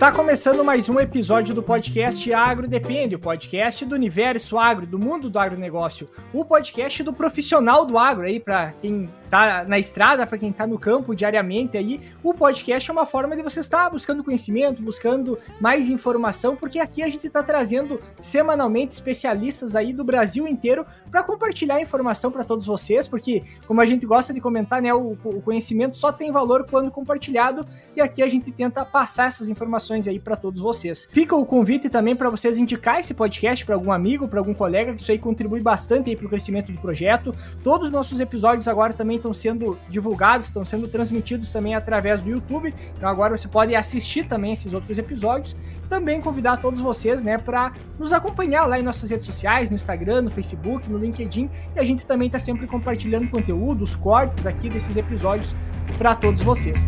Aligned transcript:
Está 0.00 0.10
começando 0.10 0.64
mais 0.64 0.88
um 0.88 0.98
episódio 0.98 1.54
do 1.54 1.62
podcast 1.62 2.32
Agro 2.32 2.66
Depende, 2.66 3.16
o 3.16 3.18
podcast 3.18 3.84
do 3.84 3.94
universo 3.94 4.58
agro, 4.58 4.86
do 4.86 4.98
mundo 4.98 5.28
do 5.28 5.38
agronegócio, 5.38 6.08
o 6.32 6.42
podcast 6.42 7.02
do 7.02 7.12
profissional 7.12 7.84
do 7.84 7.98
agro 7.98 8.24
aí 8.24 8.40
para 8.40 8.72
quem 8.80 9.10
tá 9.30 9.64
na 9.64 9.78
estrada, 9.78 10.26
para 10.26 10.38
quem 10.38 10.52
tá 10.52 10.66
no 10.66 10.78
campo 10.78 11.14
diariamente 11.14 11.76
aí, 11.76 12.00
o 12.22 12.32
podcast 12.32 12.90
é 12.90 12.92
uma 12.92 13.04
forma 13.04 13.36
de 13.36 13.42
você 13.42 13.60
estar 13.60 13.90
buscando 13.90 14.24
conhecimento, 14.24 14.82
buscando 14.82 15.38
mais 15.60 15.88
informação, 15.88 16.56
porque 16.56 16.80
aqui 16.80 17.02
a 17.02 17.08
gente 17.08 17.26
está 17.26 17.42
trazendo 17.42 18.00
semanalmente 18.20 18.94
especialistas 18.94 19.76
aí 19.76 19.92
do 19.92 20.02
Brasil 20.02 20.48
inteiro 20.48 20.84
para 21.10 21.22
compartilhar 21.22 21.80
informação 21.80 22.32
para 22.32 22.42
todos 22.42 22.66
vocês, 22.66 23.06
porque 23.06 23.44
como 23.66 23.82
a 23.82 23.86
gente 23.86 24.06
gosta 24.06 24.32
de 24.32 24.40
comentar, 24.40 24.80
né, 24.80 24.92
o, 24.92 25.16
o 25.24 25.42
conhecimento 25.42 25.96
só 25.96 26.10
tem 26.10 26.32
valor 26.32 26.66
quando 26.68 26.90
compartilhado 26.90 27.66
e 27.94 28.00
aqui 28.00 28.22
a 28.22 28.28
gente 28.28 28.50
tenta 28.50 28.82
passar 28.84 29.28
essas 29.28 29.48
informações 29.48 29.89
aí 29.90 30.18
para 30.18 30.36
todos 30.36 30.60
vocês. 30.60 31.08
Fica 31.12 31.34
o 31.34 31.44
convite 31.44 31.88
também 31.88 32.14
para 32.14 32.28
vocês 32.28 32.58
indicar 32.58 33.00
esse 33.00 33.14
podcast 33.14 33.64
para 33.64 33.74
algum 33.74 33.92
amigo, 33.92 34.28
para 34.28 34.38
algum 34.38 34.54
colega, 34.54 34.94
que 34.94 35.00
isso 35.00 35.10
aí 35.10 35.18
contribui 35.18 35.60
bastante 35.60 36.10
aí 36.10 36.16
para 36.16 36.26
o 36.26 36.28
crescimento 36.28 36.72
do 36.72 36.80
projeto. 36.80 37.34
Todos 37.62 37.88
os 37.88 37.92
nossos 37.92 38.20
episódios 38.20 38.68
agora 38.68 38.92
também 38.92 39.16
estão 39.16 39.34
sendo 39.34 39.78
divulgados, 39.88 40.46
estão 40.46 40.64
sendo 40.64 40.88
transmitidos 40.88 41.50
também 41.50 41.74
através 41.74 42.20
do 42.20 42.30
YouTube. 42.30 42.74
Então 42.96 43.08
agora 43.08 43.36
você 43.36 43.48
pode 43.48 43.74
assistir 43.74 44.26
também 44.26 44.52
esses 44.52 44.72
outros 44.72 44.96
episódios. 44.98 45.56
Também 45.88 46.20
convidar 46.20 46.58
todos 46.58 46.80
vocês, 46.80 47.24
né, 47.24 47.36
para 47.36 47.72
nos 47.98 48.12
acompanhar 48.12 48.64
lá 48.66 48.78
em 48.78 48.82
nossas 48.82 49.10
redes 49.10 49.26
sociais, 49.26 49.70
no 49.70 49.76
Instagram, 49.76 50.22
no 50.22 50.30
Facebook, 50.30 50.88
no 50.88 50.98
LinkedIn. 50.98 51.50
E 51.74 51.80
a 51.80 51.84
gente 51.84 52.06
também 52.06 52.26
está 52.26 52.38
sempre 52.38 52.66
compartilhando 52.66 53.28
conteúdo, 53.28 53.82
os 53.82 53.96
cortes 53.96 54.46
aqui 54.46 54.70
desses 54.70 54.96
episódios 54.96 55.54
para 55.98 56.14
todos 56.14 56.42
vocês. 56.42 56.86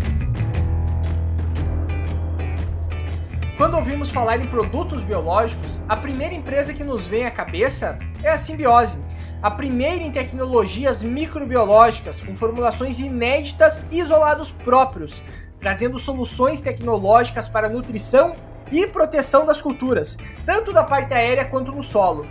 Quando 3.57 3.77
ouvimos 3.77 4.11
falar 4.11 4.41
em 4.41 4.47
produtos 4.47 5.03
biológicos, 5.03 5.81
a 5.89 5.97
primeira 5.97 6.35
empresa 6.35 6.73
que 6.73 6.83
nos 6.83 7.07
vem 7.07 7.27
à 7.27 7.31
cabeça 7.31 7.99
é 8.23 8.31
a 8.31 8.39
Simbiose 8.39 8.99
a 9.43 9.51
primeira 9.51 10.05
em 10.05 10.13
tecnologias 10.13 11.03
microbiológicas, 11.03 12.21
com 12.21 12.37
formulações 12.37 13.01
inéditas 13.01 13.83
e 13.91 13.99
isolados 13.99 14.53
próprios, 14.53 15.21
trazendo 15.59 15.99
soluções 15.99 16.61
tecnológicas 16.61 17.49
para 17.49 17.69
nutrição 17.69 18.37
e 18.71 18.87
proteção 18.87 19.45
das 19.45 19.61
culturas, 19.61 20.17
tanto 20.47 20.73
da 20.73 20.85
parte 20.85 21.13
aérea 21.13 21.45
quanto 21.45 21.73
no 21.73 21.83
solo. 21.83 22.25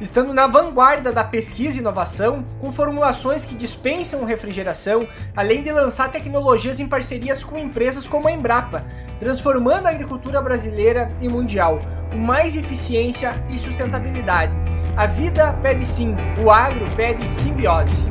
Estando 0.00 0.32
na 0.32 0.46
vanguarda 0.46 1.12
da 1.12 1.22
pesquisa 1.22 1.76
e 1.76 1.80
inovação, 1.80 2.42
com 2.58 2.72
formulações 2.72 3.44
que 3.44 3.54
dispensam 3.54 4.24
refrigeração, 4.24 5.06
além 5.36 5.62
de 5.62 5.70
lançar 5.70 6.10
tecnologias 6.10 6.80
em 6.80 6.88
parcerias 6.88 7.44
com 7.44 7.58
empresas 7.58 8.08
como 8.08 8.26
a 8.26 8.32
Embrapa, 8.32 8.82
transformando 9.18 9.86
a 9.86 9.90
agricultura 9.90 10.40
brasileira 10.40 11.12
e 11.20 11.28
mundial, 11.28 11.82
com 12.10 12.16
mais 12.16 12.56
eficiência 12.56 13.44
e 13.50 13.58
sustentabilidade. 13.58 14.54
A 14.96 15.06
vida 15.06 15.52
pede 15.62 15.84
sim, 15.84 16.16
o 16.42 16.50
agro 16.50 16.86
pede 16.96 17.30
simbiose. 17.30 18.02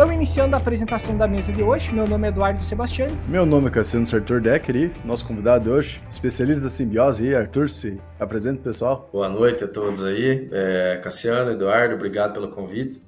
Então, 0.00 0.10
iniciando 0.10 0.56
a 0.56 0.58
apresentação 0.58 1.14
da 1.14 1.28
mesa 1.28 1.52
de 1.52 1.62
hoje, 1.62 1.92
meu 1.92 2.06
nome 2.08 2.26
é 2.26 2.30
Eduardo 2.30 2.64
Sebastiani. 2.64 3.12
Meu 3.28 3.44
nome 3.44 3.68
é 3.68 3.70
Cassiano 3.70 4.06
Sartor 4.06 4.40
Decker 4.40 4.74
e 4.74 4.92
nosso 5.04 5.26
convidado 5.26 5.64
de 5.64 5.70
hoje, 5.70 6.02
especialista 6.08 6.62
da 6.62 6.70
simbiose 6.70 7.28
aí, 7.28 7.34
Arthur, 7.34 7.68
se 7.68 8.00
apresenta 8.18 8.62
pessoal. 8.62 9.10
Boa 9.12 9.28
noite 9.28 9.62
a 9.62 9.68
todos 9.68 10.02
aí, 10.02 10.48
é, 10.52 10.98
Cassiano, 11.04 11.50
Eduardo, 11.50 11.96
obrigado 11.96 12.32
pelo 12.32 12.48
convite. 12.48 13.02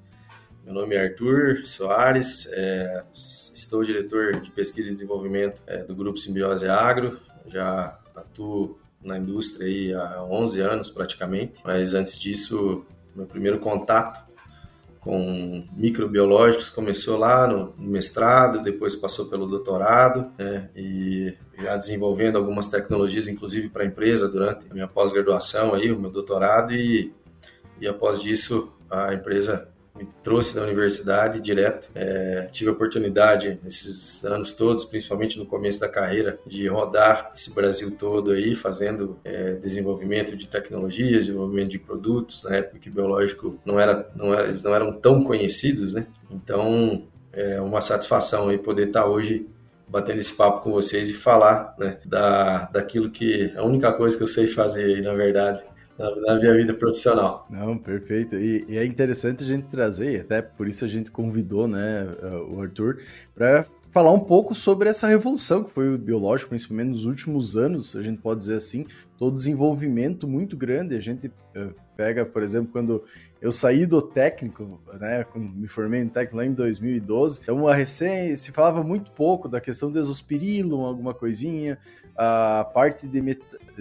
Meu 0.67 0.75
nome 0.75 0.95
é 0.95 1.05
Arthur 1.05 1.65
Soares, 1.65 2.51
é, 2.53 3.03
estou 3.11 3.83
diretor 3.83 4.39
de 4.43 4.51
pesquisa 4.51 4.91
e 4.91 4.93
desenvolvimento 4.93 5.63
é, 5.67 5.79
do 5.79 5.97
Grupo 5.97 6.19
Simbiose 6.19 6.69
Agro, 6.69 7.19
já 7.47 7.99
atuo 8.15 8.79
na 9.03 9.17
indústria 9.17 9.67
aí 9.67 9.95
há 9.95 10.23
11 10.25 10.61
anos 10.61 10.91
praticamente, 10.91 11.59
mas 11.65 11.95
antes 11.95 12.21
disso, 12.21 12.85
meu 13.17 13.25
primeiro 13.25 13.59
contato 13.61 14.31
com 15.03 15.65
microbiológicos 15.73 16.71
começou 16.71 17.19
lá 17.19 17.49
no 17.49 17.75
mestrado, 17.77 18.63
depois 18.63 18.95
passou 18.95 19.27
pelo 19.27 19.47
doutorado 19.47 20.31
né, 20.39 20.71
e 20.77 21.35
já 21.59 21.77
desenvolvendo 21.77 22.39
algumas 22.39 22.69
tecnologias, 22.69 23.27
inclusive 23.27 23.69
para 23.69 23.83
a 23.83 23.87
empresa 23.87 24.29
durante 24.29 24.65
a 24.71 24.73
minha 24.73 24.87
pós-graduação 24.87 25.75
aí, 25.75 25.91
o 25.91 25.99
meu 25.99 26.11
doutorado 26.11 26.73
e, 26.73 27.13
e 27.81 27.89
após 27.89 28.21
disso 28.21 28.73
a 28.89 29.13
empresa 29.13 29.69
me 29.95 30.09
trouxe 30.23 30.55
da 30.57 30.63
universidade 30.63 31.41
direto. 31.41 31.91
É, 31.95 32.49
tive 32.51 32.71
a 32.71 32.73
oportunidade 32.73 33.59
nesses 33.63 34.25
anos 34.25 34.55
todos, 34.55 34.85
principalmente 34.85 35.39
no 35.39 35.47
começo 35.47 35.81
da 35.81 35.89
carreira, 35.89 36.39
de 36.47 36.67
rodar 36.69 37.31
esse 37.35 37.55
Brasil 37.55 37.97
todo 37.97 38.33
aí, 38.33 38.55
fazendo 38.55 39.19
é, 39.25 39.55
desenvolvimento 39.55 40.37
de 40.37 40.49
tecnologias, 40.49 41.27
desenvolvimento 41.27 41.71
de 41.71 41.79
produtos, 41.79 42.43
na 42.45 42.57
época 42.57 42.79
que 42.79 42.91
biológico 42.91 43.59
não 43.65 43.79
era, 43.79 44.11
não 44.17 44.33
era, 44.33 44.49
eles 44.49 44.63
não 44.63 44.75
eram 44.75 44.93
tão 44.93 45.23
conhecidos, 45.23 45.95
né? 45.95 46.07
Então, 46.31 47.05
é 47.33 47.61
uma 47.61 47.81
satisfação 47.81 48.49
aí 48.49 48.59
poder 48.59 48.89
estar 48.89 49.07
hoje 49.07 49.47
batendo 49.89 50.21
esse 50.21 50.35
papo 50.35 50.63
com 50.63 50.73
vocês 50.73 51.11
e 51.11 51.13
falar 51.13 51.75
né, 51.79 51.99
da, 52.05 52.65
daquilo 52.73 53.11
que 53.11 53.53
a 53.55 53.63
única 53.63 53.93
coisa 53.93 54.17
que 54.17 54.23
eu 54.23 54.27
sei 54.27 54.47
fazer 54.47 54.85
aí, 54.85 55.03
na 55.03 55.13
verdade, 55.13 55.63
na, 55.99 56.37
minha 56.37 56.55
vida 56.55 56.75
profissional. 56.75 57.47
Não, 57.51 57.77
perfeito. 57.77 58.37
E, 58.37 58.65
e, 58.69 58.79
é 58.79 58.85
interessante 58.85 59.45
a 59.45 59.47
gente 59.47 59.67
trazer, 59.69 60.23
até 60.23 60.43
por 60.43 60.67
isso 60.67 60.85
a 60.85 60.89
gente 60.89 61.11
convidou 61.11 61.69
né, 61.69 62.07
o 62.49 62.61
Arthur, 62.61 62.99
para 63.35 63.67
falar 63.93 64.11
um 64.11 64.21
pouco 64.21 64.55
sobre 64.55 64.89
essa 64.89 65.07
revolução 65.07 65.63
que 65.63 65.71
foi 65.71 65.95
o 65.95 65.99
biológico, 65.99 66.49
principalmente 66.49 66.89
nos 66.89 67.05
últimos 67.05 67.57
anos, 67.57 67.95
a 67.95 68.03
gente 68.03 68.21
pode 68.21 68.41
dizer 68.41 68.57
assim, 68.57 68.87
todo 69.19 69.37
desenvolvimento 69.37 70.27
muito 70.27 70.57
grande. 70.57 70.97
A 70.97 71.01
gente 71.01 71.29
uh, 71.29 71.75
pega, 71.95 72.25
por 72.25 72.43
exemplo, 72.43 72.73
quando 72.73 73.05
eu 73.41 73.53
saí 73.53 73.85
do 73.85 74.01
técnico, 74.01 74.81
né, 74.99 75.27
me 75.37 75.69
formei 75.69 76.01
em 76.01 76.09
técnico 76.09 76.37
lá 76.37 76.47
em 76.47 76.55
2012, 76.55 77.41
então 77.43 77.69
a 77.69 77.75
recém 77.75 78.35
se 78.35 78.51
falava 78.51 78.83
muito 78.83 79.11
pouco 79.11 79.49
da 79.49 79.61
questão 79.61 79.91
do 79.91 79.99
exospirilum, 79.99 80.81
alguma 80.81 81.13
coisinha, 81.13 81.79
a 82.17 82.65
parte 82.73 83.07
de 83.07 83.21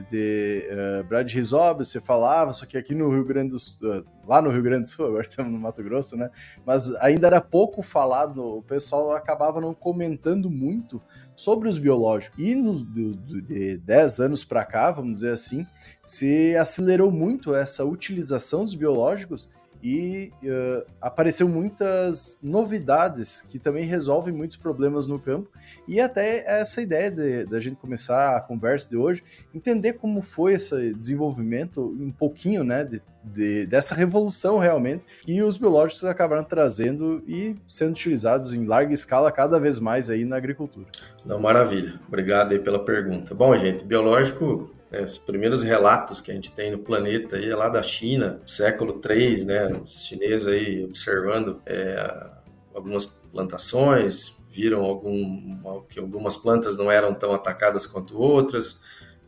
de 0.09 0.69
uh, 0.71 1.03
Brad 1.03 1.31
Rizob, 1.31 1.83
você 1.83 1.99
falava, 1.99 2.53
só 2.53 2.65
que 2.65 2.77
aqui 2.77 2.95
no 2.95 3.09
Rio 3.09 3.25
Grande 3.25 3.51
do 3.51 3.59
Sul, 3.59 3.99
uh, 3.99 4.05
lá 4.27 4.41
no 4.41 4.49
Rio 4.49 4.61
Grande 4.61 4.83
do 4.83 4.89
Sul, 4.89 5.07
agora 5.07 5.27
estamos 5.27 5.51
no 5.51 5.59
Mato 5.59 5.83
Grosso, 5.83 6.15
né? 6.15 6.29
Mas 6.65 6.93
ainda 6.95 7.27
era 7.27 7.41
pouco 7.41 7.81
falado, 7.81 8.43
o 8.43 8.61
pessoal 8.61 9.11
acabava 9.11 9.59
não 9.59 9.73
comentando 9.73 10.49
muito 10.49 11.01
sobre 11.35 11.67
os 11.67 11.77
biológicos. 11.77 12.37
E 12.37 12.55
nos 12.55 12.83
de 12.83 13.77
10 13.77 14.19
anos 14.19 14.43
para 14.43 14.63
cá, 14.63 14.91
vamos 14.91 15.13
dizer 15.13 15.33
assim, 15.33 15.65
se 16.03 16.55
acelerou 16.55 17.11
muito 17.11 17.55
essa 17.55 17.83
utilização 17.83 18.63
dos 18.63 18.75
biológicos 18.75 19.49
e 19.83 20.31
uh, 20.43 20.85
apareceu 21.01 21.47
muitas 21.47 22.37
novidades 22.41 23.41
que 23.41 23.57
também 23.57 23.85
resolvem 23.85 24.33
muitos 24.33 24.57
problemas 24.57 25.07
no 25.07 25.19
campo 25.19 25.49
e 25.87 25.99
até 25.99 26.43
essa 26.45 26.81
ideia 26.81 27.11
da 27.45 27.59
gente 27.59 27.75
começar 27.75 28.37
a 28.37 28.41
conversa 28.41 28.89
de 28.89 28.97
hoje, 28.97 29.23
entender 29.53 29.93
como 29.93 30.21
foi 30.21 30.53
esse 30.53 30.93
desenvolvimento 30.93 31.81
um 31.81 32.11
pouquinho, 32.11 32.63
né, 32.63 32.83
de, 32.83 33.01
de, 33.23 33.65
dessa 33.65 33.95
revolução 33.95 34.57
realmente 34.57 35.03
que 35.23 35.41
os 35.41 35.57
biológicos 35.57 36.03
acabaram 36.05 36.43
trazendo 36.43 37.23
e 37.27 37.55
sendo 37.67 37.91
utilizados 37.91 38.53
em 38.53 38.65
larga 38.65 38.93
escala 38.93 39.31
cada 39.31 39.59
vez 39.59 39.79
mais 39.79 40.09
aí 40.09 40.23
na 40.23 40.37
agricultura. 40.37 40.85
Não, 41.25 41.39
maravilha. 41.39 41.99
Obrigado 42.07 42.51
aí 42.51 42.59
pela 42.59 42.83
pergunta. 42.85 43.33
Bom, 43.33 43.57
gente, 43.57 43.83
biológico 43.83 44.71
é, 44.91 45.01
os 45.03 45.17
primeiros 45.17 45.63
relatos 45.63 46.19
que 46.19 46.31
a 46.31 46.33
gente 46.33 46.51
tem 46.51 46.71
no 46.71 46.79
planeta 46.79 47.37
aí 47.37 47.49
é 47.49 47.55
lá 47.55 47.69
da 47.69 47.81
China, 47.81 48.41
século 48.45 48.93
3, 48.93 49.45
né? 49.45 49.67
Os 49.67 50.05
chineses 50.05 50.47
aí 50.47 50.83
observando 50.83 51.61
é, 51.65 52.29
algumas 52.73 53.05
plantações, 53.05 54.37
viram 54.49 54.83
algum, 54.83 55.83
que 55.89 55.97
algumas 55.97 56.35
plantas 56.35 56.77
não 56.77 56.91
eram 56.91 57.13
tão 57.13 57.33
atacadas 57.33 57.85
quanto 57.85 58.17
outras 58.17 58.81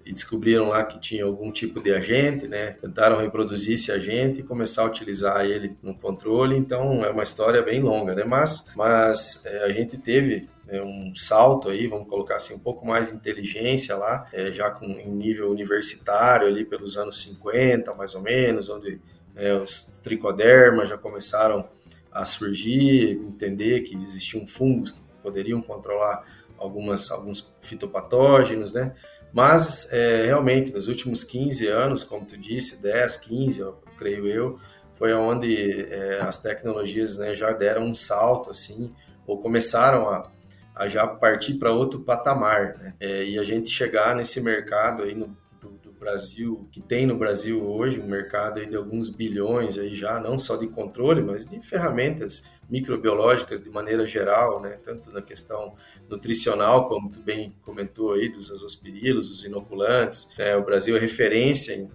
e 0.06 0.12
descobriram 0.12 0.68
lá 0.68 0.84
que 0.84 1.00
tinha 1.00 1.24
algum 1.24 1.50
tipo 1.50 1.82
de 1.82 1.94
agente, 1.94 2.46
né? 2.46 2.72
Tentaram 2.74 3.22
reproduzir 3.22 3.76
esse 3.76 3.90
agente 3.90 4.42
e 4.42 4.44
começar 4.44 4.82
a 4.82 4.88
utilizar 4.88 5.46
ele 5.46 5.78
no 5.82 5.96
controle. 5.96 6.58
Então 6.58 7.06
é 7.06 7.10
uma 7.10 7.24
história 7.24 7.62
bem 7.62 7.82
longa, 7.82 8.14
né? 8.14 8.26
Mas, 8.26 8.70
mas 8.76 9.46
é, 9.46 9.64
a 9.64 9.70
gente 9.72 9.98
teve 9.98 10.50
é, 10.68 10.82
um 10.82 11.14
salto 11.16 11.70
aí, 11.70 11.88
vamos 11.88 12.08
colocar 12.08 12.36
assim, 12.36 12.56
um 12.56 12.60
pouco 12.60 12.86
mais 12.86 13.10
de 13.10 13.16
inteligência 13.16 13.96
lá, 13.96 14.28
é, 14.32 14.52
já 14.52 14.70
com 14.70 14.86
em 14.86 15.10
nível 15.10 15.52
universitário 15.52 16.48
ali 16.48 16.64
pelos 16.64 16.98
anos 16.98 17.22
50, 17.22 17.94
mais 17.94 18.16
ou 18.16 18.22
menos, 18.22 18.70
onde 18.70 19.00
é, 19.36 19.54
os 19.54 20.00
tricodermas 20.02 20.90
já 20.90 20.98
começaram 20.98 21.68
a 22.12 22.24
surgir, 22.24 23.12
entender 23.12 23.82
que 23.82 23.96
existiam 23.96 24.46
fungos 24.46 24.92
que 24.92 25.02
poderiam 25.22 25.62
controlar 25.62 26.24
algumas, 26.58 27.12
alguns 27.12 27.58
fitopatógenos, 27.62 28.74
né? 28.74 28.94
Mas, 29.34 29.92
é, 29.92 30.28
realmente, 30.28 30.72
nos 30.72 30.88
últimos 30.88 31.24
15 31.24 31.68
anos, 31.68 32.04
como 32.04 32.24
tu 32.24 32.38
disse, 32.38 32.84
10, 32.84 33.18
15, 33.18 33.60
eu 33.60 33.80
creio 33.98 34.28
eu, 34.28 34.60
foi 34.96 35.12
onde 35.14 35.88
é, 35.92 36.22
as 36.22 36.40
tecnologias 36.40 37.18
né, 37.18 37.34
já 37.34 37.52
deram 37.52 37.86
um 37.88 37.96
salto, 37.96 38.52
assim, 38.52 38.94
ou 39.26 39.40
começaram 39.40 40.08
a, 40.08 40.30
a 40.76 40.88
já 40.88 41.06
partir 41.06 41.56
para 41.56 41.72
outro 41.72 42.00
patamar, 42.00 42.78
né? 42.78 42.94
É, 43.00 43.24
e 43.24 43.38
a 43.38 43.44
gente 43.44 43.70
chegar 43.70 44.16
nesse 44.16 44.42
mercado 44.42 45.04
aí 45.04 45.14
no, 45.14 45.36
do, 45.62 45.70
do, 45.70 45.92
Brasil, 45.92 46.68
que 46.72 46.82
tem 46.82 47.06
no 47.06 47.16
Brasil 47.16 47.64
hoje, 47.64 48.00
um 48.00 48.08
mercado 48.08 48.60
aí 48.60 48.66
de 48.66 48.76
alguns 48.76 49.10
bilhões 49.10 49.78
aí 49.78 49.94
já, 49.94 50.20
não 50.20 50.38
só 50.38 50.58
de 50.58 50.68
controle, 50.68 51.22
mas 51.22 51.46
de 51.46 51.62
ferramentas 51.62 52.50
microbiológicas 52.70 53.62
de 53.62 53.70
maneira 53.70 54.06
geral, 54.08 54.60
né? 54.60 54.80
Tanto 54.84 55.12
na 55.12 55.22
questão 55.22 55.76
nutricional, 56.10 56.88
como 56.88 57.12
tu 57.12 57.20
bem 57.20 57.56
comentou 57.62 58.14
aí, 58.14 58.30
dos 58.30 58.50
azospirilos, 58.50 59.30
os 59.30 59.44
inoculantes. 59.46 60.36
Né? 60.38 60.56
O 60.56 60.64
Brasil 60.64 60.98
é 60.98 61.00
referência 61.00 61.74
em, 61.74 61.90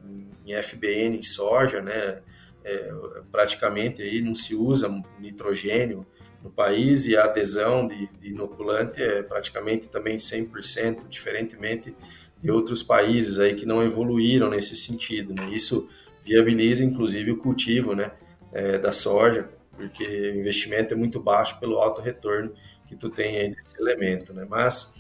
em 0.47 0.63
FBN, 0.63 1.19
em 1.19 1.23
soja, 1.23 1.83
né? 1.83 2.21
É, 2.65 2.93
praticamente 3.33 4.03
aí 4.03 4.21
não 4.21 4.35
se 4.35 4.55
usa 4.55 4.89
nitrogênio 5.19 6.07
no 6.43 6.51
país 6.51 7.07
e 7.07 7.17
a 7.17 7.25
adesão 7.25 7.87
de, 7.87 8.09
de 8.21 8.29
inoculante 8.31 9.03
é 9.03 9.23
praticamente 9.23 9.89
também 9.89 10.17
100%, 10.17 11.09
diferentemente 11.09 11.95
de 12.41 12.51
outros 12.51 12.83
países 12.83 13.39
aí 13.39 13.55
que 13.55 13.67
não 13.67 13.83
evoluíram 13.83 14.51
nesse 14.51 14.77
sentido. 14.77 15.35
Né? 15.35 15.51
Isso 15.51 15.89
viabiliza 16.23 16.85
inclusive 16.85 17.33
o 17.33 17.39
cultivo 17.39 17.95
né, 17.95 18.13
é, 18.53 18.79
da 18.79 18.93
soja, 18.93 19.49
porque 19.77 20.05
o 20.05 20.37
investimento 20.37 20.95
é 20.95 20.97
muito 20.97 21.21
baixo 21.21 21.59
pelo 21.59 21.79
alto 21.79 22.01
retorno 22.01 22.53
que 22.87 22.97
tu 22.97 23.11
tem 23.11 23.39
aí 23.39 23.51
desse 23.51 23.81
elemento. 23.81 24.33
Né? 24.33 24.47
Mas, 24.49 24.97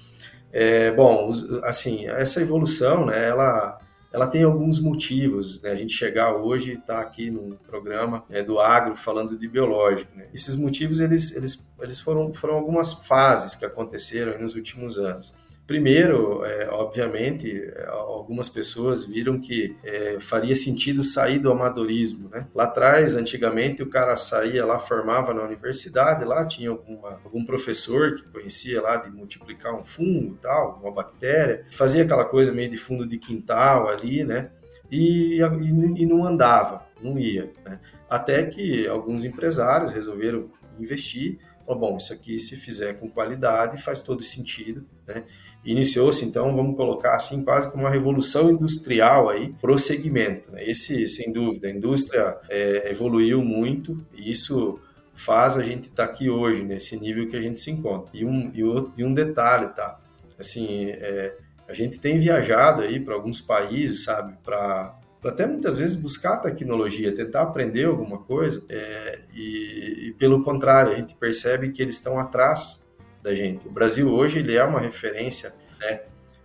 é, 0.52 0.90
bom, 0.90 1.30
assim, 1.62 2.08
essa 2.08 2.40
evolução, 2.40 3.06
né, 3.06 3.28
ela 3.28 3.78
ela 4.12 4.26
tem 4.26 4.42
alguns 4.42 4.80
motivos, 4.80 5.62
né? 5.62 5.70
A 5.70 5.74
gente 5.74 5.92
chegar 5.92 6.34
hoje 6.34 6.72
e 6.72 6.74
estar 6.74 6.94
tá 6.94 7.00
aqui 7.00 7.30
no 7.30 7.56
programa 7.66 8.24
né, 8.28 8.42
do 8.42 8.58
agro 8.58 8.96
falando 8.96 9.36
de 9.36 9.46
biológico. 9.46 10.10
Né? 10.16 10.28
Esses 10.32 10.56
motivos 10.56 11.00
eles, 11.00 11.36
eles, 11.36 11.70
eles 11.80 12.00
foram, 12.00 12.32
foram 12.32 12.54
algumas 12.54 13.06
fases 13.06 13.54
que 13.54 13.66
aconteceram 13.66 14.40
nos 14.40 14.54
últimos 14.54 14.96
anos. 14.96 15.34
Primeiro, 15.68 16.46
é, 16.46 16.66
obviamente, 16.70 17.70
algumas 17.88 18.48
pessoas 18.48 19.04
viram 19.04 19.38
que 19.38 19.76
é, 19.84 20.16
faria 20.18 20.56
sentido 20.56 21.02
sair 21.02 21.38
do 21.38 21.52
amadorismo. 21.52 22.30
Né? 22.30 22.48
Lá 22.54 22.64
atrás, 22.64 23.14
antigamente, 23.14 23.82
o 23.82 23.90
cara 23.90 24.16
saía 24.16 24.64
lá, 24.64 24.78
formava 24.78 25.34
na 25.34 25.42
universidade, 25.42 26.24
lá 26.24 26.46
tinha 26.46 26.70
alguma, 26.70 27.20
algum 27.22 27.44
professor 27.44 28.14
que 28.14 28.22
conhecia 28.22 28.80
lá 28.80 28.96
de 28.96 29.10
multiplicar 29.10 29.74
um 29.74 29.84
fungo, 29.84 30.38
tal, 30.40 30.80
uma 30.82 30.90
bactéria, 30.90 31.66
fazia 31.70 32.02
aquela 32.02 32.24
coisa 32.24 32.50
meio 32.50 32.70
de 32.70 32.78
fundo 32.78 33.06
de 33.06 33.18
quintal 33.18 33.90
ali, 33.90 34.24
né? 34.24 34.48
E, 34.90 35.38
e, 35.38 36.02
e 36.02 36.06
não 36.06 36.24
andava, 36.24 36.86
não 37.02 37.18
ia. 37.18 37.52
Né? 37.62 37.78
Até 38.08 38.42
que 38.44 38.88
alguns 38.88 39.22
empresários 39.22 39.92
resolveram 39.92 40.48
investir 40.80 41.38
bom, 41.74 41.96
isso 41.96 42.12
aqui 42.12 42.38
se 42.38 42.56
fizer 42.56 42.94
com 42.94 43.08
qualidade 43.08 43.82
faz 43.82 44.00
todo 44.00 44.22
sentido, 44.22 44.84
né? 45.06 45.24
Iniciou-se, 45.64 46.24
então, 46.24 46.54
vamos 46.54 46.76
colocar 46.76 47.16
assim, 47.16 47.44
quase 47.44 47.70
como 47.70 47.82
uma 47.82 47.90
revolução 47.90 48.50
industrial 48.50 49.28
aí 49.28 49.52
pro 49.60 49.76
segmento. 49.78 50.50
Né? 50.50 50.64
Esse, 50.70 51.06
sem 51.08 51.32
dúvida, 51.32 51.68
a 51.68 51.70
indústria 51.70 52.38
é, 52.48 52.90
evoluiu 52.90 53.44
muito 53.44 54.06
e 54.14 54.30
isso 54.30 54.80
faz 55.12 55.58
a 55.58 55.64
gente 55.64 55.88
estar 55.88 56.06
tá 56.06 56.12
aqui 56.12 56.30
hoje, 56.30 56.62
nesse 56.62 56.98
nível 56.98 57.28
que 57.28 57.36
a 57.36 57.40
gente 57.40 57.58
se 57.58 57.70
encontra. 57.70 58.08
E 58.14 58.24
um, 58.24 58.50
e, 58.54 58.62
outro, 58.62 58.92
e 58.96 59.04
um 59.04 59.12
detalhe, 59.12 59.68
tá? 59.74 60.00
Assim, 60.38 60.90
é, 60.90 61.34
a 61.66 61.74
gente 61.74 61.98
tem 61.98 62.16
viajado 62.16 62.82
aí 62.82 63.00
para 63.00 63.14
alguns 63.14 63.40
países, 63.40 64.04
sabe, 64.04 64.34
para 64.44 64.96
até 65.24 65.46
muitas 65.46 65.78
vezes 65.78 65.96
buscar 65.96 66.36
tecnologia, 66.36 67.14
tentar 67.14 67.42
aprender 67.42 67.86
alguma 67.86 68.18
coisa, 68.18 68.64
é, 68.68 69.20
e, 69.34 70.08
e, 70.08 70.14
pelo 70.18 70.44
contrário, 70.44 70.92
a 70.92 70.94
gente 70.94 71.14
percebe 71.14 71.70
que 71.70 71.82
eles 71.82 71.96
estão 71.96 72.18
atrás 72.18 72.88
da 73.22 73.34
gente. 73.34 73.66
O 73.66 73.70
Brasil 73.70 74.08
hoje 74.12 74.38
ele 74.38 74.56
é 74.56 74.62
uma 74.62 74.80
referência 74.80 75.52
né, 75.80 76.02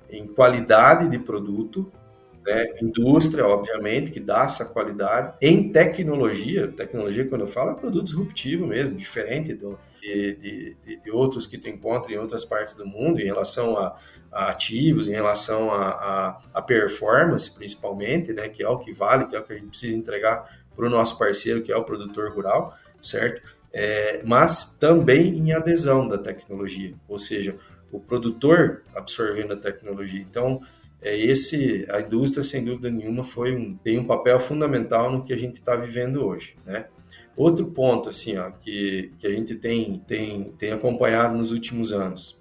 em 0.10 0.26
qualidade 0.26 1.08
de 1.08 1.20
produto, 1.20 1.92
né, 2.46 2.66
indústria, 2.82 3.46
obviamente, 3.46 4.12
que 4.12 4.20
dá 4.20 4.44
essa 4.44 4.66
qualidade, 4.66 5.36
em 5.42 5.72
tecnologia, 5.72 6.68
tecnologia, 6.68 7.26
quando 7.28 7.42
eu 7.42 7.48
falo, 7.48 7.72
é 7.72 7.76
produto 7.76 8.06
disruptivo 8.06 8.66
mesmo, 8.66 8.96
diferente 8.96 9.54
do, 9.54 9.78
de, 10.04 10.76
de, 10.86 10.98
de, 11.02 11.12
outros 11.12 11.48
que 11.48 11.58
tu 11.58 11.70
encontra 11.70 12.12
em 12.12 12.18
outras 12.18 12.44
partes 12.44 12.74
do 12.74 12.86
mundo, 12.86 13.22
em 13.22 13.26
relação 13.26 13.78
a, 13.78 13.98
a 14.32 14.50
ativos, 14.50 15.08
em 15.08 15.14
relação 15.14 15.72
a, 15.72 15.90
a, 15.90 16.40
a, 16.54 16.62
performance, 16.62 17.56
principalmente, 17.56 18.34
né, 18.34 18.50
que 18.50 18.62
é 18.62 18.68
o 18.68 18.78
que 18.78 18.92
vale, 18.92 19.28
que 19.28 19.36
é 19.36 19.40
o 19.40 19.44
que 19.44 19.54
a 19.54 19.56
gente 19.56 19.70
precisa 19.70 19.96
entregar 19.96 20.64
para 20.76 20.86
o 20.86 20.90
nosso 20.90 21.18
parceiro, 21.18 21.62
que 21.62 21.72
é 21.72 21.78
o 21.78 21.84
produtor 21.84 22.34
rural, 22.34 22.78
certo? 23.02 23.48
É, 23.72 24.22
mas 24.26 24.78
também 24.78 25.38
em 25.38 25.54
adesão 25.54 26.08
da 26.08 26.18
tecnologia, 26.18 26.94
ou 27.08 27.18
seja, 27.18 27.56
o 27.92 28.00
produtor 28.00 28.84
absorvendo 28.94 29.54
a 29.54 29.58
tecnologia. 29.58 30.22
Então, 30.22 30.60
é 31.02 31.18
esse 31.18 31.86
a 31.90 32.02
indústria 32.02 32.44
sem 32.44 32.64
dúvida 32.64 32.90
nenhuma 32.90 33.24
foi 33.24 33.56
um, 33.56 33.76
tem 33.78 33.98
um 33.98 34.06
papel 34.06 34.40
fundamental 34.40 35.12
no 35.12 35.24
que 35.24 35.34
a 35.34 35.38
gente 35.38 35.56
está 35.56 35.76
vivendo 35.76 36.26
hoje, 36.26 36.56
né? 36.66 36.88
Outro 37.36 37.66
ponto 37.68 38.10
assim, 38.10 38.38
ó, 38.38 38.52
que, 38.52 39.12
que 39.18 39.26
a 39.26 39.32
gente 39.32 39.56
tem, 39.56 40.02
tem, 40.08 40.54
tem 40.58 40.72
acompanhado 40.72 41.36
nos 41.36 41.52
últimos 41.52 41.92
anos, 41.92 42.40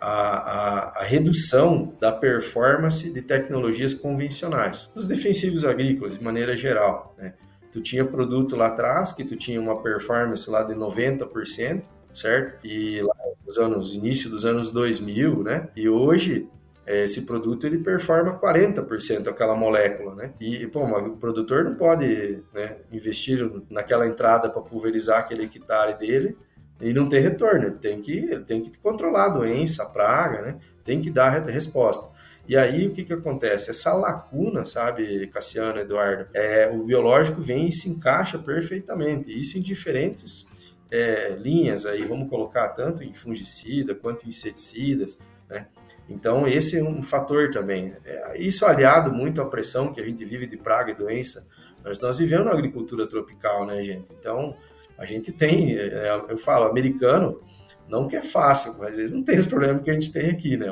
a, 0.00 0.10
a, 0.10 1.00
a, 1.00 1.04
redução 1.04 1.92
da 2.00 2.12
performance 2.12 3.12
de 3.12 3.22
tecnologias 3.22 3.94
convencionais, 3.94 4.92
os 4.94 5.06
defensivos 5.06 5.64
agrícolas 5.64 6.18
de 6.18 6.24
maneira 6.24 6.56
geral. 6.56 7.14
Né? 7.18 7.34
Tu 7.72 7.80
tinha 7.80 8.04
produto 8.04 8.56
lá 8.56 8.68
atrás 8.68 9.12
que 9.12 9.24
tu 9.24 9.36
tinha 9.36 9.60
uma 9.60 9.80
performance 9.82 10.48
lá 10.50 10.62
de 10.62 10.74
90%, 10.74 11.82
certo? 12.12 12.66
E 12.66 13.00
lá 13.02 13.14
nos 13.44 13.58
anos, 13.58 13.94
início 13.94 14.30
dos 14.30 14.44
anos 14.44 14.72
2000, 14.72 15.42
né? 15.42 15.68
E 15.76 15.88
hoje 15.88 16.48
esse 16.88 17.26
produto 17.26 17.66
ele 17.66 17.78
performa 17.78 18.38
40% 18.38 19.28
aquela 19.28 19.54
molécula, 19.54 20.14
né? 20.14 20.32
E, 20.40 20.66
pô, 20.66 20.84
o 20.84 21.16
produtor 21.16 21.64
não 21.64 21.74
pode 21.74 22.42
né, 22.54 22.76
investir 22.90 23.38
naquela 23.68 24.06
entrada 24.06 24.48
para 24.48 24.62
pulverizar 24.62 25.18
aquele 25.20 25.44
hectare 25.44 25.98
dele 25.98 26.36
e 26.80 26.92
não 26.92 27.08
ter 27.08 27.20
retorno. 27.20 27.66
Ele 27.66 27.76
tem 27.76 28.00
que, 28.00 28.16
ele 28.16 28.44
tem 28.44 28.62
que 28.62 28.78
controlar 28.78 29.26
a 29.26 29.28
doença, 29.28 29.82
a 29.82 29.86
praga, 29.86 30.42
né? 30.42 30.58
Tem 30.82 31.00
que 31.00 31.10
dar 31.10 31.36
a 31.36 31.50
resposta. 31.50 32.16
E 32.48 32.56
aí 32.56 32.86
o 32.86 32.92
que, 32.92 33.04
que 33.04 33.12
acontece? 33.12 33.70
Essa 33.70 33.92
lacuna, 33.92 34.64
sabe, 34.64 35.26
Cassiano, 35.26 35.78
Eduardo, 35.78 36.28
é, 36.32 36.70
o 36.72 36.84
biológico 36.84 37.42
vem 37.42 37.68
e 37.68 37.72
se 37.72 37.90
encaixa 37.90 38.38
perfeitamente. 38.38 39.30
Isso 39.30 39.58
em 39.58 39.60
diferentes 39.60 40.48
é, 40.90 41.36
linhas 41.38 41.84
aí, 41.84 42.02
vamos 42.06 42.30
colocar 42.30 42.70
tanto 42.70 43.02
em 43.02 43.12
fungicida 43.12 43.94
quanto 43.94 44.24
em 44.24 44.28
inseticidas, 44.28 45.18
né? 45.46 45.66
Então, 46.08 46.48
esse 46.48 46.78
é 46.78 46.82
um 46.82 47.02
fator 47.02 47.50
também. 47.50 47.94
É, 48.04 48.38
isso 48.38 48.64
aliado 48.64 49.12
muito 49.12 49.42
à 49.42 49.44
pressão 49.44 49.92
que 49.92 50.00
a 50.00 50.04
gente 50.04 50.24
vive 50.24 50.46
de 50.46 50.56
praga 50.56 50.90
e 50.90 50.94
doença. 50.94 51.46
Nós, 51.84 51.98
nós 52.00 52.18
vivemos 52.18 52.46
na 52.46 52.52
agricultura 52.52 53.06
tropical, 53.06 53.66
né, 53.66 53.82
gente? 53.82 54.10
Então, 54.18 54.56
a 54.96 55.04
gente 55.04 55.30
tem, 55.32 55.76
é, 55.78 56.24
eu 56.28 56.36
falo, 56.36 56.64
americano, 56.64 57.40
não 57.88 58.06
que 58.06 58.16
é 58.16 58.22
fácil, 58.22 58.76
mas 58.78 58.98
eles 58.98 59.12
não 59.12 59.22
têm 59.22 59.38
os 59.38 59.46
problemas 59.46 59.82
que 59.82 59.90
a 59.90 59.94
gente 59.94 60.12
tem 60.12 60.28
aqui, 60.30 60.56
né? 60.56 60.70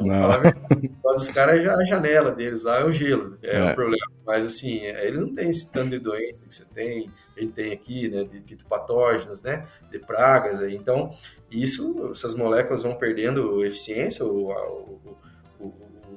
Mas 1.02 1.22
os 1.22 1.28
caras, 1.30 1.66
a 1.66 1.84
janela 1.84 2.30
deles 2.30 2.64
lá 2.64 2.80
é 2.80 2.84
o 2.84 2.92
gelo, 2.92 3.38
é, 3.42 3.56
é. 3.56 3.72
o 3.72 3.74
problema. 3.74 4.12
Mas, 4.26 4.44
assim, 4.44 4.80
é, 4.80 5.06
eles 5.06 5.22
não 5.22 5.34
têm 5.34 5.48
esse 5.48 5.72
tanto 5.72 5.90
de 5.90 5.98
doença 5.98 6.46
que 6.46 6.54
você 6.54 6.64
tem, 6.74 7.10
a 7.36 7.40
gente 7.40 7.52
tem 7.52 7.72
aqui, 7.72 8.08
né? 8.08 8.24
De 8.24 8.40
fitopatógenos, 8.40 9.40
né? 9.40 9.66
De 9.90 9.98
pragas 9.98 10.60
aí. 10.60 10.74
Então, 10.74 11.10
isso, 11.50 12.10
essas 12.10 12.34
moléculas 12.34 12.82
vão 12.82 12.96
perdendo 12.96 13.64
eficiência, 13.64 14.24
o, 14.24 14.50
o, 14.50 15.16
o, 15.60 15.72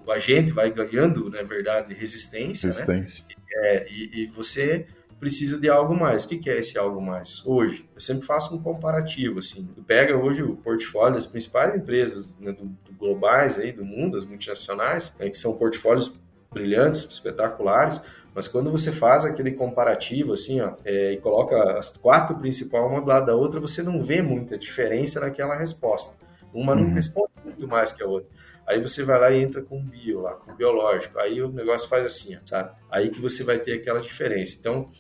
o 0.06 0.12
agente 0.12 0.52
vai 0.52 0.72
ganhando, 0.72 1.30
na 1.30 1.42
verdade, 1.44 1.94
resistência. 1.94 2.68
Né? 2.68 2.74
Resistência. 2.74 3.26
Né? 3.28 3.36
É, 3.52 3.88
e, 3.90 4.24
e, 4.24 4.28
você 4.28 4.86
precisa 5.20 5.60
de 5.60 5.70
algo 5.70 5.96
mais. 5.96 6.24
O 6.24 6.30
que 6.30 6.50
é 6.50 6.58
esse 6.58 6.78
algo 6.78 7.02
mais? 7.02 7.46
Hoje, 7.46 7.90
eu 7.94 8.00
sempre 8.00 8.26
faço 8.26 8.56
um 8.56 8.62
comparativo, 8.62 9.40
assim. 9.40 9.68
Tu 9.76 9.84
pega 9.84 10.16
hoje 10.16 10.44
o 10.44 10.56
portfólio 10.56 11.16
das 11.16 11.26
principais 11.26 11.76
empresas 11.76 12.38
né, 12.40 12.52
do, 12.52 12.66
do 12.66 12.94
globais 12.98 13.58
aí, 13.58 13.72
do 13.72 13.84
mundo, 13.84 14.18
as 14.18 14.26
multinacionais, 14.26 15.16
né, 15.20 15.30
que 15.30 15.38
são 15.38 15.54
portfólios 15.58 16.14
brilhantes, 16.52 17.04
espetaculares, 17.10 18.02
mas 18.34 18.48
quando 18.48 18.72
você 18.72 18.92
faz 18.92 19.26
aquele 19.26 19.52
comparativo 19.52 20.34
assim, 20.34 20.62
ó, 20.62 20.74
é, 20.86 21.14
e 21.14 21.18
coloca 21.18 21.78
as 21.78 21.98
quatro 21.98 22.38
principais 22.38 22.86
uma 22.86 23.02
do 23.02 23.08
lado 23.08 23.26
da 23.26 23.36
outra, 23.36 23.60
você 23.60 23.84
não 23.84 24.00
vê 24.00 24.22
muita 24.22 24.58
diferença 24.58 25.20
naquela 25.20 25.56
resposta. 25.56 26.26
Uma 26.54 26.76
não 26.76 26.84
uhum. 26.84 26.94
responde 26.94 27.32
muito 27.44 27.68
mais 27.68 27.92
que 27.92 28.02
a 28.02 28.08
outra. 28.08 28.30
Aí 28.70 28.80
você 28.80 29.04
vai 29.04 29.20
lá 29.20 29.32
e 29.32 29.42
entra 29.42 29.64
com 29.64 29.84
bio 29.84 30.22
lá, 30.22 30.34
com 30.34 30.54
biológico. 30.54 31.18
Aí 31.18 31.42
o 31.42 31.50
negócio 31.50 31.90
faz 31.90 32.06
assim, 32.06 32.38
sabe? 32.46 32.70
Aí 32.92 33.10
que 33.10 33.20
você 33.20 33.44
vai 33.44 33.58
ter 33.58 33.74
aquela 33.74 34.00
diferença. 34.00 34.58
Então, 34.60 34.92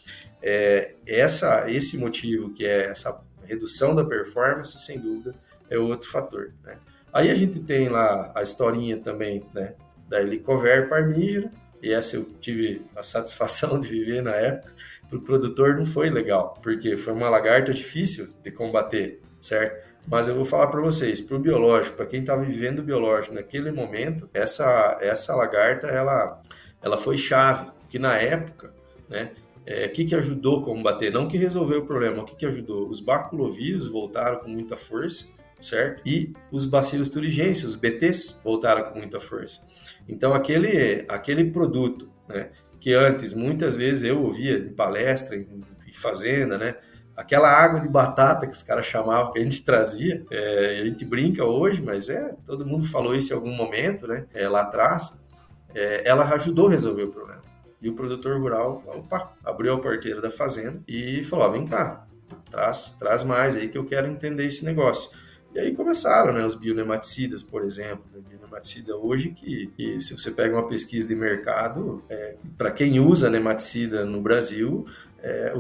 é, 0.41 0.95
essa, 1.05 1.69
esse 1.69 1.95
motivo 1.95 2.49
que 2.51 2.65
é 2.65 2.88
essa 2.88 3.21
redução 3.43 3.93
da 3.93 4.03
performance, 4.03 4.75
sem 4.79 4.99
dúvida, 4.99 5.35
é 5.69 5.77
outro 5.77 6.09
fator. 6.09 6.51
Né? 6.63 6.77
Aí 7.13 7.29
a 7.29 7.35
gente 7.35 7.59
tem 7.59 7.89
lá 7.89 8.31
a 8.33 8.41
historinha 8.41 8.97
também 8.97 9.45
né, 9.53 9.75
da 10.07 10.19
Helicover 10.19 10.89
parmígera, 10.89 11.51
e 11.81 11.93
essa 11.93 12.15
eu 12.15 12.25
tive 12.41 12.81
a 12.95 13.03
satisfação 13.03 13.77
de 13.79 13.88
viver 13.88 14.23
na 14.23 14.33
época. 14.33 14.73
Para 15.07 15.17
o 15.17 15.21
produtor 15.21 15.75
não 15.75 15.85
foi 15.85 16.09
legal, 16.09 16.59
porque 16.63 16.97
foi 16.97 17.13
uma 17.13 17.29
lagarta 17.29 17.71
difícil 17.71 18.33
de 18.43 18.51
combater, 18.51 19.21
certo? 19.39 19.88
Mas 20.09 20.27
eu 20.27 20.35
vou 20.35 20.43
falar 20.43 20.67
para 20.67 20.81
vocês, 20.81 21.21
para 21.21 21.35
o 21.35 21.39
biológico, 21.39 21.95
para 21.95 22.05
quem 22.05 22.21
está 22.21 22.35
vivendo 22.35 22.79
o 22.79 22.83
biológico 22.83 23.35
naquele 23.35 23.71
momento, 23.71 24.27
essa, 24.33 24.97
essa 24.99 25.35
lagarta, 25.35 25.87
ela, 25.87 26.41
ela 26.81 26.97
foi 26.97 27.17
chave, 27.17 27.69
que 27.89 27.99
na 27.99 28.17
época, 28.17 28.73
né, 29.07 29.31
é, 29.65 29.85
o 29.85 29.91
que, 29.91 30.05
que 30.05 30.15
ajudou 30.15 30.61
a 30.61 30.63
combater? 30.65 31.11
Não 31.11 31.27
que 31.27 31.37
resolveu 31.37 31.81
o 31.81 31.85
problema, 31.85 32.23
o 32.23 32.25
que, 32.25 32.35
que 32.35 32.45
ajudou? 32.45 32.89
Os 32.89 32.99
baculovírus 32.99 33.85
voltaram 33.85 34.39
com 34.39 34.49
muita 34.49 34.75
força, 34.75 35.29
certo? 35.59 36.01
E 36.03 36.33
os 36.51 36.65
bacilos 36.65 37.09
thuringienses, 37.09 37.63
os 37.65 37.75
BTs, 37.75 38.41
voltaram 38.43 38.91
com 38.91 38.97
muita 38.97 39.19
força. 39.19 39.63
Então, 40.07 40.33
aquele, 40.33 41.05
aquele 41.07 41.51
produto, 41.51 42.09
né, 42.27 42.49
que 42.79 42.93
antes, 42.93 43.33
muitas 43.33 43.75
vezes, 43.75 44.05
eu 44.05 44.23
ouvia 44.23 44.57
em 44.57 44.73
palestra, 44.73 45.35
em, 45.35 45.47
em 45.87 45.93
fazenda, 45.93 46.57
né, 46.57 46.75
aquela 47.19 47.49
água 47.49 47.81
de 47.81 47.89
batata 47.89 48.47
que 48.47 48.53
os 48.53 48.63
caras 48.63 48.85
chamavam, 48.85 49.31
que 49.31 49.39
a 49.39 49.43
gente 49.43 49.63
trazia, 49.65 50.23
é, 50.31 50.79
a 50.81 50.88
gente 50.88 51.03
brinca 51.03 51.43
hoje, 51.43 51.81
mas 51.81 52.09
é, 52.09 52.33
todo 52.45 52.65
mundo 52.65 52.88
falou 52.88 53.13
isso 53.13 53.33
em 53.33 53.35
algum 53.35 53.51
momento, 53.51 54.07
né, 54.07 54.25
é, 54.33 54.47
lá 54.47 54.61
atrás, 54.61 55.21
é, 55.75 56.07
ela 56.07 56.23
ajudou 56.33 56.67
a 56.67 56.71
resolver 56.71 57.03
o 57.03 57.11
problema. 57.11 57.41
E 57.81 57.89
o 57.89 57.93
produtor 57.93 58.39
rural, 58.39 58.81
opa, 58.88 59.33
abriu 59.43 59.73
a 59.73 59.79
porteira 59.79 60.21
da 60.21 60.31
fazenda 60.31 60.81
e 60.88 61.21
falou, 61.23 61.51
vem 61.51 61.67
cá, 61.67 62.05
traz, 62.49 62.97
traz 62.97 63.23
mais 63.23 63.57
aí 63.57 63.67
que 63.67 63.77
eu 63.77 63.85
quero 63.85 64.07
entender 64.07 64.45
esse 64.45 64.63
negócio. 64.63 65.17
E 65.53 65.59
aí 65.59 65.73
começaram 65.73 66.31
né, 66.31 66.45
os 66.45 66.55
bionematicidas, 66.55 67.43
por 67.43 67.65
exemplo. 67.65 68.03
Né, 68.13 68.21
bionematicida 68.29 68.95
hoje, 68.95 69.31
que, 69.31 69.67
que, 69.75 69.99
se 69.99 70.17
você 70.17 70.31
pega 70.31 70.55
uma 70.55 70.67
pesquisa 70.67 71.07
de 71.07 71.15
mercado, 71.15 72.03
é, 72.09 72.35
para 72.57 72.71
quem 72.71 72.99
usa 72.99 73.29
nematicida 73.29 74.05
no 74.05 74.21
Brasil, 74.21 74.85
é, 75.23 75.53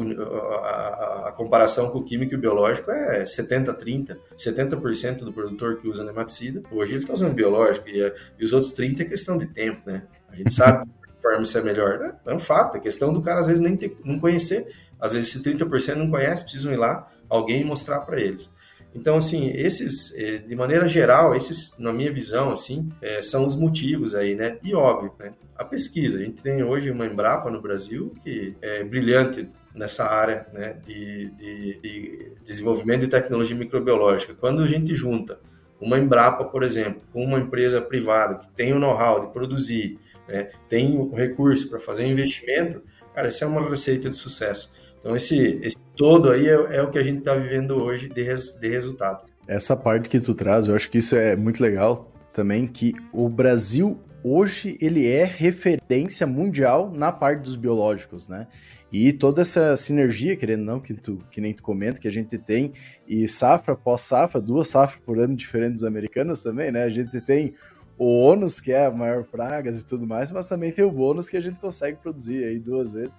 a, 0.63 1.27
a, 1.27 1.33
comparação 1.35 1.89
com 1.89 1.99
o 1.99 2.03
químico 2.03 2.33
e 2.33 2.37
o 2.37 2.39
biológico 2.39 2.91
é 2.91 3.23
70-30. 3.23 4.17
70%, 4.37 5.19
do 5.19 5.33
produtor 5.33 5.77
que 5.77 5.87
usa 5.87 6.03
nematicida, 6.03 6.61
hoje 6.71 6.93
ele 6.93 6.99
está 6.99 7.13
usando 7.13 7.33
biológico, 7.33 7.89
e, 7.89 7.99
e, 8.37 8.43
os 8.43 8.53
outros 8.53 8.73
30% 8.73 9.01
é 9.01 9.05
questão 9.05 9.37
de 9.37 9.47
tempo, 9.47 9.81
né? 9.85 10.03
A 10.29 10.35
gente 10.35 10.53
sabe 10.53 10.85
que 10.85 11.27
a 11.27 11.59
é 11.59 11.63
melhor, 11.63 11.99
né? 11.99 12.13
É 12.25 12.33
um 12.33 12.39
fato, 12.39 12.77
é 12.77 12.79
questão 12.79 13.11
do 13.11 13.21
cara 13.21 13.39
às 13.39 13.47
vezes 13.47 13.61
nem 13.61 13.75
ter, 13.75 13.97
não 14.03 14.19
conhecer, 14.19 14.67
às 14.99 15.13
vezes 15.13 15.29
esses 15.29 15.41
30% 15.41 15.95
não 15.95 16.09
conhece, 16.09 16.43
precisam 16.43 16.71
ir 16.71 16.77
lá, 16.77 17.09
alguém 17.29 17.63
mostrar 17.63 18.01
para 18.01 18.19
eles. 18.19 18.53
Então, 18.93 19.15
assim, 19.15 19.51
esses, 19.51 20.17
eh, 20.17 20.37
de 20.39 20.55
maneira 20.55 20.87
geral, 20.87 21.35
esses, 21.35 21.77
na 21.77 21.93
minha 21.93 22.11
visão, 22.11 22.51
assim, 22.51 22.91
é, 23.01 23.21
são 23.21 23.45
os 23.45 23.55
motivos 23.55 24.15
aí, 24.15 24.33
né? 24.33 24.57
E 24.63 24.73
óbvio, 24.73 25.13
né? 25.19 25.31
A 25.55 25.63
pesquisa, 25.63 26.17
a 26.17 26.21
gente 26.21 26.41
tem 26.41 26.63
hoje 26.63 26.89
uma 26.89 27.05
Embrapa 27.05 27.51
no 27.51 27.61
Brasil 27.61 28.13
que 28.23 28.55
é 28.61 28.83
brilhante 28.83 29.47
nessa 29.75 30.05
área 30.05 30.47
né, 30.53 30.77
de, 30.85 31.29
de, 31.31 31.79
de 31.81 32.31
desenvolvimento 32.43 33.01
de 33.01 33.07
tecnologia 33.07 33.55
microbiológica. 33.55 34.33
Quando 34.33 34.63
a 34.63 34.67
gente 34.67 34.95
junta 34.95 35.37
uma 35.79 35.97
Embrapa, 35.97 36.45
por 36.45 36.63
exemplo, 36.63 37.01
com 37.11 37.23
uma 37.23 37.39
empresa 37.39 37.81
privada 37.81 38.35
que 38.35 38.49
tem 38.49 38.73
o 38.73 38.79
know-how 38.79 39.27
de 39.27 39.33
produzir, 39.33 39.99
né, 40.27 40.49
tem 40.67 40.97
o 40.97 41.13
recurso 41.13 41.69
para 41.69 41.79
fazer 41.79 42.05
investimento, 42.05 42.81
cara, 43.13 43.27
essa 43.27 43.45
é 43.45 43.47
uma 43.47 43.67
receita 43.67 44.09
de 44.09 44.15
sucesso. 44.15 44.78
Então, 44.99 45.15
esse, 45.15 45.59
esse 45.61 45.77
todo 45.95 46.29
aí 46.29 46.47
é, 46.47 46.77
é, 46.77 46.81
o 46.81 46.91
que 46.91 46.99
a 46.99 47.03
gente 47.03 47.19
está 47.19 47.35
vivendo 47.35 47.81
hoje 47.81 48.09
de, 48.09 48.21
res, 48.21 48.57
de 48.59 48.69
resultado. 48.69 49.25
Essa 49.47 49.75
parte 49.75 50.09
que 50.09 50.19
tu 50.19 50.35
traz, 50.35 50.67
eu 50.67 50.75
acho 50.75 50.89
que 50.89 50.97
isso 50.97 51.15
é 51.15 51.35
muito 51.35 51.61
legal 51.61 52.11
também, 52.33 52.67
que 52.67 52.93
o 53.11 53.27
Brasil 53.29 53.99
hoje 54.23 54.77
ele 54.81 55.07
é 55.07 55.23
referência 55.23 56.27
mundial 56.27 56.91
na 56.93 57.11
parte 57.11 57.43
dos 57.43 57.55
biológicos, 57.55 58.27
né? 58.27 58.47
E 58.91 59.13
toda 59.13 59.41
essa 59.41 59.77
sinergia, 59.77 60.35
querendo 60.35 60.63
não, 60.63 60.79
que, 60.79 60.95
tu, 60.95 61.19
que 61.29 61.39
nem 61.39 61.53
tu 61.53 61.61
comenta, 61.61 61.99
que 61.99 62.07
a 62.07 62.11
gente 62.11 62.37
tem, 62.39 62.73
e 63.07 63.27
safra 63.27 63.75
após 63.75 64.01
safra, 64.01 64.41
duas 64.41 64.67
safras 64.67 65.01
por 65.05 65.19
ano 65.19 65.35
diferentes 65.35 65.83
americanas 65.83 66.41
também, 66.41 66.71
né? 66.71 66.83
A 66.83 66.89
gente 66.89 67.21
tem 67.21 67.53
o 67.99 68.05
ônus, 68.05 68.59
que 68.59 68.71
é 68.71 68.85
a 68.85 68.91
maior 68.91 69.25
pragas 69.25 69.81
e 69.81 69.85
tudo 69.85 70.07
mais, 70.07 70.31
mas 70.31 70.47
também 70.47 70.71
tem 70.71 70.83
o 70.83 70.91
bônus 70.91 71.29
que 71.29 71.37
a 71.37 71.41
gente 71.41 71.59
consegue 71.59 71.97
produzir 71.97 72.45
aí 72.45 72.57
duas 72.57 72.93
vezes. 72.93 73.15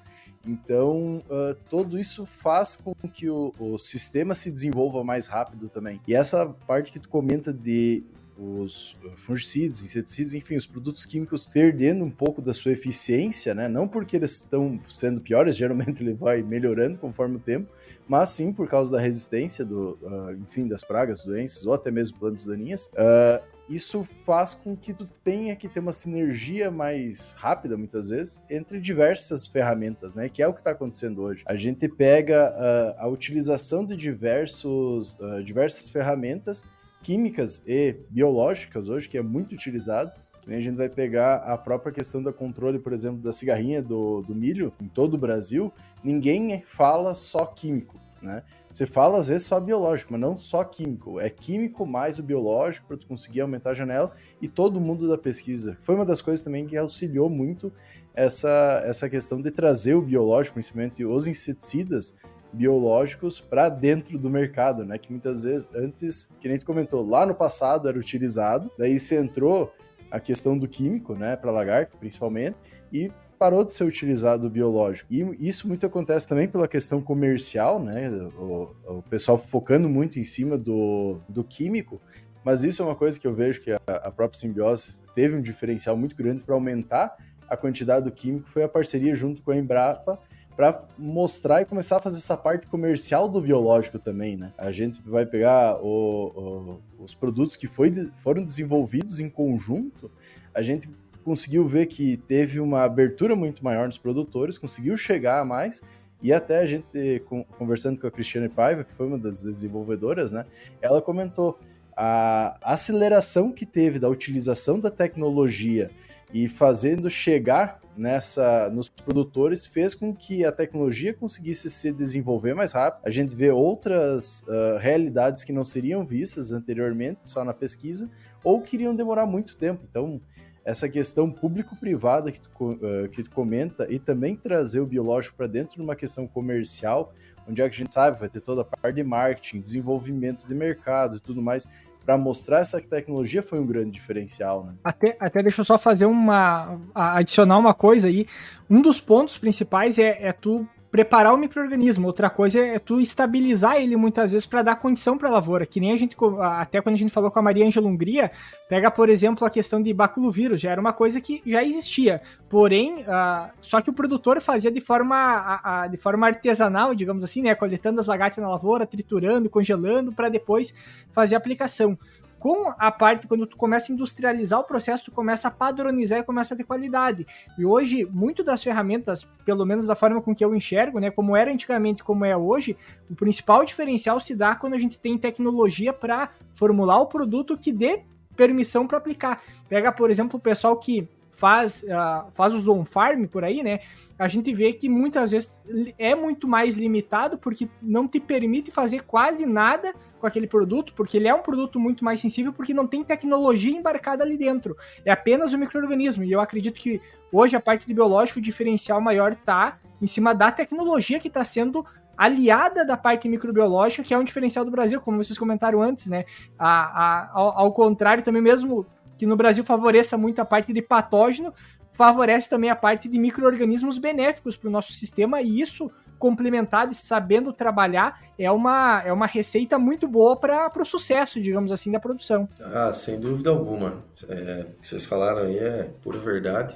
Então, 0.46 1.22
uh, 1.28 1.54
tudo 1.68 1.98
isso 1.98 2.24
faz 2.24 2.76
com 2.76 2.94
que 3.12 3.28
o, 3.28 3.52
o, 3.58 3.76
sistema 3.76 4.34
se 4.34 4.50
desenvolva 4.50 5.04
mais 5.04 5.26
rápido 5.26 5.68
também. 5.68 6.00
E 6.08 6.14
essa 6.14 6.46
parte 6.66 6.90
que 6.90 6.98
tu 6.98 7.08
comenta 7.08 7.52
de 7.52 8.02
os 8.40 8.96
fungicidas, 9.16 9.82
inseticidas, 9.82 10.32
enfim, 10.32 10.56
os 10.56 10.66
produtos 10.66 11.04
químicos 11.04 11.46
perdendo 11.46 12.02
um 12.02 12.10
pouco 12.10 12.40
da 12.40 12.54
sua 12.54 12.72
eficiência, 12.72 13.54
né? 13.54 13.68
Não 13.68 13.86
porque 13.86 14.16
eles 14.16 14.40
estão 14.40 14.80
sendo 14.88 15.20
piores, 15.20 15.54
geralmente 15.58 16.02
ele 16.02 16.14
vai 16.14 16.42
melhorando 16.42 16.96
conforme 16.96 17.36
o 17.36 17.40
tempo, 17.40 17.70
mas 18.08 18.30
sim 18.30 18.50
por 18.50 18.66
causa 18.66 18.92
da 18.92 19.00
resistência, 19.00 19.62
do, 19.62 19.98
uh, 20.02 20.32
enfim, 20.32 20.66
das 20.66 20.82
pragas, 20.82 21.22
doenças 21.22 21.66
ou 21.66 21.74
até 21.74 21.90
mesmo 21.90 22.18
plantas 22.18 22.46
daninhas. 22.46 22.86
Uh, 22.86 23.59
isso 23.70 24.02
faz 24.26 24.54
com 24.54 24.76
que 24.76 24.92
tu 24.92 25.08
tenha 25.22 25.54
que 25.54 25.68
ter 25.68 25.80
uma 25.80 25.92
sinergia 25.92 26.70
mais 26.70 27.32
rápida, 27.38 27.76
muitas 27.76 28.08
vezes, 28.10 28.42
entre 28.50 28.80
diversas 28.80 29.46
ferramentas, 29.46 30.16
né? 30.16 30.28
Que 30.28 30.42
é 30.42 30.48
o 30.48 30.52
que 30.52 30.60
está 30.60 30.72
acontecendo 30.72 31.22
hoje. 31.22 31.44
A 31.46 31.54
gente 31.54 31.88
pega 31.88 32.52
uh, 32.52 33.04
a 33.04 33.08
utilização 33.08 33.84
de 33.84 33.96
diversos, 33.96 35.14
uh, 35.20 35.42
diversas 35.42 35.88
ferramentas 35.88 36.64
químicas 37.02 37.62
e 37.66 37.96
biológicas 38.10 38.88
hoje, 38.88 39.08
que 39.08 39.16
é 39.16 39.22
muito 39.22 39.54
utilizado, 39.54 40.12
a 40.46 40.60
gente 40.60 40.76
vai 40.76 40.88
pegar 40.88 41.36
a 41.36 41.56
própria 41.56 41.92
questão 41.92 42.22
do 42.22 42.32
controle, 42.32 42.78
por 42.78 42.92
exemplo, 42.92 43.18
da 43.18 43.32
cigarrinha 43.32 43.82
do, 43.82 44.22
do 44.22 44.34
milho 44.34 44.72
em 44.80 44.88
todo 44.88 45.14
o 45.14 45.18
Brasil, 45.18 45.72
ninguém 46.02 46.62
fala 46.66 47.14
só 47.14 47.46
químico, 47.46 48.00
né? 48.20 48.42
Você 48.70 48.86
fala 48.86 49.18
às 49.18 49.26
vezes 49.26 49.46
só 49.46 49.58
biológico, 49.58 50.12
mas 50.12 50.20
não 50.20 50.36
só 50.36 50.62
químico. 50.62 51.18
É 51.18 51.28
químico 51.28 51.84
mais 51.84 52.18
o 52.18 52.22
biológico 52.22 52.86
para 52.86 52.96
tu 52.96 53.06
conseguir 53.06 53.40
aumentar 53.40 53.70
a 53.70 53.74
janela 53.74 54.12
e 54.40 54.46
todo 54.46 54.80
mundo 54.80 55.08
da 55.08 55.18
pesquisa. 55.18 55.76
Foi 55.80 55.96
uma 55.96 56.04
das 56.04 56.22
coisas 56.22 56.44
também 56.44 56.66
que 56.66 56.76
auxiliou 56.76 57.28
muito 57.28 57.72
essa, 58.14 58.82
essa 58.84 59.08
questão 59.08 59.42
de 59.42 59.50
trazer 59.50 59.94
o 59.94 60.02
biológico, 60.02 60.54
principalmente 60.54 61.04
os 61.04 61.26
inseticidas 61.26 62.16
biológicos 62.52 63.40
para 63.40 63.68
dentro 63.68 64.18
do 64.18 64.30
mercado, 64.30 64.84
né? 64.84 64.98
Que 64.98 65.10
muitas 65.10 65.44
vezes 65.44 65.68
antes, 65.74 66.32
que 66.40 66.48
nem 66.48 66.58
tu 66.58 66.66
comentou, 66.66 67.04
lá 67.06 67.26
no 67.26 67.34
passado 67.34 67.88
era 67.88 67.98
utilizado, 67.98 68.70
daí 68.78 68.98
você 68.98 69.18
entrou 69.18 69.72
a 70.10 70.18
questão 70.18 70.58
do 70.58 70.66
químico, 70.66 71.14
né, 71.14 71.36
para 71.36 71.52
lagarto 71.52 71.96
principalmente, 71.96 72.56
e 72.92 73.12
parou 73.40 73.64
de 73.64 73.72
ser 73.72 73.84
utilizado 73.84 74.46
o 74.46 74.50
biológico. 74.50 75.10
E 75.10 75.48
isso 75.48 75.66
muito 75.66 75.86
acontece 75.86 76.28
também 76.28 76.46
pela 76.46 76.68
questão 76.68 77.00
comercial, 77.00 77.82
né? 77.82 78.10
O, 78.38 78.68
o 78.86 79.02
pessoal 79.08 79.38
focando 79.38 79.88
muito 79.88 80.18
em 80.18 80.22
cima 80.22 80.58
do, 80.58 81.18
do 81.26 81.42
químico, 81.42 81.98
mas 82.44 82.64
isso 82.64 82.82
é 82.82 82.84
uma 82.84 82.94
coisa 82.94 83.18
que 83.18 83.26
eu 83.26 83.34
vejo 83.34 83.62
que 83.62 83.70
a, 83.70 83.80
a 83.86 84.10
própria 84.10 84.38
simbiose 84.38 85.00
teve 85.14 85.34
um 85.34 85.40
diferencial 85.40 85.96
muito 85.96 86.14
grande 86.14 86.44
para 86.44 86.54
aumentar 86.54 87.16
a 87.48 87.56
quantidade 87.56 88.04
do 88.04 88.12
químico, 88.12 88.46
foi 88.50 88.62
a 88.62 88.68
parceria 88.68 89.14
junto 89.14 89.40
com 89.40 89.52
a 89.52 89.56
Embrapa 89.56 90.20
para 90.54 90.84
mostrar 90.98 91.62
e 91.62 91.64
começar 91.64 91.96
a 91.96 92.00
fazer 92.00 92.18
essa 92.18 92.36
parte 92.36 92.66
comercial 92.66 93.26
do 93.26 93.40
biológico 93.40 93.98
também, 93.98 94.36
né? 94.36 94.52
A 94.58 94.70
gente 94.70 95.00
vai 95.00 95.24
pegar 95.24 95.82
o, 95.82 96.78
o, 96.98 97.02
os 97.02 97.14
produtos 97.14 97.56
que 97.56 97.66
foi, 97.66 97.90
foram 98.18 98.44
desenvolvidos 98.44 99.18
em 99.18 99.30
conjunto, 99.30 100.10
a 100.54 100.60
gente 100.60 100.90
conseguiu 101.24 101.66
ver 101.66 101.86
que 101.86 102.16
teve 102.16 102.60
uma 102.60 102.82
abertura 102.82 103.36
muito 103.36 103.64
maior 103.64 103.86
nos 103.86 103.98
produtores, 103.98 104.58
conseguiu 104.58 104.96
chegar 104.96 105.40
a 105.40 105.44
mais, 105.44 105.82
e 106.22 106.32
até 106.32 106.58
a 106.58 106.66
gente, 106.66 107.22
conversando 107.58 108.00
com 108.00 108.06
a 108.06 108.10
Cristiane 108.10 108.48
Paiva, 108.48 108.84
que 108.84 108.92
foi 108.92 109.06
uma 109.06 109.18
das 109.18 109.42
desenvolvedoras, 109.42 110.32
né, 110.32 110.44
ela 110.82 111.00
comentou 111.00 111.58
a 111.96 112.56
aceleração 112.62 113.52
que 113.52 113.66
teve 113.66 113.98
da 113.98 114.08
utilização 114.08 114.78
da 114.78 114.90
tecnologia 114.90 115.90
e 116.32 116.48
fazendo 116.48 117.10
chegar 117.10 117.80
nessa 117.96 118.70
nos 118.70 118.88
produtores 118.88 119.66
fez 119.66 119.94
com 119.94 120.14
que 120.14 120.44
a 120.44 120.52
tecnologia 120.52 121.12
conseguisse 121.12 121.68
se 121.68 121.92
desenvolver 121.92 122.54
mais 122.54 122.72
rápido. 122.72 123.02
A 123.04 123.10
gente 123.10 123.34
vê 123.34 123.50
outras 123.50 124.42
uh, 124.42 124.78
realidades 124.78 125.44
que 125.44 125.52
não 125.52 125.64
seriam 125.64 126.04
vistas 126.06 126.52
anteriormente 126.52 127.20
só 127.24 127.44
na 127.44 127.52
pesquisa 127.52 128.08
ou 128.42 128.60
que 128.62 128.76
iriam 128.76 128.94
demorar 128.94 129.26
muito 129.26 129.56
tempo. 129.56 129.82
Então, 129.90 130.20
essa 130.64 130.88
questão 130.88 131.30
público-privada 131.30 132.30
que, 132.30 132.40
uh, 132.60 133.08
que 133.10 133.22
tu 133.22 133.30
comenta 133.30 133.86
e 133.90 133.98
também 133.98 134.36
trazer 134.36 134.80
o 134.80 134.86
biológico 134.86 135.36
para 135.36 135.46
dentro 135.46 135.76
de 135.76 135.82
uma 135.82 135.96
questão 135.96 136.26
comercial, 136.26 137.12
onde 137.48 137.62
é 137.62 137.68
que 137.68 137.74
a 137.74 137.78
gente 137.78 137.92
sabe 137.92 138.18
vai 138.18 138.28
ter 138.28 138.40
toda 138.40 138.62
a 138.62 138.64
parte 138.64 138.96
de 138.96 139.02
marketing, 139.02 139.60
desenvolvimento 139.60 140.46
de 140.46 140.54
mercado 140.54 141.16
e 141.16 141.20
tudo 141.20 141.40
mais, 141.40 141.66
para 142.04 142.16
mostrar 142.16 142.60
essa 142.60 142.80
tecnologia 142.80 143.42
foi 143.42 143.58
um 143.60 143.66
grande 143.66 143.90
diferencial. 143.90 144.64
Né? 144.64 144.74
Até, 144.82 145.16
até 145.20 145.42
deixa 145.42 145.60
eu 145.60 145.64
só 145.64 145.78
fazer 145.78 146.06
uma. 146.06 146.80
adicionar 146.94 147.58
uma 147.58 147.74
coisa 147.74 148.08
aí. 148.08 148.26
Um 148.68 148.80
dos 148.80 149.00
pontos 149.00 149.38
principais 149.38 149.98
é, 149.98 150.18
é 150.20 150.32
tu 150.32 150.66
preparar 150.90 151.32
o 151.32 151.36
microorganismo, 151.36 152.06
outra 152.06 152.28
coisa 152.28 152.58
é 152.58 152.78
tu 152.78 153.00
estabilizar 153.00 153.76
ele 153.76 153.96
muitas 153.96 154.32
vezes 154.32 154.46
para 154.46 154.62
dar 154.62 154.76
condição 154.76 155.16
para 155.16 155.28
a 155.28 155.32
lavoura, 155.32 155.64
que 155.64 155.78
nem 155.78 155.92
a 155.92 155.96
gente 155.96 156.16
até 156.40 156.80
quando 156.80 156.94
a 156.94 156.98
gente 156.98 157.12
falou 157.12 157.30
com 157.30 157.38
a 157.38 157.42
Maria 157.42 157.64
Ângela 157.64 157.86
Hungria, 157.86 158.30
pega 158.68 158.90
por 158.90 159.08
exemplo 159.08 159.46
a 159.46 159.50
questão 159.50 159.80
de 159.80 159.92
baculovírus, 159.94 160.60
já 160.60 160.72
era 160.72 160.80
uma 160.80 160.92
coisa 160.92 161.20
que 161.20 161.40
já 161.46 161.62
existia, 161.62 162.20
porém, 162.48 163.02
uh, 163.02 163.50
só 163.60 163.80
que 163.80 163.88
o 163.88 163.92
produtor 163.92 164.40
fazia 164.40 164.70
de 164.70 164.80
forma 164.80 165.86
de 165.90 165.96
forma 165.96 166.26
artesanal, 166.26 166.94
digamos 166.94 167.22
assim, 167.22 167.42
né, 167.42 167.54
coletando 167.54 168.00
as 168.00 168.06
lagartas 168.06 168.42
na 168.42 168.50
lavoura, 168.50 168.84
triturando, 168.84 169.48
congelando 169.48 170.12
para 170.12 170.28
depois 170.28 170.74
fazer 171.12 171.36
a 171.36 171.38
aplicação 171.38 171.96
com 172.40 172.72
a 172.78 172.90
parte, 172.90 173.28
quando 173.28 173.46
tu 173.46 173.54
começa 173.54 173.92
a 173.92 173.94
industrializar 173.94 174.58
o 174.58 174.64
processo, 174.64 175.04
tu 175.04 175.12
começa 175.12 175.46
a 175.46 175.50
padronizar 175.50 176.18
e 176.18 176.22
começa 176.22 176.54
a 176.54 176.56
ter 176.56 176.64
qualidade. 176.64 177.26
E 177.58 177.66
hoje, 177.66 178.08
muito 178.10 178.42
das 178.42 178.64
ferramentas, 178.64 179.28
pelo 179.44 179.66
menos 179.66 179.86
da 179.86 179.94
forma 179.94 180.22
com 180.22 180.34
que 180.34 180.42
eu 180.42 180.54
enxergo, 180.54 180.98
né, 180.98 181.10
como 181.10 181.36
era 181.36 181.52
antigamente, 181.52 182.02
como 182.02 182.24
é 182.24 182.34
hoje, 182.34 182.78
o 183.10 183.14
principal 183.14 183.62
diferencial 183.62 184.18
se 184.18 184.34
dá 184.34 184.56
quando 184.56 184.72
a 184.72 184.78
gente 184.78 184.98
tem 184.98 185.18
tecnologia 185.18 185.92
para 185.92 186.30
formular 186.54 186.98
o 186.98 187.06
produto 187.06 187.58
que 187.58 187.70
dê 187.70 188.04
permissão 188.34 188.86
para 188.86 188.96
aplicar. 188.96 189.42
Pega, 189.68 189.92
por 189.92 190.10
exemplo, 190.10 190.38
o 190.38 190.42
pessoal 190.42 190.78
que 190.78 191.06
faz, 191.40 191.82
uh, 191.84 192.30
faz 192.32 192.52
o 192.52 192.60
zone 192.60 192.84
farm 192.84 193.24
por 193.24 193.42
aí, 193.42 193.62
né? 193.62 193.80
A 194.18 194.28
gente 194.28 194.52
vê 194.52 194.74
que 194.74 194.90
muitas 194.90 195.30
vezes 195.30 195.58
é 195.98 196.14
muito 196.14 196.46
mais 196.46 196.76
limitado 196.76 197.38
porque 197.38 197.66
não 197.80 198.06
te 198.06 198.20
permite 198.20 198.70
fazer 198.70 199.04
quase 199.04 199.46
nada 199.46 199.94
com 200.20 200.26
aquele 200.26 200.46
produto, 200.46 200.92
porque 200.94 201.16
ele 201.16 201.26
é 201.26 201.34
um 201.34 201.40
produto 201.40 201.80
muito 201.80 202.04
mais 202.04 202.20
sensível 202.20 202.52
porque 202.52 202.74
não 202.74 202.86
tem 202.86 203.02
tecnologia 203.02 203.74
embarcada 203.74 204.22
ali 204.22 204.36
dentro. 204.36 204.76
É 205.06 205.10
apenas 205.10 205.54
o 205.54 205.58
microorganismo. 205.58 206.22
E 206.22 206.30
eu 206.30 206.40
acredito 206.42 206.74
que 206.74 207.00
hoje 207.32 207.56
a 207.56 207.60
parte 207.60 207.86
de 207.86 207.94
biológico, 207.94 208.38
o 208.38 208.42
diferencial 208.42 209.00
maior 209.00 209.32
está 209.32 209.78
em 210.02 210.06
cima 210.06 210.34
da 210.34 210.52
tecnologia 210.52 211.18
que 211.18 211.28
está 211.28 211.42
sendo 211.42 211.86
aliada 212.18 212.84
da 212.84 212.98
parte 212.98 213.26
microbiológica, 213.26 214.02
que 214.02 214.12
é 214.12 214.18
um 214.18 214.24
diferencial 214.24 214.62
do 214.62 214.70
Brasil, 214.70 215.00
como 215.00 215.16
vocês 215.16 215.38
comentaram 215.38 215.80
antes, 215.80 216.06
né? 216.06 216.26
A, 216.58 216.68
a, 216.68 217.30
ao, 217.32 217.58
ao 217.58 217.72
contrário, 217.72 218.22
também 218.22 218.42
mesmo 218.42 218.84
que 219.20 219.26
no 219.26 219.36
Brasil 219.36 219.62
favoreça 219.62 220.16
muito 220.16 220.40
a 220.40 220.46
parte 220.46 220.72
de 220.72 220.80
patógeno, 220.80 221.52
favorece 221.92 222.48
também 222.48 222.70
a 222.70 222.74
parte 222.74 223.06
de 223.06 223.18
micro-organismos 223.18 223.98
benéficos 223.98 224.56
para 224.56 224.66
o 224.66 224.72
nosso 224.72 224.94
sistema, 224.94 225.42
e 225.42 225.60
isso, 225.60 225.90
complementado 226.18 226.92
e 226.92 226.94
sabendo 226.94 227.52
trabalhar, 227.52 228.18
é 228.38 228.50
uma, 228.50 229.02
é 229.04 229.12
uma 229.12 229.26
receita 229.26 229.78
muito 229.78 230.08
boa 230.08 230.36
para 230.36 230.72
o 230.74 230.86
sucesso, 230.86 231.38
digamos 231.38 231.70
assim, 231.70 231.92
da 231.92 232.00
produção. 232.00 232.48
Ah, 232.62 232.94
sem 232.94 233.20
dúvida 233.20 233.50
alguma. 233.50 234.02
É, 234.26 234.68
o 234.70 234.80
que 234.80 234.88
vocês 234.88 235.04
falaram 235.04 235.42
aí 235.42 235.58
é 235.58 235.90
pura 236.02 236.18
verdade. 236.18 236.74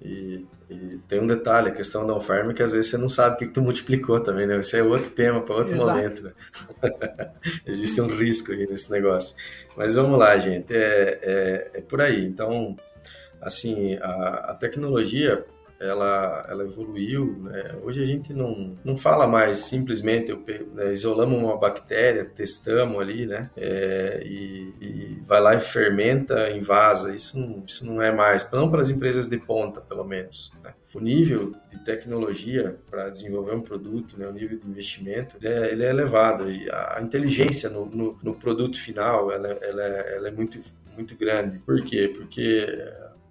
E, 0.00 0.46
e, 0.68 0.98
tem 1.08 1.20
um 1.20 1.26
detalhe, 1.26 1.68
a 1.68 1.72
questão 1.72 2.06
da 2.06 2.14
on-farm, 2.14 2.52
que 2.52 2.62
às 2.62 2.72
vezes 2.72 2.90
você 2.90 2.98
não 2.98 3.08
sabe 3.08 3.36
o 3.36 3.38
que, 3.38 3.46
que 3.46 3.52
tu 3.52 3.62
multiplicou 3.62 4.18
também, 4.18 4.46
né? 4.46 4.58
Esse 4.58 4.76
é 4.76 4.82
outro 4.82 5.10
tema 5.10 5.40
para 5.40 5.54
outro 5.54 5.76
Exato. 5.76 5.90
momento. 5.90 6.22
Né? 6.22 6.32
Existe 7.64 8.00
um 8.00 8.08
risco 8.08 8.52
aí 8.52 8.66
nesse 8.66 8.90
negócio. 8.90 9.36
Mas 9.76 9.94
vamos 9.94 10.18
lá, 10.18 10.36
gente, 10.38 10.74
é, 10.74 11.18
é, 11.22 11.70
é 11.74 11.80
por 11.80 12.00
aí. 12.00 12.24
Então, 12.24 12.76
assim, 13.40 13.96
a, 14.02 14.50
a 14.50 14.54
tecnologia 14.54 15.44
ela, 15.78 16.46
ela 16.48 16.64
evoluiu. 16.64 17.38
Né? 17.42 17.74
Hoje 17.82 18.02
a 18.02 18.06
gente 18.06 18.32
não, 18.32 18.76
não 18.84 18.96
fala 18.96 19.26
mais 19.26 19.58
simplesmente 19.58 20.30
eu, 20.30 20.42
né, 20.74 20.92
isolamos 20.92 21.38
uma 21.38 21.56
bactéria, 21.56 22.24
testamos 22.24 23.00
ali, 23.00 23.26
né? 23.26 23.50
É, 23.56 24.22
e, 24.24 24.74
e, 24.80 25.18
vai 25.22 25.40
lá 25.40 25.54
e 25.54 25.60
fermenta, 25.60 26.50
invasa. 26.50 27.14
Isso 27.14 27.38
não, 27.38 27.64
isso 27.66 27.86
não 27.86 28.00
é 28.00 28.12
mais, 28.12 28.50
não 28.50 28.70
para 28.70 28.80
as 28.80 28.90
empresas 28.90 29.28
de 29.28 29.38
ponta, 29.38 29.80
pelo 29.80 30.04
menos. 30.04 30.52
Né? 30.62 30.72
O 30.94 31.00
nível 31.00 31.54
de 31.70 31.78
tecnologia 31.84 32.76
para 32.90 33.10
desenvolver 33.10 33.54
um 33.54 33.60
produto, 33.60 34.18
né, 34.18 34.26
o 34.26 34.32
nível 34.32 34.58
de 34.58 34.66
investimento, 34.66 35.36
ele 35.36 35.48
é, 35.48 35.72
ele 35.72 35.84
é 35.84 35.90
elevado. 35.90 36.44
A, 36.70 37.00
inteligência 37.02 37.68
no, 37.68 37.86
no, 37.86 38.18
no, 38.22 38.34
produto 38.34 38.80
final 38.80 39.30
ela, 39.30 39.48
ela, 39.48 39.82
é, 39.82 40.16
ela 40.16 40.28
é 40.28 40.30
muito, 40.30 40.58
muito 40.96 41.14
grande. 41.14 41.58
Por 41.58 41.82
quê? 41.82 42.10
Porque 42.16 42.66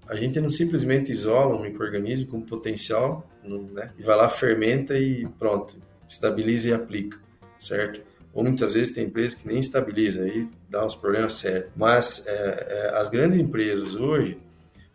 a 0.07 0.15
gente 0.15 0.39
não 0.39 0.49
simplesmente 0.49 1.11
isola 1.11 1.55
um 1.55 1.61
microorganismo 1.61 2.27
com 2.27 2.41
potencial, 2.41 3.27
né? 3.43 3.91
E 3.97 4.03
vai 4.03 4.15
lá, 4.15 4.29
fermenta 4.29 4.97
e 4.97 5.27
pronto, 5.39 5.75
estabiliza 6.07 6.69
e 6.69 6.73
aplica, 6.73 7.17
certo? 7.59 8.01
Ou 8.33 8.43
muitas 8.43 8.73
vezes 8.73 8.93
tem 8.93 9.05
empresas 9.05 9.33
que 9.33 9.47
nem 9.47 9.59
estabiliza, 9.59 10.23
aí 10.23 10.47
dá 10.69 10.85
uns 10.85 10.93
problemas 10.93 11.35
sérios. 11.35 11.69
Mas 11.75 12.27
é, 12.27 12.67
é, 12.67 12.97
as 12.97 13.07
grandes 13.07 13.37
empresas 13.37 13.95
hoje, 13.95 14.37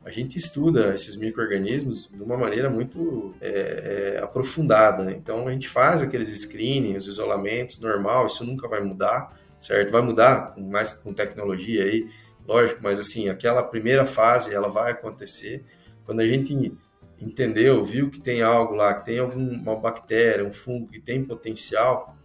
a 0.05 0.11
gente 0.11 0.37
estuda 0.37 0.93
esses 0.93 1.17
micro-organismos 1.17 2.11
de 2.13 2.23
uma 2.23 2.37
maneira 2.37 2.69
muito 2.69 3.35
é, 3.41 4.15
é, 4.17 4.23
aprofundada. 4.23 5.05
Né? 5.05 5.15
Então, 5.17 5.49
a 5.49 5.53
gente 5.53 5.69
faz 5.69 6.03
aqueles 6.03 6.29
screenings, 6.29 7.07
os 7.07 7.15
isolamentos, 7.15 7.81
normal, 7.81 8.27
isso 8.27 8.45
nunca 8.45 8.69
vai 8.69 8.83
mudar, 8.83 9.35
certo? 9.59 9.91
Vai 9.91 10.03
mudar 10.03 10.55
mais 10.59 10.93
com 10.93 11.13
tecnologia 11.13 11.85
aí, 11.85 12.09
lógico, 12.47 12.81
mas 12.83 12.99
assim, 12.99 13.29
aquela 13.29 13.63
primeira 13.63 14.05
fase 14.05 14.55
ela 14.55 14.69
vai 14.69 14.93
acontecer. 14.93 15.65
Quando 16.05 16.21
a 16.21 16.27
gente 16.27 16.73
entendeu, 17.21 17.83
viu 17.85 18.11
que 18.11 18.21
tem 18.21 18.43
algo 18.43 18.75
lá, 18.75 18.95
que 18.95 19.07
tem 19.07 19.19
alguma 19.19 19.77
bactéria, 19.77 20.45
um 20.45 20.53
fungo 20.53 20.89
que 20.89 21.01
tem 21.01 21.25
potencial, 21.25 22.17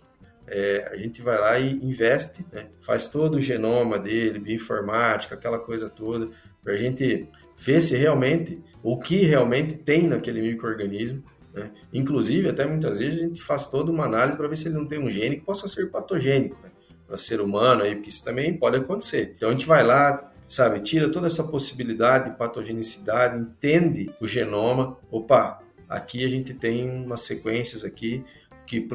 é, 0.48 0.88
a 0.92 0.98
gente 0.98 1.22
vai 1.22 1.40
lá 1.40 1.60
e 1.60 1.74
investe, 1.84 2.46
né? 2.52 2.68
faz 2.82 3.10
todo 3.10 3.36
o 3.36 3.42
genoma 3.42 3.98
dele, 3.98 4.40
bioinformática, 4.40 5.36
aquela 5.36 5.60
coisa 5.60 5.90
toda, 5.90 6.30
para 6.64 6.74
a 6.74 6.78
gente 6.78 7.28
ver 7.58 7.82
se 7.82 7.98
realmente, 7.98 8.62
o 8.84 8.98
que 8.98 9.18
realmente 9.24 9.76
tem 9.76 10.08
naquele 10.08 10.42
microorganismo. 10.42 11.24
Né? 11.54 11.72
Inclusive, 11.92 12.50
até 12.50 12.66
muitas 12.66 13.00
vezes 13.00 13.20
a 13.20 13.24
gente 13.24 13.42
faz 13.42 13.70
toda 13.70 13.92
uma 13.92 14.06
análise 14.06 14.38
para 14.38 14.48
ver 14.48 14.56
se 14.56 14.68
ele 14.68 14.76
não 14.76 14.86
tem 14.86 15.00
um 15.00 15.10
gene 15.10 15.38
que 15.38 15.46
possa 15.46 15.68
ser 15.68 15.90
patogênico. 15.90 16.58
Né? 16.62 16.70
Para 17.08 17.18
ser 17.18 17.40
humano 17.42 17.84
aí, 17.84 17.96
porque 17.96 18.10
isso 18.10 18.24
também 18.24 18.56
pode 18.56 18.78
acontecer. 18.78 19.34
Então 19.36 19.50
a 19.50 19.52
gente 19.52 19.66
vai 19.66 19.84
lá, 19.84 20.32
sabe, 20.48 20.80
tira 20.82 21.12
toda 21.12 21.28
essa 21.28 21.44
possibilidade 21.44 22.32
de 22.32 22.38
patogenicidade, 22.38 23.40
entende 23.40 24.12
o 24.20 24.28
genoma. 24.28 24.98
Opa, 25.12 25.60
aqui 25.88 26.26
a 26.26 26.30
gente 26.30 26.54
tem 26.54 26.90
umas 26.90 27.22
sequências 27.22 27.84
aqui 27.84 28.24
que, 28.66 28.88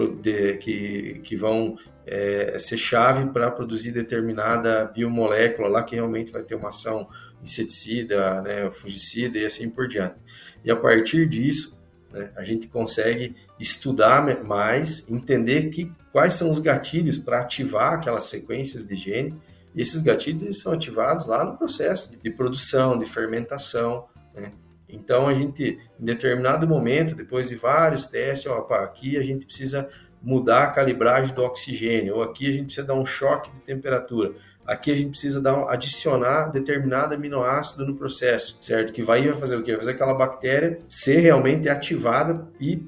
que, 0.61 1.21
que 1.23 1.37
vão 1.37 1.77
é, 2.07 2.59
ser 2.59 2.77
chave 2.77 3.31
para 3.31 3.51
produzir 3.51 3.93
determinada 3.93 4.87
biomolécula 4.87 5.69
lá 5.69 5.83
que 5.83 5.95
realmente 5.95 6.33
vai 6.33 6.43
ter 6.43 6.57
uma 6.57 6.69
ação 6.69 7.09
inseticida, 7.43 8.43
né, 8.43 8.71
fungicida 8.71 9.39
e 9.39 9.45
assim 9.45 9.71
por 9.71 9.89
diante. 9.89 10.17
E 10.65 10.71
a 10.71 10.77
partir 10.77 11.29
disso, 11.29 11.80
né? 12.13 12.31
A 12.37 12.45
gente 12.45 12.69
consegue 12.69 13.35
estudar 13.59 14.45
mais, 14.45 15.09
entender 15.11 15.71
que, 15.71 15.91
quais 16.13 16.35
são 16.35 16.51
os 16.51 16.59
gatilhos 16.59 17.19
para 17.19 17.41
ativar 17.41 17.95
aquelas 17.95 18.25
sequências 18.25 18.85
de 18.87 18.97
gene. 18.97 19.35
E 19.75 19.81
esses 19.81 20.01
gatilhos 20.01 20.43
eles 20.43 20.61
são 20.61 20.73
ativados 20.73 21.27
lá 21.27 21.45
no 21.45 21.57
processo 21.57 22.21
de 22.21 22.31
produção, 22.31 22.99
de 22.99 23.07
fermentação. 23.07 24.07
Né? 24.35 24.53
Então, 24.89 25.29
a 25.29 25.35
gente, 25.35 25.79
em 25.99 26.05
determinado 26.05 26.67
momento, 26.67 27.15
depois 27.15 27.49
de 27.49 27.55
vários 27.55 28.09
testes, 28.09 28.51
opa, 28.51 28.81
aqui 28.81 29.17
a 29.17 29.23
gente 29.23 29.47
precisa 29.47 29.89
mudar 30.23 30.65
a 30.65 30.71
calibragem 30.71 31.35
do 31.35 31.43
oxigênio, 31.43 32.17
ou 32.17 32.23
aqui 32.23 32.49
a 32.49 32.53
gente 32.53 32.67
precisa 32.67 32.87
dar 32.87 32.95
um 32.95 33.07
choque 33.07 33.51
de 33.51 33.61
temperatura. 33.61 34.35
Aqui 34.67 34.91
a 34.91 34.95
gente 34.95 35.11
precisa 35.11 35.41
dar, 35.41 35.65
adicionar 35.69 36.49
determinado 36.49 37.15
aminoácido 37.15 37.87
no 37.87 37.95
processo, 37.95 38.57
certo? 38.61 38.93
Que 38.93 39.03
vai 39.03 39.33
fazer 39.33 39.57
o 39.57 39.63
quê? 39.63 39.73
Vai 39.73 39.81
fazer 39.81 39.93
aquela 39.93 40.15
bactéria 40.15 40.79
ser 40.89 41.21
realmente 41.21 41.69
ativada 41.69 42.47
e 42.61 42.83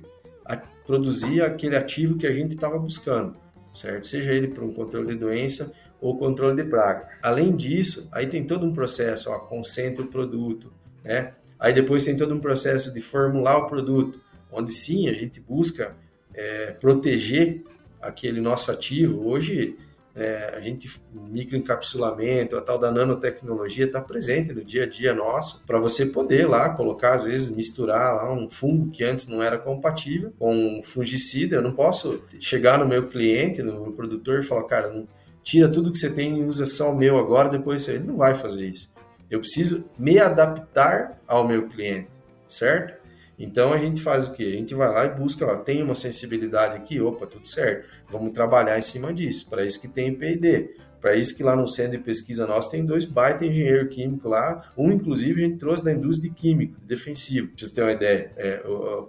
produzir 0.87 1.43
aquele 1.43 1.77
ativo 1.77 2.17
que 2.17 2.27
a 2.27 2.33
gente 2.33 2.55
estava 2.55 2.79
buscando, 2.79 3.37
certo? 3.73 4.07
Seja 4.07 4.33
ele 4.33 4.49
para 4.49 4.65
um 4.65 4.73
controle 4.73 5.09
de 5.09 5.19
doença 5.19 5.73
ou 6.01 6.19
controle 6.19 6.63
de 6.63 6.69
praga. 6.69 7.09
Além 7.23 7.55
disso, 7.55 8.09
aí 8.13 8.27
tem 8.27 8.45
todo 8.45 8.67
um 8.67 8.73
processo, 8.73 9.31
ó, 9.31 9.39
concentra 9.39 10.03
o 10.03 10.09
produto, 10.09 10.73
né? 11.05 11.33
Aí 11.59 11.73
depois 11.73 12.05
tem 12.05 12.17
todo 12.17 12.35
um 12.35 12.41
processo 12.41 12.93
de 12.93 13.01
formular 13.01 13.59
o 13.59 13.67
produto, 13.67 14.21
onde 14.51 14.73
sim 14.73 15.09
a 15.09 15.13
gente 15.13 15.41
busca 15.41 15.95
é, 16.35 16.73
proteger 16.73 17.63
aquele 18.01 18.41
nosso 18.41 18.71
ativo. 18.71 19.29
Hoje 19.29 19.79
é, 20.15 20.55
a 20.55 20.61
gente 20.61 20.91
microencapsulamento, 21.13 22.57
a 22.57 22.61
tal 22.61 22.79
da 22.79 22.91
nanotecnologia 22.91 23.87
está 23.87 24.01
presente 24.01 24.53
no 24.53 24.63
dia 24.63 24.85
a 24.85 24.87
dia 24.87 25.15
nosso, 25.15 25.67
para 25.67 25.79
você 25.79 26.07
poder 26.07 26.47
lá 26.47 26.71
colocar, 26.71 27.15
às 27.15 27.25
vezes, 27.25 27.55
misturar 27.55 28.17
lá 28.17 28.33
um 28.33 28.49
fungo 28.49 28.91
que 28.91 29.03
antes 29.03 29.27
não 29.27 29.43
era 29.43 29.59
compatível 29.59 30.33
com 30.39 30.79
um 30.79 30.83
fungicida. 30.83 31.57
Eu 31.57 31.63
não 31.63 31.73
posso 31.73 32.23
chegar 32.39 32.79
no 32.79 32.87
meu 32.87 33.09
cliente, 33.09 33.63
no 33.63 33.83
meu 33.83 33.93
produtor, 33.93 34.41
e 34.41 34.43
falar, 34.43 34.65
cara, 34.65 34.91
não, 34.91 35.09
tira 35.43 35.69
tudo 35.69 35.91
que 35.91 35.99
você 35.99 36.13
tem 36.13 36.39
e 36.39 36.45
usa 36.45 36.67
só 36.67 36.93
o 36.93 36.97
meu 36.97 37.19
agora, 37.19 37.49
depois 37.49 37.89
ele 37.89 38.05
não 38.05 38.17
vai 38.17 38.35
fazer 38.35 38.69
isso. 38.69 38.93
Eu 39.31 39.41
preciso 39.41 39.89
me 39.99 40.19
adaptar 40.19 41.19
ao 41.27 41.49
meu 41.49 41.67
cliente, 41.67 42.09
certo? 42.47 43.02
Então 43.43 43.73
a 43.73 43.79
gente 43.79 44.01
faz 44.01 44.29
o 44.29 44.33
quê? 44.33 44.45
A 44.45 44.57
gente 44.57 44.73
vai 44.73 44.89
lá 44.89 45.05
e 45.05 45.15
busca, 45.17 45.45
ó, 45.45 45.57
tem 45.57 45.83
uma 45.83 45.97
sensibilidade 45.97 46.77
aqui, 46.77 47.01
opa, 47.01 47.27
tudo 47.27 47.47
certo. 47.47 47.89
Vamos 48.09 48.33
trabalhar 48.33 48.79
em 48.79 48.83
cima 48.83 49.13
disso. 49.13 49.51
Para 49.51 49.67
isso 49.67 49.81
que 49.81 49.89
tem 49.89 50.15
P&D. 50.15 50.77
Para 51.01 51.17
isso 51.17 51.37
que 51.37 51.43
lá 51.43 51.57
no 51.57 51.67
centro 51.67 51.99
de 51.99 52.05
pesquisa 52.05 52.47
nosso 52.47 52.71
tem 52.71 52.87
dois 52.87 53.05
baita 53.05 53.45
engenheiro 53.45 53.89
químico 53.89 54.29
lá, 54.29 54.73
um 54.79 54.93
inclusive 54.93 55.43
a 55.43 55.49
gente 55.49 55.59
trouxe 55.59 55.83
da 55.83 55.91
indústria 55.91 56.31
de 56.31 56.37
químico, 56.37 56.79
de 56.81 56.87
defensivo, 56.87 57.49
pra 57.49 57.67
você 57.67 57.75
ter 57.75 57.83
uma 57.83 57.91
ideia. 57.91 58.31
É, 58.37 58.59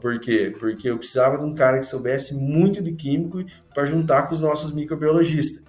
por 0.01 0.19
quê? 0.19 0.51
Porque 0.57 0.89
eu 0.89 0.97
precisava 0.97 1.37
de 1.37 1.45
um 1.45 1.53
cara 1.53 1.77
que 1.77 1.85
soubesse 1.85 2.33
muito 2.33 2.81
de 2.81 2.93
químico 2.93 3.45
para 3.71 3.85
juntar 3.85 4.23
com 4.23 4.33
os 4.33 4.39
nossos 4.39 4.73
microbiologistas. 4.73 5.63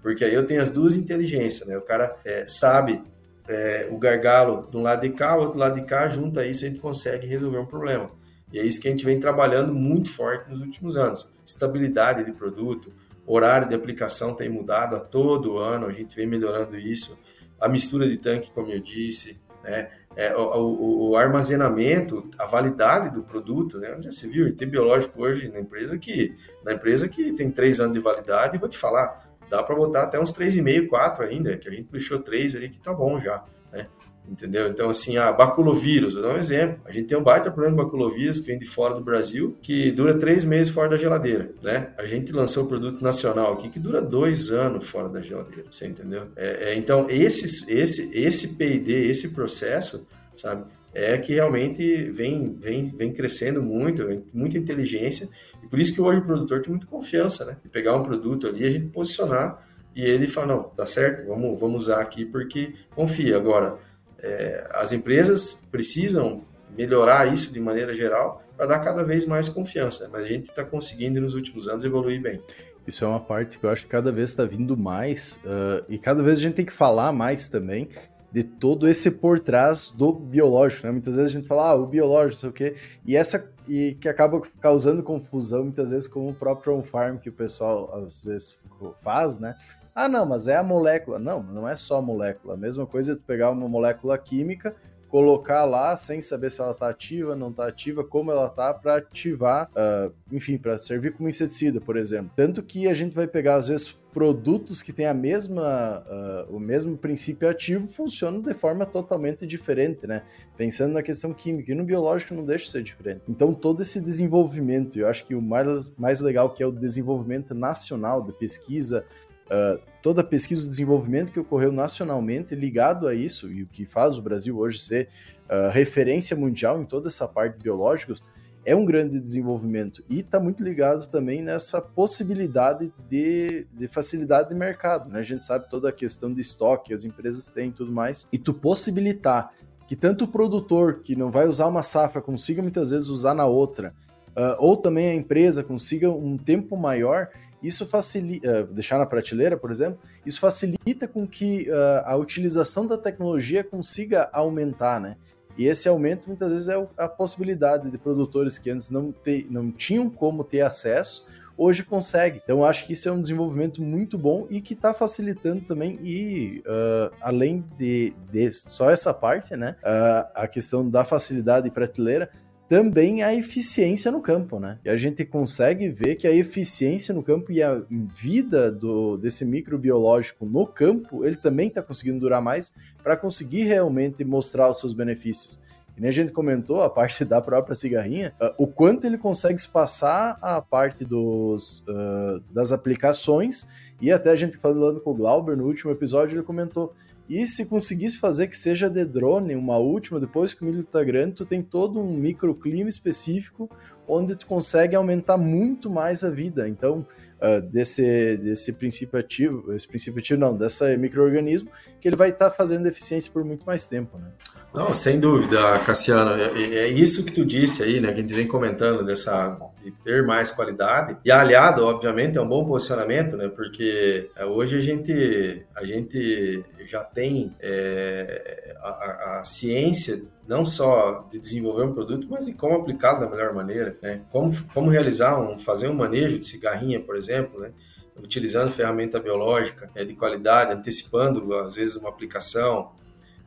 Porque 0.00 0.24
aí 0.24 0.32
eu 0.32 0.46
tenho 0.46 0.62
as 0.62 0.70
duas 0.70 0.94
inteligências, 0.94 1.66
né? 1.66 1.76
O 1.76 1.82
cara 1.82 2.16
é, 2.24 2.46
sabe 2.46 3.02
é, 3.48 3.88
o 3.90 3.98
gargalo 3.98 4.68
de 4.70 4.76
um 4.76 4.82
lado 4.82 5.02
de 5.02 5.10
cá, 5.10 5.36
o 5.36 5.42
outro 5.42 5.58
lado 5.58 5.80
de 5.80 5.86
cá, 5.86 6.08
junta 6.08 6.46
isso 6.46 6.64
a 6.64 6.68
gente 6.68 6.80
consegue 6.80 7.26
resolver 7.26 7.58
um 7.58 7.66
problema. 7.66 8.10
E 8.52 8.58
é 8.58 8.64
isso 8.64 8.80
que 8.80 8.88
a 8.88 8.90
gente 8.90 9.04
vem 9.04 9.18
trabalhando 9.18 9.74
muito 9.74 10.10
forte 10.10 10.50
nos 10.50 10.60
últimos 10.60 10.96
anos. 10.96 11.36
Estabilidade 11.44 12.24
de 12.24 12.32
produto, 12.32 12.92
horário 13.26 13.68
de 13.68 13.74
aplicação 13.74 14.34
tem 14.34 14.48
mudado 14.48 14.96
a 14.96 15.00
todo 15.00 15.58
ano, 15.58 15.86
a 15.86 15.92
gente 15.92 16.14
vem 16.14 16.26
melhorando 16.26 16.76
isso. 16.78 17.20
A 17.60 17.68
mistura 17.68 18.08
de 18.08 18.16
tanque, 18.16 18.50
como 18.52 18.70
eu 18.70 18.80
disse, 18.80 19.44
né? 19.64 19.90
É, 20.14 20.34
o, 20.34 20.40
o, 20.40 21.10
o, 21.10 21.16
armazenamento, 21.16 22.30
a 22.38 22.46
validade 22.46 23.10
do 23.10 23.22
produto, 23.22 23.78
né? 23.78 23.98
Já 24.00 24.10
se 24.10 24.28
viu, 24.28 24.54
tem 24.56 24.66
biológico 24.66 25.22
hoje 25.22 25.48
na 25.48 25.60
empresa 25.60 25.98
que 25.98 26.34
na 26.64 26.72
empresa 26.72 27.06
que 27.06 27.32
tem 27.32 27.50
três 27.50 27.80
anos 27.80 27.92
de 27.92 28.00
validade, 28.00 28.56
vou 28.56 28.68
te 28.68 28.78
falar, 28.78 29.35
dá 29.48 29.62
para 29.62 29.74
botar 29.74 30.02
até 30.02 30.20
uns 30.20 30.32
3,5, 30.32 30.88
4 30.88 31.24
ainda, 31.24 31.56
que 31.56 31.68
a 31.68 31.72
gente 31.72 31.84
puxou 31.84 32.18
3 32.18 32.56
ali, 32.56 32.68
que 32.68 32.78
tá 32.78 32.92
bom 32.92 33.18
já, 33.20 33.42
né? 33.72 33.86
Entendeu? 34.28 34.66
Então, 34.68 34.88
assim, 34.88 35.16
a 35.16 35.30
baculovírus, 35.30 36.14
vou 36.14 36.22
dar 36.22 36.34
um 36.34 36.36
exemplo. 36.36 36.80
A 36.84 36.90
gente 36.90 37.06
tem 37.06 37.16
um 37.16 37.22
baita 37.22 37.50
problema 37.50 37.76
de 37.76 37.84
baculovírus 37.84 38.40
que 38.40 38.46
vem 38.48 38.58
de 38.58 38.66
fora 38.66 38.94
do 38.94 39.00
Brasil, 39.00 39.56
que 39.62 39.92
dura 39.92 40.18
três 40.18 40.44
meses 40.44 40.72
fora 40.72 40.88
da 40.88 40.96
geladeira, 40.96 41.52
né? 41.62 41.90
A 41.96 42.06
gente 42.06 42.32
lançou 42.32 42.64
o 42.64 42.68
produto 42.68 43.00
nacional 43.02 43.52
aqui 43.52 43.68
que 43.68 43.78
dura 43.78 44.02
dois 44.02 44.50
anos 44.50 44.88
fora 44.88 45.08
da 45.08 45.20
geladeira, 45.20 45.66
você 45.70 45.86
entendeu? 45.86 46.24
É, 46.34 46.70
é, 46.70 46.74
então, 46.74 47.06
esse, 47.08 47.72
esse, 47.72 48.18
esse 48.18 48.56
P&D, 48.56 49.08
esse 49.08 49.32
processo, 49.32 50.08
sabe? 50.36 50.64
É 50.98 51.18
que 51.18 51.34
realmente 51.34 52.10
vem, 52.10 52.54
vem, 52.54 52.84
vem 52.84 53.12
crescendo 53.12 53.62
muito, 53.62 54.02
muita 54.32 54.56
inteligência, 54.56 55.28
e 55.62 55.66
por 55.66 55.78
isso 55.78 55.92
que 55.92 56.00
hoje 56.00 56.20
o 56.20 56.24
produtor 56.24 56.62
tem 56.62 56.70
muita 56.70 56.86
confiança, 56.86 57.44
né? 57.44 57.58
De 57.62 57.68
pegar 57.68 57.94
um 57.94 58.02
produto 58.02 58.46
ali, 58.46 58.64
a 58.64 58.70
gente 58.70 58.86
posicionar 58.86 59.62
e 59.94 60.04
ele 60.04 60.26
fala, 60.26 60.46
não, 60.46 60.70
dá 60.76 60.84
certo, 60.86 61.26
vamos, 61.26 61.58
vamos 61.58 61.84
usar 61.84 62.00
aqui 62.00 62.24
porque 62.24 62.74
confia. 62.94 63.36
Agora, 63.36 63.78
é, 64.18 64.68
as 64.72 64.92
empresas 64.92 65.66
precisam 65.70 66.44
melhorar 66.76 67.32
isso 67.32 67.52
de 67.52 67.60
maneira 67.60 67.94
geral 67.94 68.42
para 68.56 68.66
dar 68.66 68.78
cada 68.80 69.02
vez 69.02 69.26
mais 69.26 69.48
confiança, 69.48 70.08
mas 70.12 70.24
a 70.24 70.28
gente 70.28 70.50
está 70.50 70.64
conseguindo 70.64 71.20
nos 71.20 71.34
últimos 71.34 71.68
anos 71.68 71.84
evoluir 71.84 72.20
bem. 72.20 72.42
Isso 72.86 73.04
é 73.04 73.08
uma 73.08 73.20
parte 73.20 73.58
que 73.58 73.64
eu 73.64 73.70
acho 73.70 73.84
que 73.84 73.90
cada 73.90 74.12
vez 74.12 74.30
está 74.30 74.44
vindo 74.44 74.76
mais 74.76 75.42
uh, 75.44 75.84
e 75.88 75.98
cada 75.98 76.22
vez 76.22 76.38
a 76.38 76.42
gente 76.42 76.54
tem 76.54 76.64
que 76.64 76.72
falar 76.72 77.12
mais 77.12 77.48
também 77.48 77.88
de 78.36 78.44
todo 78.44 78.86
esse 78.86 79.12
por 79.12 79.40
trás 79.40 79.88
do 79.88 80.12
biológico, 80.12 80.86
né? 80.86 80.92
Muitas 80.92 81.16
vezes 81.16 81.30
a 81.30 81.38
gente 81.38 81.48
fala, 81.48 81.70
ah, 81.70 81.74
o 81.74 81.86
biológico, 81.86 82.40
sei 82.40 82.50
o 82.50 82.52
quê, 82.52 82.76
e 83.06 83.16
essa 83.16 83.50
e 83.66 83.96
que 83.98 84.10
acaba 84.10 84.42
causando 84.60 85.02
confusão 85.02 85.62
muitas 85.62 85.90
vezes 85.90 86.06
com 86.06 86.28
o 86.28 86.34
próprio 86.34 86.76
on-farm 86.76 87.16
que 87.16 87.30
o 87.30 87.32
pessoal 87.32 87.94
às 87.94 88.26
vezes 88.26 88.60
faz, 89.02 89.38
né? 89.38 89.56
Ah, 89.94 90.06
não, 90.06 90.26
mas 90.26 90.48
é 90.48 90.56
a 90.58 90.62
molécula. 90.62 91.18
Não, 91.18 91.42
não 91.42 91.66
é 91.66 91.76
só 91.76 91.96
a 91.96 92.02
molécula. 92.02 92.52
A 92.52 92.56
mesma 92.58 92.84
coisa 92.84 93.12
é 93.12 93.14
tu 93.16 93.22
pegar 93.22 93.50
uma 93.50 93.66
molécula 93.66 94.18
química, 94.18 94.76
colocar 95.08 95.64
lá 95.64 95.96
sem 95.96 96.20
saber 96.20 96.50
se 96.50 96.60
ela 96.60 96.72
está 96.72 96.90
ativa, 96.90 97.34
não 97.34 97.48
está 97.48 97.66
ativa, 97.66 98.04
como 98.04 98.30
ela 98.30 98.48
está 98.48 98.74
para 98.74 98.96
ativar, 98.96 99.70
uh, 99.70 100.12
enfim, 100.30 100.58
para 100.58 100.76
servir 100.76 101.14
como 101.14 101.26
inseticida, 101.26 101.80
por 101.80 101.96
exemplo. 101.96 102.30
Tanto 102.36 102.62
que 102.62 102.86
a 102.86 102.92
gente 102.92 103.14
vai 103.14 103.26
pegar 103.26 103.54
às 103.54 103.68
vezes 103.68 103.98
produtos 104.16 104.82
que 104.82 104.94
têm 104.94 105.04
a 105.04 105.12
mesma, 105.12 106.02
uh, 106.48 106.56
o 106.56 106.58
mesmo 106.58 106.96
princípio 106.96 107.46
ativo 107.46 107.86
funcionam 107.86 108.40
de 108.40 108.54
forma 108.54 108.86
totalmente 108.86 109.46
diferente, 109.46 110.06
né? 110.06 110.22
Pensando 110.56 110.94
na 110.94 111.02
questão 111.02 111.34
química 111.34 111.70
e 111.70 111.74
no 111.74 111.84
biológico 111.84 112.32
não 112.32 112.42
deixa 112.42 112.64
de 112.64 112.70
ser 112.70 112.82
diferente. 112.82 113.20
Então 113.28 113.52
todo 113.52 113.82
esse 113.82 114.00
desenvolvimento, 114.00 114.98
eu 114.98 115.06
acho 115.06 115.26
que 115.26 115.34
o 115.34 115.42
mais, 115.42 115.94
mais 115.98 116.22
legal 116.22 116.48
que 116.48 116.62
é 116.62 116.66
o 116.66 116.72
desenvolvimento 116.72 117.52
nacional 117.54 118.22
de 118.22 118.32
pesquisa, 118.32 119.04
Uh, 119.46 119.78
toda 120.02 120.22
a 120.22 120.24
pesquisa 120.24 120.66
e 120.66 120.68
desenvolvimento 120.68 121.30
que 121.30 121.38
ocorreu 121.38 121.70
nacionalmente 121.70 122.52
ligado 122.52 123.06
a 123.06 123.14
isso, 123.14 123.48
e 123.48 123.62
o 123.62 123.66
que 123.68 123.86
faz 123.86 124.18
o 124.18 124.22
Brasil 124.22 124.58
hoje 124.58 124.80
ser 124.80 125.08
uh, 125.48 125.70
referência 125.70 126.36
mundial 126.36 126.82
em 126.82 126.84
toda 126.84 127.06
essa 127.06 127.28
parte 127.28 127.56
de 127.56 127.62
biológicos, 127.62 128.20
é 128.66 128.74
um 128.74 128.84
grande 128.84 129.20
desenvolvimento. 129.20 130.02
E 130.10 130.18
está 130.18 130.40
muito 130.40 130.62
ligado 130.62 131.06
também 131.06 131.40
nessa 131.40 131.80
possibilidade 131.80 132.92
de, 133.08 133.64
de 133.72 133.86
facilidade 133.86 134.48
de 134.48 134.56
mercado. 134.56 135.08
Né? 135.08 135.20
A 135.20 135.22
gente 135.22 135.44
sabe 135.44 135.70
toda 135.70 135.88
a 135.88 135.92
questão 135.92 136.34
de 136.34 136.40
estoque, 136.40 136.92
as 136.92 137.04
empresas 137.04 137.46
têm 137.46 137.70
tudo 137.70 137.92
mais. 137.92 138.26
E 138.32 138.36
tu 138.36 138.52
possibilitar 138.52 139.52
que 139.86 139.94
tanto 139.94 140.24
o 140.24 140.28
produtor 140.28 140.98
que 141.00 141.14
não 141.14 141.30
vai 141.30 141.46
usar 141.46 141.68
uma 141.68 141.84
safra 141.84 142.20
consiga 142.20 142.60
muitas 142.60 142.90
vezes 142.90 143.08
usar 143.08 143.34
na 143.34 143.46
outra, 143.46 143.94
uh, 144.30 144.56
ou 144.58 144.76
também 144.76 145.10
a 145.10 145.14
empresa 145.14 145.62
consiga 145.62 146.10
um 146.10 146.36
tempo 146.36 146.76
maior, 146.76 147.28
isso 147.62 147.86
facilita, 147.86 148.64
uh, 148.64 148.74
deixar 148.74 148.98
na 148.98 149.06
prateleira, 149.06 149.56
por 149.56 149.70
exemplo, 149.70 150.00
isso 150.24 150.40
facilita 150.40 151.06
com 151.06 151.24
que 151.24 151.70
uh, 151.70 152.02
a 152.04 152.16
utilização 152.16 152.84
da 152.84 152.98
tecnologia 152.98 153.62
consiga 153.62 154.28
aumentar, 154.32 155.00
né? 155.00 155.16
E 155.56 155.66
esse 155.66 155.88
aumento 155.88 156.26
muitas 156.26 156.50
vezes 156.50 156.68
é 156.68 156.88
a 156.96 157.08
possibilidade 157.08 157.90
de 157.90 157.98
produtores 157.98 158.58
que 158.58 158.70
antes 158.70 158.90
não, 158.90 159.12
te, 159.12 159.46
não 159.50 159.70
tinham 159.70 160.08
como 160.10 160.44
ter 160.44 160.60
acesso, 160.60 161.26
hoje 161.56 161.82
consegue. 161.82 162.40
Então 162.44 162.64
acho 162.64 162.86
que 162.86 162.92
isso 162.92 163.08
é 163.08 163.12
um 163.12 163.20
desenvolvimento 163.20 163.82
muito 163.82 164.18
bom 164.18 164.46
e 164.50 164.60
que 164.60 164.74
está 164.74 164.92
facilitando 164.92 165.62
também 165.62 165.98
e 166.02 166.62
uh, 166.66 167.14
além 167.20 167.64
de, 167.78 168.12
de, 168.30 168.52
só 168.52 168.90
essa 168.90 169.14
parte, 169.14 169.56
né, 169.56 169.76
uh, 169.82 170.28
a 170.34 170.46
questão 170.46 170.88
da 170.88 171.04
facilidade 171.04 171.70
prateleira, 171.70 172.30
também 172.68 173.22
a 173.22 173.34
eficiência 173.34 174.10
no 174.10 174.20
campo, 174.20 174.58
né? 174.58 174.78
E 174.84 174.90
a 174.90 174.96
gente 174.96 175.24
consegue 175.24 175.88
ver 175.88 176.16
que 176.16 176.26
a 176.26 176.32
eficiência 176.32 177.14
no 177.14 177.22
campo 177.22 177.52
e 177.52 177.62
a 177.62 177.80
vida 178.14 178.72
do, 178.72 179.16
desse 179.16 179.44
microbiológico 179.44 180.44
no 180.44 180.66
campo, 180.66 181.24
ele 181.24 181.36
também 181.36 181.68
está 181.68 181.82
conseguindo 181.82 182.20
durar 182.20 182.42
mais 182.42 182.74
para 183.02 183.16
conseguir 183.16 183.64
realmente 183.64 184.24
mostrar 184.24 184.68
os 184.68 184.80
seus 184.80 184.92
benefícios. 184.92 185.62
E 185.96 186.00
nem 186.00 186.10
a 186.10 186.12
gente 186.12 186.32
comentou 186.32 186.82
a 186.82 186.90
parte 186.90 187.24
da 187.24 187.40
própria 187.40 187.74
cigarrinha, 187.74 188.34
uh, 188.40 188.52
o 188.58 188.66
quanto 188.66 189.06
ele 189.06 189.16
consegue 189.16 189.58
espaçar 189.58 190.36
a 190.42 190.60
parte 190.60 191.04
dos, 191.04 191.84
uh, 191.88 192.42
das 192.52 192.72
aplicações, 192.72 193.68
e 194.00 194.12
até 194.12 194.30
a 194.30 194.36
gente 194.36 194.58
falando 194.58 195.00
com 195.00 195.12
o 195.12 195.14
Glauber 195.14 195.56
no 195.56 195.64
último 195.64 195.90
episódio, 195.90 196.36
ele 196.36 196.42
comentou 196.42 196.92
e 197.28 197.46
se 197.46 197.66
conseguisse 197.66 198.18
fazer 198.18 198.46
que 198.46 198.56
seja 198.56 198.88
de 198.88 199.04
drone, 199.04 199.54
uma 199.54 199.78
última, 199.78 200.20
depois 200.20 200.54
que 200.54 200.62
o 200.62 200.64
milho 200.64 200.82
está 200.82 201.02
grande, 201.02 201.34
tu 201.34 201.44
tem 201.44 201.62
todo 201.62 202.00
um 202.00 202.12
microclima 202.12 202.88
específico 202.88 203.68
onde 204.08 204.36
tu 204.36 204.46
consegue 204.46 204.94
aumentar 204.94 205.36
muito 205.36 205.90
mais 205.90 206.22
a 206.22 206.30
vida. 206.30 206.68
Então, 206.68 207.04
uh, 207.40 207.60
desse, 207.60 208.36
desse 208.36 208.72
princípio 208.72 209.18
ativo, 209.18 209.72
esse 209.72 209.86
princípio 209.86 210.20
ativo 210.20 210.40
não, 210.40 210.56
desse 210.56 210.96
microorganismo, 210.96 211.70
que 212.00 212.08
ele 212.08 212.16
vai 212.16 212.30
estar 212.30 212.50
tá 212.50 212.56
fazendo 212.56 212.86
eficiência 212.86 213.32
por 213.32 213.44
muito 213.44 213.64
mais 213.64 213.84
tempo, 213.84 214.18
né? 214.18 214.28
Não, 214.72 214.92
sem 214.92 215.18
dúvida, 215.18 215.78
Cassiano. 215.80 216.32
É, 216.32 216.52
é, 216.52 216.74
é, 216.80 216.88
isso 216.88 217.24
que 217.24 217.32
tu 217.32 217.46
disse 217.46 217.82
aí, 217.82 217.98
né? 217.98 218.12
Que 218.12 218.18
a 218.18 218.22
gente 218.22 218.34
vem 218.34 218.46
comentando 218.46 219.04
dessa 219.04 219.58
de 219.82 219.90
ter 219.90 220.22
mais 220.24 220.50
qualidade. 220.50 221.16
E 221.24 221.30
aliado, 221.30 221.84
obviamente, 221.84 222.36
é 222.36 222.40
um 222.40 222.48
bom 222.48 222.64
posicionamento, 222.64 223.36
né? 223.36 223.48
Porque 223.48 224.28
é, 224.36 224.44
hoje 224.44 224.76
a 224.76 224.80
gente, 224.80 225.64
a 225.74 225.84
gente 225.84 226.62
já 226.84 227.02
tem 227.02 227.54
é, 227.58 228.76
a, 228.82 229.38
a, 229.38 229.44
ciência 229.44 230.22
não 230.46 230.64
só 230.64 231.28
de 231.30 231.38
desenvolver 231.38 231.82
um 231.84 231.92
produto, 231.92 232.26
mas 232.30 232.46
de 232.46 232.54
como 232.54 232.76
aplicá-lo 232.76 233.20
da 233.20 233.28
melhor 233.28 233.54
maneira, 233.54 233.96
né? 234.00 234.22
Como, 234.30 234.50
como 234.72 234.90
realizar 234.90 235.40
um, 235.40 235.58
fazer 235.58 235.88
um 235.88 235.94
manejo 235.94 236.38
de 236.38 236.46
cigarrinha, 236.46 237.00
por 237.00 237.16
exemplo, 237.16 237.60
né? 237.60 237.72
Utilizando 238.16 238.70
ferramenta 238.70 239.20
biológica 239.20 239.90
é, 239.94 240.04
de 240.04 240.14
qualidade, 240.14 240.72
antecipando 240.72 241.54
às 241.56 241.74
vezes 241.74 241.96
uma 241.96 242.08
aplicação, 242.08 242.92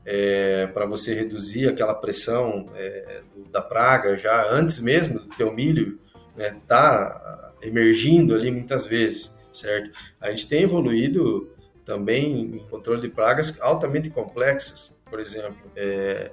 é, 0.05 0.67
para 0.67 0.85
você 0.85 1.13
reduzir 1.13 1.67
aquela 1.67 1.93
pressão 1.93 2.65
é, 2.75 3.21
da 3.51 3.61
praga 3.61 4.17
já 4.17 4.51
antes 4.51 4.79
mesmo 4.79 5.19
do 5.19 5.27
teu 5.29 5.53
milho 5.53 5.99
né, 6.35 6.57
tá 6.67 7.53
emergindo 7.61 8.33
ali 8.33 8.49
muitas 8.49 8.85
vezes, 8.85 9.37
certo? 9.51 9.91
A 10.19 10.29
gente 10.31 10.47
tem 10.47 10.63
evoluído 10.63 11.51
também 11.83 12.41
em 12.41 12.59
controle 12.69 13.01
de 13.01 13.09
pragas 13.09 13.59
altamente 13.59 14.09
complexas, 14.09 15.01
por 15.09 15.19
exemplo, 15.19 15.69
é, 15.75 16.31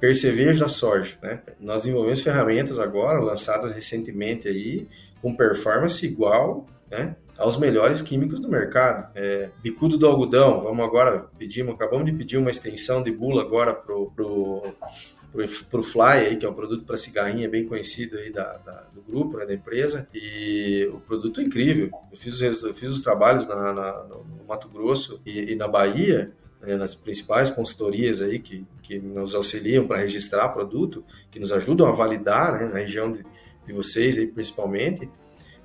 percevejo 0.00 0.60
da 0.60 0.68
soja, 0.68 1.16
né? 1.22 1.40
Nós 1.60 1.82
desenvolvemos 1.82 2.20
ferramentas 2.20 2.78
agora 2.78 3.20
lançadas 3.20 3.72
recentemente 3.72 4.48
aí 4.48 4.86
com 5.20 5.34
performance 5.34 6.04
igual, 6.04 6.66
né? 6.90 7.16
aos 7.36 7.56
melhores 7.58 8.00
químicos 8.00 8.40
do 8.40 8.48
mercado. 8.48 9.10
É, 9.14 9.50
bicudo 9.62 9.98
do 9.98 10.06
algodão, 10.06 10.60
vamos 10.60 10.84
agora 10.84 11.26
pedir, 11.38 11.68
acabamos 11.68 12.06
de 12.06 12.12
pedir 12.12 12.36
uma 12.36 12.50
extensão 12.50 13.02
de 13.02 13.10
bula 13.10 13.42
agora 13.42 13.74
pro, 13.74 14.10
pro 14.14 14.62
para 15.68 15.80
o 15.80 15.82
Fly, 15.82 16.26
aí, 16.28 16.36
que 16.36 16.46
é 16.46 16.48
um 16.48 16.54
produto 16.54 16.84
para 16.84 16.96
cigarrinha 16.96 17.48
bem 17.48 17.66
conhecido 17.66 18.18
aí 18.18 18.30
da, 18.30 18.56
da 18.58 18.84
do 18.94 19.02
grupo, 19.02 19.36
né, 19.36 19.44
da 19.44 19.52
empresa, 19.52 20.08
e 20.14 20.88
o 20.92 21.00
produto 21.00 21.40
é 21.40 21.44
incrível. 21.44 21.90
Eu 22.12 22.16
fiz 22.16 22.40
eu 22.40 22.72
fiz 22.72 22.90
os 22.90 23.02
trabalhos 23.02 23.44
na, 23.46 23.72
na, 23.72 24.04
no 24.04 24.24
Mato 24.46 24.68
Grosso 24.68 25.20
e, 25.26 25.52
e 25.52 25.56
na 25.56 25.66
Bahia, 25.66 26.30
né, 26.66 26.76
nas 26.76 26.94
principais 26.94 27.50
consultorias 27.50 28.22
aí 28.22 28.38
que, 28.38 28.66
que 28.82 28.98
nos 28.98 29.34
auxiliam 29.34 29.86
para 29.86 29.98
registrar 29.98 30.48
produto, 30.48 31.04
que 31.30 31.38
nos 31.38 31.52
ajudam 31.52 31.86
a 31.86 31.92
validar 31.92 32.58
né, 32.58 32.66
na 32.66 32.78
região 32.78 33.12
de, 33.12 33.24
de 33.66 33.72
vocês 33.72 34.18
aí 34.18 34.26
principalmente, 34.26 35.08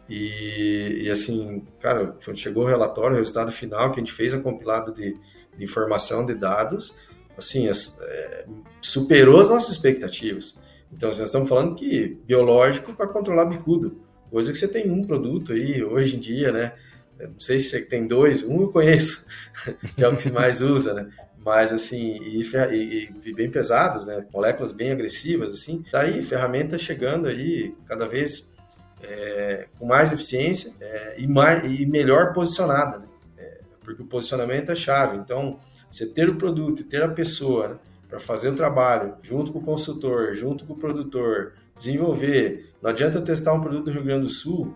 e, 0.09 1.03
e, 1.03 1.09
assim, 1.09 1.61
cara, 1.79 2.17
quando 2.25 2.37
chegou 2.37 2.63
o 2.63 2.67
relatório, 2.67 3.15
o 3.15 3.19
resultado 3.19 3.51
final 3.51 3.91
que 3.91 3.99
a 3.99 4.03
gente 4.03 4.11
fez 4.11 4.33
a 4.33 4.39
compilado 4.39 4.91
de, 4.91 5.15
de 5.55 5.63
informação 5.63 6.25
de 6.25 6.33
dados, 6.33 6.97
assim, 7.37 7.67
é, 7.67 8.45
superou 8.81 9.39
as 9.39 9.49
nossas 9.49 9.69
expectativas. 9.69 10.59
Então, 10.91 11.09
assim, 11.09 11.19
nós 11.19 11.27
estamos 11.27 11.47
falando 11.47 11.75
que 11.75 12.17
biológico 12.25 12.91
para 12.93 13.07
controlar 13.07 13.45
bicudo, 13.45 14.01
coisa 14.31 14.51
que 14.51 14.57
você 14.57 14.67
tem 14.67 14.89
um 14.89 15.03
produto 15.03 15.53
aí 15.53 15.83
hoje 15.83 16.17
em 16.17 16.19
dia, 16.19 16.51
né? 16.51 16.73
Eu 17.19 17.29
não 17.29 17.39
sei 17.39 17.59
se 17.59 17.79
tem 17.81 18.07
dois, 18.07 18.43
um 18.43 18.61
eu 18.61 18.69
conheço, 18.69 19.27
que 19.95 20.03
é 20.03 20.07
o 20.07 20.15
que 20.15 20.31
mais 20.31 20.61
usa, 20.61 20.93
né? 20.93 21.09
Mas 21.43 21.71
assim, 21.71 22.17
e, 22.21 22.41
e, 22.41 23.09
e, 23.25 23.33
bem 23.33 23.49
pesados, 23.49 24.05
né? 24.05 24.25
Moléculas 24.33 24.71
bem 24.71 24.91
agressivas, 24.91 25.53
assim. 25.53 25.83
Daí, 25.91 26.21
ferramentas 26.21 26.81
chegando 26.81 27.27
aí 27.27 27.73
cada 27.87 28.05
vez 28.07 28.55
é, 29.01 29.67
com 29.77 29.85
mais 29.85 30.11
eficiência 30.11 30.73
é, 30.79 31.15
e, 31.17 31.27
mais, 31.27 31.63
e 31.63 31.85
melhor 31.85 32.33
posicionada, 32.33 32.99
né? 32.99 33.05
é, 33.37 33.59
porque 33.81 34.01
o 34.01 34.05
posicionamento 34.05 34.71
é 34.71 34.75
chave. 34.75 35.17
Então, 35.17 35.59
você 35.91 36.05
ter 36.05 36.29
o 36.29 36.35
produto 36.35 36.81
e 36.81 36.83
ter 36.83 37.01
a 37.01 37.09
pessoa 37.09 37.69
né, 37.69 37.75
para 38.09 38.19
fazer 38.19 38.49
o 38.49 38.55
trabalho 38.55 39.15
junto 39.21 39.51
com 39.51 39.59
o 39.59 39.63
consultor, 39.63 40.33
junto 40.33 40.65
com 40.65 40.73
o 40.73 40.77
produtor, 40.77 41.53
desenvolver. 41.75 42.73
Não 42.81 42.89
adianta 42.89 43.17
eu 43.17 43.23
testar 43.23 43.53
um 43.53 43.61
produto 43.61 43.87
no 43.87 43.93
Rio 43.93 44.03
Grande 44.03 44.23
do 44.23 44.29
Sul, 44.29 44.75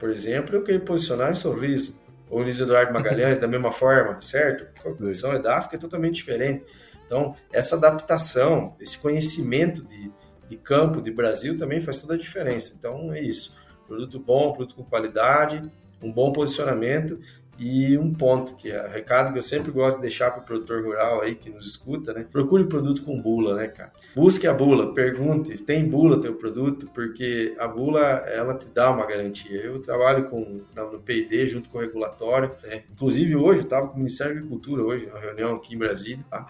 por 0.00 0.10
exemplo, 0.10 0.56
eu 0.56 0.64
querer 0.64 0.80
posicionar 0.80 1.30
em 1.30 1.34
Sorriso, 1.34 2.00
ou 2.28 2.40
Luiz 2.40 2.58
Eduardo 2.58 2.92
Magalhães, 2.92 3.36
da 3.38 3.46
mesma 3.46 3.70
forma, 3.70 4.20
certo? 4.22 4.66
A 4.78 4.94
condição 4.94 5.32
edáfica 5.34 5.76
é 5.76 5.78
totalmente 5.78 6.14
diferente. 6.14 6.64
Então, 7.04 7.36
essa 7.52 7.76
adaptação, 7.76 8.74
esse 8.80 8.98
conhecimento 8.98 9.84
de, 9.84 10.10
de 10.48 10.56
campo, 10.56 11.02
de 11.02 11.10
Brasil, 11.10 11.58
também 11.58 11.80
faz 11.80 12.00
toda 12.00 12.14
a 12.14 12.16
diferença. 12.16 12.74
Então, 12.78 13.12
é 13.12 13.20
isso. 13.20 13.58
Produto 13.86 14.18
bom, 14.18 14.52
produto 14.52 14.76
com 14.76 14.84
qualidade, 14.84 15.62
um 16.02 16.10
bom 16.10 16.32
posicionamento 16.32 17.20
e 17.60 17.98
um 17.98 18.10
ponto 18.14 18.56
que 18.56 18.70
é 18.70 18.88
recado 18.88 19.32
que 19.32 19.38
eu 19.38 19.42
sempre 19.42 19.70
gosto 19.70 19.96
de 19.96 20.02
deixar 20.04 20.30
para 20.30 20.40
o 20.40 20.44
produtor 20.46 20.82
rural 20.82 21.20
aí 21.20 21.34
que 21.34 21.50
nos 21.50 21.66
escuta, 21.66 22.14
né? 22.14 22.24
Procure 22.32 22.64
produto 22.64 23.02
com 23.02 23.20
bula, 23.20 23.54
né, 23.54 23.68
cara? 23.68 23.92
Busque 24.16 24.46
a 24.46 24.54
bula, 24.54 24.94
pergunte, 24.94 25.62
tem 25.62 25.86
bula 25.86 26.18
teu 26.18 26.34
produto, 26.36 26.88
porque 26.94 27.54
a 27.58 27.68
bula 27.68 28.00
ela 28.00 28.54
te 28.54 28.66
dá 28.70 28.90
uma 28.90 29.04
garantia. 29.04 29.60
Eu 29.60 29.78
trabalho 29.82 30.30
com 30.30 30.62
no 30.74 31.00
P&D 31.00 31.46
junto 31.48 31.68
com 31.68 31.76
o 31.76 31.80
regulatório, 31.82 32.52
né? 32.62 32.84
Inclusive 32.90 33.36
hoje 33.36 33.60
eu 33.60 33.64
estava 33.64 33.88
com 33.88 33.94
o 33.94 33.98
Ministério 33.98 34.32
da 34.32 34.38
Agricultura 34.38 34.82
hoje, 34.82 35.04
uma 35.04 35.20
reunião 35.20 35.54
aqui 35.56 35.74
em 35.74 35.78
Brasília, 35.78 36.24
tá? 36.30 36.46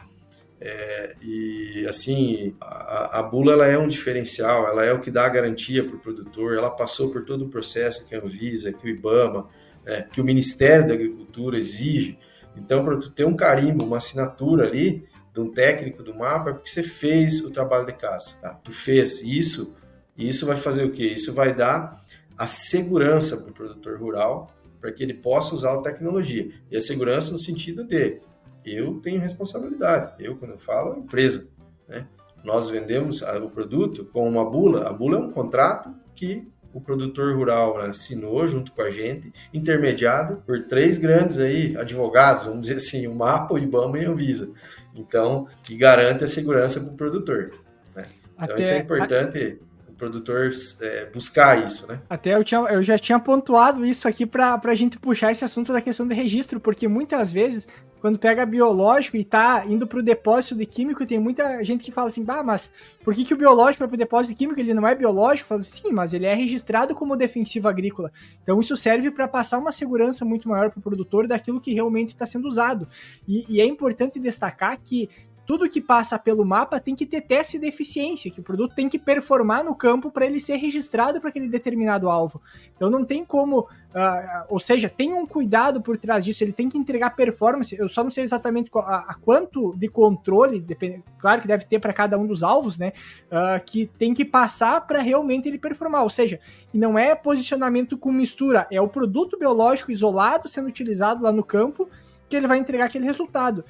É, 0.60 1.16
e 1.20 1.86
assim, 1.88 2.54
a, 2.60 3.18
a, 3.18 3.22
bula 3.22 3.54
ela 3.54 3.66
é 3.66 3.78
um 3.78 3.88
diferencial, 3.88 4.68
ela 4.68 4.84
é 4.84 4.92
o 4.92 5.00
que 5.00 5.10
dá 5.10 5.24
a 5.24 5.28
garantia 5.28 5.82
para 5.82 5.96
o 5.96 5.98
produtor, 5.98 6.54
ela 6.54 6.70
passou 6.70 7.10
por 7.10 7.24
todo 7.24 7.46
o 7.46 7.48
processo 7.48 8.06
que 8.06 8.14
a 8.14 8.18
Anvisa, 8.20 8.70
que 8.70 8.84
o 8.84 8.88
IBAMA, 8.88 9.48
é, 9.90 10.02
que 10.02 10.20
o 10.20 10.24
Ministério 10.24 10.86
da 10.86 10.94
Agricultura 10.94 11.58
exige. 11.58 12.18
Então, 12.56 12.84
para 12.84 12.96
tu 12.96 13.10
ter 13.10 13.24
um 13.24 13.36
carimbo, 13.36 13.84
uma 13.84 13.96
assinatura 13.96 14.66
ali 14.66 15.04
de 15.32 15.40
um 15.40 15.52
técnico 15.52 16.02
do 16.02 16.14
mapa, 16.14 16.50
é 16.50 16.52
porque 16.52 16.68
você 16.68 16.82
fez 16.82 17.44
o 17.44 17.52
trabalho 17.52 17.86
de 17.86 17.92
casa. 17.92 18.40
Tá? 18.40 18.50
Tu 18.50 18.72
fez 18.72 19.22
isso, 19.22 19.76
e 20.16 20.28
isso 20.28 20.46
vai 20.46 20.56
fazer 20.56 20.84
o 20.84 20.90
quê? 20.90 21.06
Isso 21.06 21.32
vai 21.32 21.54
dar 21.54 22.02
a 22.36 22.46
segurança 22.46 23.36
para 23.36 23.50
o 23.50 23.54
produtor 23.54 23.98
rural, 23.98 24.50
para 24.80 24.92
que 24.92 25.02
ele 25.02 25.14
possa 25.14 25.54
usar 25.54 25.74
a 25.74 25.82
tecnologia. 25.82 26.50
E 26.70 26.76
a 26.76 26.80
segurança 26.80 27.32
no 27.32 27.38
sentido 27.38 27.84
de 27.84 28.20
eu 28.64 28.94
tenho 29.00 29.20
responsabilidade. 29.20 30.12
Eu, 30.18 30.36
quando 30.36 30.52
eu 30.52 30.58
falo, 30.58 30.94
a 30.94 30.98
empresa. 30.98 31.48
Né? 31.88 32.06
Nós 32.42 32.68
vendemos 32.68 33.22
o 33.22 33.50
produto 33.50 34.04
com 34.06 34.28
uma 34.28 34.48
bula. 34.48 34.88
A 34.88 34.92
bula 34.92 35.18
é 35.18 35.20
um 35.20 35.30
contrato 35.30 35.94
que 36.14 36.48
o 36.72 36.80
produtor 36.80 37.34
rural 37.34 37.78
né, 37.78 37.88
assinou 37.88 38.46
junto 38.46 38.72
com 38.72 38.82
a 38.82 38.90
gente, 38.90 39.32
intermediado 39.52 40.42
por 40.46 40.62
três 40.64 40.98
grandes 40.98 41.38
aí 41.38 41.76
advogados, 41.76 42.44
vamos 42.44 42.62
dizer 42.62 42.76
assim, 42.76 43.06
o 43.06 43.14
MAPA, 43.14 43.54
o 43.54 43.58
IBAMA 43.58 43.98
e 43.98 44.04
a 44.04 44.10
Anvisa. 44.10 44.52
Então, 44.94 45.46
que 45.64 45.76
garante 45.76 46.24
a 46.24 46.28
segurança 46.28 46.80
para 46.80 46.92
o 46.92 46.96
produtor. 46.96 47.52
Né? 47.94 48.06
Então, 48.40 48.56
isso 48.56 48.70
é 48.70 48.78
importante 48.78 49.60
produtor 50.00 50.50
é, 50.80 51.04
buscar 51.12 51.62
isso, 51.64 51.86
né? 51.86 52.00
Até 52.08 52.34
eu, 52.34 52.42
tinha, 52.42 52.60
eu 52.60 52.82
já 52.82 52.98
tinha 52.98 53.18
pontuado 53.18 53.84
isso 53.84 54.08
aqui 54.08 54.24
para 54.24 54.58
a 54.64 54.74
gente 54.74 54.98
puxar 54.98 55.30
esse 55.30 55.44
assunto 55.44 55.72
da 55.74 55.82
questão 55.82 56.08
de 56.08 56.14
registro, 56.14 56.58
porque 56.58 56.88
muitas 56.88 57.30
vezes, 57.30 57.68
quando 58.00 58.18
pega 58.18 58.46
biológico 58.46 59.18
e 59.18 59.24
tá 59.24 59.62
indo 59.68 59.86
para 59.86 59.98
o 59.98 60.02
depósito 60.02 60.56
de 60.56 60.64
químico, 60.64 61.04
tem 61.04 61.18
muita 61.18 61.62
gente 61.62 61.84
que 61.84 61.92
fala 61.92 62.08
assim, 62.08 62.24
bah, 62.24 62.42
mas 62.42 62.72
por 63.04 63.14
que, 63.14 63.24
que 63.24 63.34
o 63.34 63.36
biológico 63.36 63.80
vai 63.80 63.88
para 63.88 63.94
o 63.94 63.98
depósito 63.98 64.34
de 64.34 64.38
químico, 64.38 64.58
ele 64.58 64.72
não 64.72 64.88
é 64.88 64.94
biológico? 64.94 65.48
Fala 65.48 65.62
sim, 65.62 65.92
mas 65.92 66.14
ele 66.14 66.24
é 66.24 66.34
registrado 66.34 66.94
como 66.94 67.14
defensivo 67.14 67.68
agrícola. 67.68 68.10
Então 68.42 68.58
isso 68.58 68.76
serve 68.76 69.10
para 69.10 69.28
passar 69.28 69.58
uma 69.58 69.72
segurança 69.72 70.24
muito 70.24 70.48
maior 70.48 70.70
para 70.70 70.78
o 70.78 70.82
produtor 70.82 71.28
daquilo 71.28 71.60
que 71.60 71.74
realmente 71.74 72.08
está 72.08 72.24
sendo 72.24 72.48
usado. 72.48 72.88
E, 73.28 73.44
e 73.48 73.60
é 73.60 73.66
importante 73.66 74.18
destacar 74.18 74.78
que 74.82 75.10
tudo 75.50 75.68
que 75.68 75.80
passa 75.80 76.16
pelo 76.16 76.44
mapa 76.44 76.78
tem 76.78 76.94
que 76.94 77.04
ter 77.04 77.22
teste 77.22 77.58
de 77.58 77.66
eficiência, 77.66 78.30
que 78.30 78.38
o 78.38 78.42
produto 78.42 78.72
tem 78.72 78.88
que 78.88 79.00
performar 79.00 79.64
no 79.64 79.74
campo 79.74 80.08
para 80.08 80.24
ele 80.24 80.38
ser 80.38 80.54
registrado 80.54 81.20
para 81.20 81.28
aquele 81.28 81.48
determinado 81.48 82.08
alvo. 82.08 82.40
Então 82.76 82.88
não 82.88 83.04
tem 83.04 83.24
como, 83.24 83.62
uh, 83.62 84.46
ou 84.48 84.60
seja, 84.60 84.88
tem 84.88 85.12
um 85.12 85.26
cuidado 85.26 85.82
por 85.82 85.98
trás 85.98 86.24
disso, 86.24 86.44
ele 86.44 86.52
tem 86.52 86.68
que 86.68 86.78
entregar 86.78 87.16
performance. 87.16 87.76
Eu 87.76 87.88
só 87.88 88.04
não 88.04 88.12
sei 88.12 88.22
exatamente 88.22 88.70
a, 88.76 89.06
a 89.08 89.14
quanto 89.14 89.74
de 89.76 89.88
controle, 89.88 90.60
depend, 90.60 91.02
claro 91.18 91.40
que 91.40 91.48
deve 91.48 91.64
ter 91.64 91.80
para 91.80 91.92
cada 91.92 92.16
um 92.16 92.28
dos 92.28 92.44
alvos, 92.44 92.78
né? 92.78 92.92
Uh, 93.26 93.60
que 93.66 93.86
tem 93.98 94.14
que 94.14 94.24
passar 94.24 94.86
para 94.86 95.00
realmente 95.00 95.48
ele 95.48 95.58
performar. 95.58 96.04
Ou 96.04 96.10
seja, 96.10 96.38
não 96.72 96.96
é 96.96 97.12
posicionamento 97.16 97.98
com 97.98 98.12
mistura, 98.12 98.68
é 98.70 98.80
o 98.80 98.86
produto 98.86 99.36
biológico 99.36 99.90
isolado 99.90 100.48
sendo 100.48 100.68
utilizado 100.68 101.24
lá 101.24 101.32
no 101.32 101.42
campo 101.42 101.88
que 102.30 102.36
ele 102.36 102.46
vai 102.46 102.58
entregar 102.58 102.84
aquele 102.86 103.04
resultado. 103.04 103.64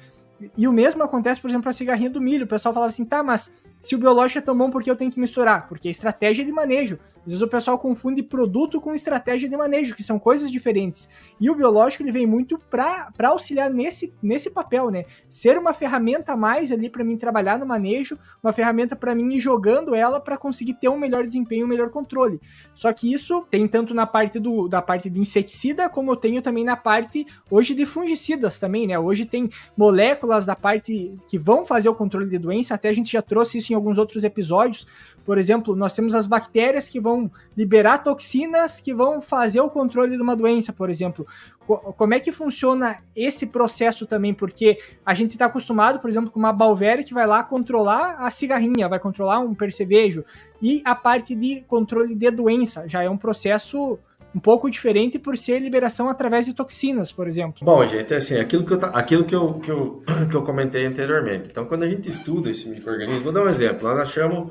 E 0.57 0.67
o 0.67 0.71
mesmo 0.71 1.03
acontece, 1.03 1.39
por 1.39 1.49
exemplo, 1.49 1.69
a 1.69 1.73
cigarrinha 1.73 2.09
do 2.09 2.21
milho. 2.21 2.45
O 2.45 2.47
pessoal 2.47 2.73
falava 2.73 2.89
assim, 2.89 3.05
tá, 3.05 3.21
mas 3.21 3.53
se 3.79 3.95
o 3.95 3.97
biológico 3.97 4.39
é 4.39 4.41
tão 4.41 4.57
bom, 4.57 4.69
por 4.69 4.81
que 4.81 4.89
eu 4.89 4.95
tenho 4.95 5.11
que 5.11 5.19
misturar? 5.19 5.67
Porque 5.67 5.87
é 5.87 5.91
estratégia 5.91 6.45
de 6.45 6.51
manejo. 6.51 6.99
Às 7.25 7.33
vezes 7.33 7.41
o 7.41 7.47
pessoal 7.47 7.77
confunde 7.77 8.23
produto 8.23 8.81
com 8.81 8.93
estratégia 8.93 9.47
de 9.47 9.55
manejo, 9.55 9.95
que 9.95 10.03
são 10.03 10.17
coisas 10.17 10.51
diferentes. 10.51 11.09
E 11.39 11.49
o 11.49 11.55
biológico 11.55 12.03
ele 12.03 12.11
vem 12.11 12.25
muito 12.25 12.57
para 12.57 13.11
auxiliar 13.25 13.69
nesse, 13.69 14.13
nesse 14.21 14.49
papel, 14.49 14.89
né? 14.89 15.05
Ser 15.29 15.57
uma 15.57 15.73
ferramenta 15.73 16.33
a 16.33 16.37
mais 16.37 16.71
ali 16.71 16.89
para 16.89 17.03
mim 17.03 17.17
trabalhar 17.17 17.59
no 17.59 17.65
manejo, 17.65 18.17
uma 18.43 18.51
ferramenta 18.51 18.95
para 18.95 19.13
mim 19.13 19.35
ir 19.35 19.39
jogando 19.39 19.93
ela 19.93 20.19
para 20.19 20.37
conseguir 20.37 20.73
ter 20.75 20.89
um 20.89 20.97
melhor 20.97 21.25
desempenho, 21.25 21.65
um 21.65 21.69
melhor 21.69 21.89
controle. 21.89 22.39
Só 22.73 22.91
que 22.91 23.11
isso 23.11 23.45
tem 23.49 23.67
tanto 23.67 23.93
na 23.93 24.07
parte 24.07 24.39
do 24.39 24.67
da 24.67 24.81
parte 24.81 25.09
de 25.09 25.19
inseticida, 25.19 25.89
como 25.89 26.11
eu 26.11 26.15
tenho 26.15 26.41
também 26.41 26.63
na 26.63 26.75
parte 26.75 27.25
hoje 27.49 27.73
de 27.73 27.85
fungicidas 27.85 28.59
também, 28.59 28.87
né? 28.87 28.97
Hoje 28.97 29.25
tem 29.25 29.49
moléculas 29.77 30.45
da 30.45 30.55
parte 30.55 31.15
que 31.27 31.37
vão 31.37 31.65
fazer 31.65 31.89
o 31.89 31.95
controle 31.95 32.29
de 32.29 32.37
doença, 32.37 32.73
até 32.73 32.89
a 32.89 32.93
gente 32.93 33.11
já 33.11 33.21
trouxe 33.21 33.57
isso 33.57 33.71
em 33.71 33.75
alguns 33.75 33.97
outros 33.97 34.23
episódios. 34.23 34.87
Por 35.25 35.37
exemplo, 35.37 35.75
nós 35.75 35.95
temos 35.95 36.15
as 36.15 36.25
bactérias 36.25 36.87
que 36.87 36.99
vão 36.99 37.29
liberar 37.55 37.99
toxinas 37.99 38.79
que 38.79 38.93
vão 38.93 39.21
fazer 39.21 39.61
o 39.61 39.69
controle 39.69 40.15
de 40.15 40.21
uma 40.21 40.35
doença, 40.35 40.73
por 40.73 40.89
exemplo. 40.89 41.25
Como 41.65 42.13
é 42.13 42.19
que 42.19 42.31
funciona 42.31 42.99
esse 43.15 43.47
processo 43.47 44.05
também? 44.05 44.33
Porque 44.33 44.77
a 45.05 45.13
gente 45.13 45.31
está 45.31 45.45
acostumado, 45.45 45.99
por 45.99 46.09
exemplo, 46.09 46.31
com 46.31 46.39
uma 46.39 46.51
Balvéria 46.51 47.03
que 47.03 47.13
vai 47.13 47.25
lá 47.25 47.43
controlar 47.43 48.17
a 48.19 48.29
cigarrinha, 48.29 48.89
vai 48.89 48.99
controlar 48.99 49.39
um 49.39 49.53
percevejo. 49.53 50.25
E 50.61 50.81
a 50.83 50.95
parte 50.95 51.35
de 51.35 51.61
controle 51.61 52.15
de 52.15 52.29
doença 52.31 52.87
já 52.87 53.03
é 53.03 53.09
um 53.09 53.17
processo 53.17 53.97
um 54.33 54.39
pouco 54.39 54.69
diferente 54.69 55.19
por 55.19 55.37
ser 55.37 55.59
liberação 55.59 56.09
através 56.09 56.45
de 56.45 56.53
toxinas, 56.53 57.11
por 57.11 57.27
exemplo. 57.27 57.63
Bom, 57.63 57.85
gente, 57.85 58.13
é 58.13 58.17
assim, 58.17 58.39
aquilo 58.39 58.65
que 58.65 58.73
eu, 58.73 58.79
aquilo 58.93 59.25
que 59.25 59.35
eu, 59.35 59.53
que 59.53 59.69
eu, 59.71 60.03
que 60.29 60.35
eu 60.35 60.43
comentei 60.43 60.85
anteriormente. 60.85 61.49
Então, 61.49 61.65
quando 61.65 61.83
a 61.83 61.89
gente 61.89 62.09
estuda 62.09 62.49
esse 62.49 62.69
microorganismo, 62.69 63.21
vou 63.21 63.33
dar 63.33 63.43
um 63.43 63.49
exemplo. 63.49 63.87
Nós 63.87 63.99
achamos 63.99 64.49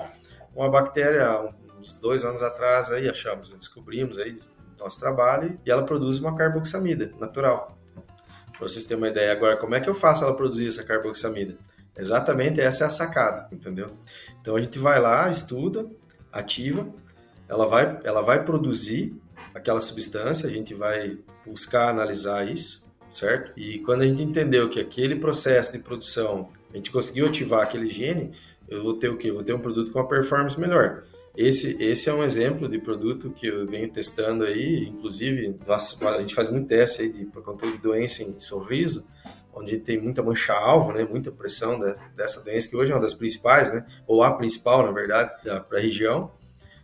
uma 0.55 0.69
bactéria 0.69 1.53
uns 1.79 1.97
dois 1.99 2.25
anos 2.25 2.43
atrás 2.43 2.91
aí 2.91 3.09
achamos, 3.09 3.51
descobrimos 3.51 4.19
aí 4.19 4.35
nosso 4.81 4.99
trabalho 4.99 5.59
e 5.65 5.71
ela 5.71 5.85
produz 5.85 6.19
uma 6.19 6.35
carboxamida 6.35 7.13
natural. 7.19 7.79
Para 8.53 8.69
vocês 8.69 8.85
terem 8.85 9.03
uma 9.03 9.09
ideia 9.09 9.33
agora, 9.33 9.57
como 9.57 9.75
é 9.75 9.81
que 9.81 9.89
eu 9.89 9.95
faço 9.95 10.25
ela 10.25 10.35
produzir 10.35 10.67
essa 10.67 10.85
carboxamida? 10.85 11.57
Exatamente 11.97 12.61
essa 12.61 12.85
é 12.85 12.87
a 12.87 12.91
sacada, 12.91 13.49
entendeu? 13.53 13.93
Então 14.41 14.57
a 14.57 14.61
gente 14.61 14.79
vai 14.79 15.01
lá, 15.01 15.31
estuda, 15.31 15.87
ativa, 16.33 16.87
ela 17.49 17.67
vai, 17.67 18.01
ela 18.05 18.23
vai 18.23 18.45
produzir 18.45 19.15
aquela 19.55 19.81
substância, 19.81 20.49
a 20.49 20.53
gente 20.53 20.75
vai 20.75 21.19
buscar 21.45 21.89
analisar 21.89 22.47
isso, 22.47 22.91
certo? 23.11 23.53
E 23.57 23.81
quando 23.81 24.03
a 24.03 24.09
gente 24.09 24.23
entendeu 24.23 24.69
que 24.69 24.81
aquele 24.81 25.17
processo 25.17 25.73
de 25.73 25.79
produção, 25.81 26.49
a 26.73 26.77
gente 26.77 26.91
conseguiu 26.91 27.27
ativar 27.27 27.63
aquele 27.63 27.89
gene, 27.89 28.33
eu 28.71 28.83
vou 28.83 28.95
ter 28.95 29.09
o 29.09 29.17
quê? 29.17 29.33
Vou 29.33 29.43
ter 29.43 29.53
um 29.53 29.59
produto 29.59 29.91
com 29.91 29.99
uma 29.99 30.09
performance 30.09 30.59
melhor. 30.59 31.03
Esse, 31.37 31.83
esse 31.83 32.09
é 32.09 32.15
um 32.15 32.25
exemplo 32.25 32.69
de 32.69 32.79
produto 32.79 33.31
que 33.31 33.47
eu 33.47 33.67
venho 33.67 33.91
testando 33.91 34.45
aí, 34.45 34.89
inclusive 34.89 35.57
a 35.67 36.21
gente 36.21 36.35
faz 36.35 36.51
muito 36.51 36.67
teste 36.67 37.03
aí 37.03 37.25
para 37.27 37.41
controle 37.41 37.77
de 37.77 37.83
doença 37.83 38.23
em 38.23 38.39
sorriso, 38.41 39.07
onde 39.53 39.79
tem 39.79 40.01
muita 40.01 40.23
mancha-alvo, 40.23 40.93
né, 40.93 41.05
muita 41.05 41.31
pressão 41.31 41.79
dessa 42.17 42.43
doença, 42.43 42.69
que 42.69 42.77
hoje 42.77 42.93
é 42.93 42.95
uma 42.95 43.01
das 43.01 43.15
principais, 43.15 43.73
né, 43.73 43.87
ou 44.07 44.23
a 44.23 44.33
principal, 44.33 44.85
na 44.85 44.93
verdade, 44.93 45.31
para 45.43 45.79
a 45.79 45.81
região. 45.81 46.33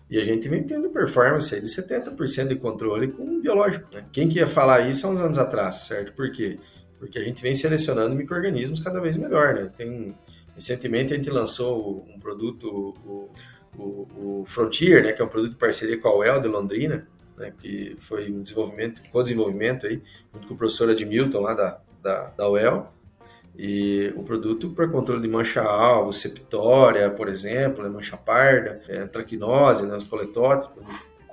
E 0.09 0.19
a 0.21 0.25
gente 0.25 0.49
vem 0.49 0.63
tendo 0.63 0.89
performance 0.91 1.53
aí 1.53 1.61
de 1.61 1.67
70% 1.67 2.49
de 2.49 2.57
controle 2.57 3.09
com 3.09 3.41
biológico. 3.41 3.89
Né? 3.93 4.05
Quem 4.13 4.29
que 4.29 4.39
ia 4.39 4.47
falar 4.47 4.89
isso 4.89 5.07
há 5.07 5.11
uns 5.11 5.21
anos 5.21 5.37
atrás, 5.37 5.77
certo? 5.87 6.13
Por 6.13 6.31
quê? 6.31 6.61
Porque 7.01 7.19
a 7.19 7.25
gente 7.25 7.43
vem 7.43 7.55
selecionando 7.55 8.15
micro-organismos 8.15 8.79
cada 8.79 9.01
vez 9.01 9.17
melhor, 9.17 9.55
né? 9.55 9.71
Tem, 9.77 10.17
recentemente 10.57 11.13
a 11.13 11.17
gente 11.17 11.31
lançou 11.31 12.05
um 12.13 12.19
produto, 12.19 12.67
o, 13.05 13.31
o, 13.79 14.41
o 14.41 14.45
Frontier, 14.47 15.05
né, 15.05 15.13
que 15.13 15.23
é 15.23 15.25
um 15.25 15.29
produto 15.29 15.53
de 15.53 15.59
parceria 15.59 16.01
com 16.01 16.09
a 16.09 16.17
UEL 16.17 16.41
de 16.41 16.49
Londrina, 16.49 17.07
né, 17.37 17.53
que 17.61 17.95
foi 17.99 18.33
um 18.33 18.43
desenvolvimento, 18.43 19.03
co-desenvolvimento 19.13 19.87
aí, 19.87 20.03
junto 20.33 20.49
com 20.49 20.55
o 20.55 20.57
professor 20.57 20.91
Edmilton 20.91 21.41
lá 21.41 21.55
da, 21.55 21.81
da, 22.03 22.25
da 22.31 22.49
UEL, 22.49 22.93
e 23.59 24.13
o 24.17 24.23
produto 24.23 24.71
para 24.71 24.89
controle 24.89 25.23
de 25.23 25.29
mancha-alvo, 25.29 26.13
septória, 26.13 27.09
por 27.11 27.29
exemplo, 27.29 27.85
né, 27.85 27.91
mancha 27.91 28.17
parda, 28.17 28.83
é, 28.89 29.07
traquinose, 29.07 29.87
né, 29.87 29.95
os 29.95 30.05
coletótricos, 30.05 30.85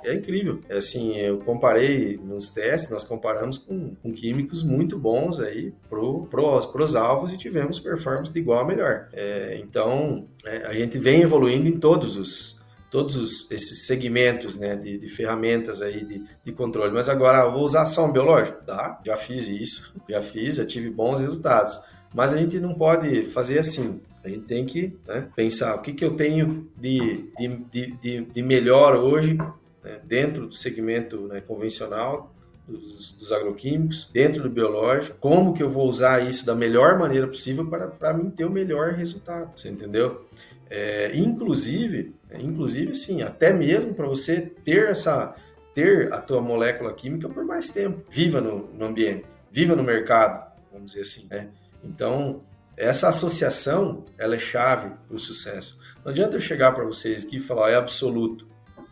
é 0.06 0.16
incrível. 0.16 0.60
É 0.70 0.78
assim, 0.78 1.18
eu 1.18 1.40
comparei 1.40 2.18
nos 2.18 2.52
testes, 2.52 2.90
nós 2.90 3.04
comparamos 3.04 3.58
com, 3.58 3.96
com 3.96 4.12
químicos 4.12 4.64
muito 4.64 4.98
bons 4.98 5.40
aí 5.40 5.74
pro, 5.90 6.26
pros, 6.28 6.66
pros 6.66 6.96
alvos 6.96 7.32
e 7.32 7.38
tivemos 7.38 7.80
performance 7.80 8.32
de 8.32 8.40
igual 8.40 8.62
a 8.62 8.66
melhor. 8.66 9.10
É, 9.14 9.58
então, 9.64 10.28
é, 10.46 10.66
a 10.66 10.74
gente 10.74 10.98
vem 10.98 11.22
evoluindo 11.22 11.68
em 11.68 11.78
todos 11.80 12.18
os 12.18 12.62
todos 12.94 13.16
os, 13.16 13.50
esses 13.50 13.88
segmentos 13.88 14.56
né, 14.56 14.76
de, 14.76 15.00
de 15.00 15.08
ferramentas 15.08 15.82
aí 15.82 16.06
de, 16.06 16.24
de, 16.44 16.52
controle. 16.52 16.94
Mas 16.94 17.10
agora, 17.10 17.50
vou 17.50 17.64
usar 17.64 17.82
ação 17.82 18.12
biológica? 18.12 18.60
Tá, 18.60 19.02
já 19.04 19.18
fiz 19.18 19.48
isso, 19.48 19.96
já 20.08 20.22
fiz, 20.22 20.58
já 20.58 20.66
tive 20.66 20.92
bons 20.92 21.20
resultados. 21.20 21.84
Mas 22.14 22.36
a 22.36 22.38
gente 22.38 22.60
não 22.60 22.76
pode 22.76 23.26
fazer 23.26 23.58
assim. 23.58 24.00
A 24.24 24.30
gente 24.30 24.46
tem 24.46 24.64
que 24.64 24.96
né, 25.08 25.28
pensar 25.36 25.76
o 25.76 25.82
que, 25.82 25.92
que 25.92 26.06
eu 26.06 26.16
tenho 26.16 26.70
de, 26.78 27.32
de, 27.36 27.96
de, 28.00 28.26
de 28.26 28.42
melhor 28.44 28.96
hoje 28.96 29.38
né, 29.84 30.00
dentro 30.04 30.48
do 30.48 30.56
segmento 30.56 31.28
né, 31.28 31.42
convencional 31.42 32.34
dos, 32.68 33.14
dos, 33.14 33.32
agroquímicos, 33.32 34.10
dentro 34.14 34.44
do 34.44 34.50
biológico, 34.50 35.18
como 35.20 35.54
que 35.54 35.62
eu 35.62 35.70
vou 35.70 35.88
usar 35.88 36.28
isso 36.28 36.46
da 36.46 36.56
melhor 36.56 36.98
maneira 36.98 37.28
possível 37.28 37.66
para, 37.66 37.88
para 37.88 38.14
mim 38.14 38.30
ter 38.30 38.46
o 38.46 38.50
melhor 38.50 38.94
resultado, 38.94 39.52
você 39.56 39.70
entendeu? 39.70 40.26
É, 40.70 41.12
inclusive, 41.14 42.16
inclusive 42.34 42.96
sim, 42.96 43.22
até 43.22 43.52
mesmo 43.52 43.94
para 43.94 44.08
você 44.08 44.42
ter 44.42 44.90
essa 44.90 45.36
ter 45.74 46.14
a 46.14 46.22
tua 46.22 46.40
molécula 46.40 46.94
química 46.94 47.28
por 47.28 47.44
mais 47.44 47.70
tempo, 47.70 48.04
viva 48.10 48.40
no, 48.40 48.72
no 48.74 48.86
ambiente, 48.86 49.26
viva 49.52 49.76
no 49.76 49.84
mercado, 49.84 50.52
vamos 50.72 50.92
dizer 50.92 51.02
assim, 51.02 51.28
né? 51.30 51.50
Então, 51.84 52.44
essa 52.78 53.10
associação, 53.10 54.06
ela 54.18 54.36
é 54.36 54.40
chave 54.40 54.92
para 55.08 55.16
o 55.16 55.20
sucesso. 55.20 55.80
Não 56.04 56.12
adianta 56.12 56.36
eu 56.36 56.40
chegar 56.40 56.74
para 56.74 56.84
vocês 56.84 57.26
aqui 57.26 57.38
e 57.38 57.40
falar, 57.40 57.72
é 57.72 57.76
absoluto, 57.76 58.48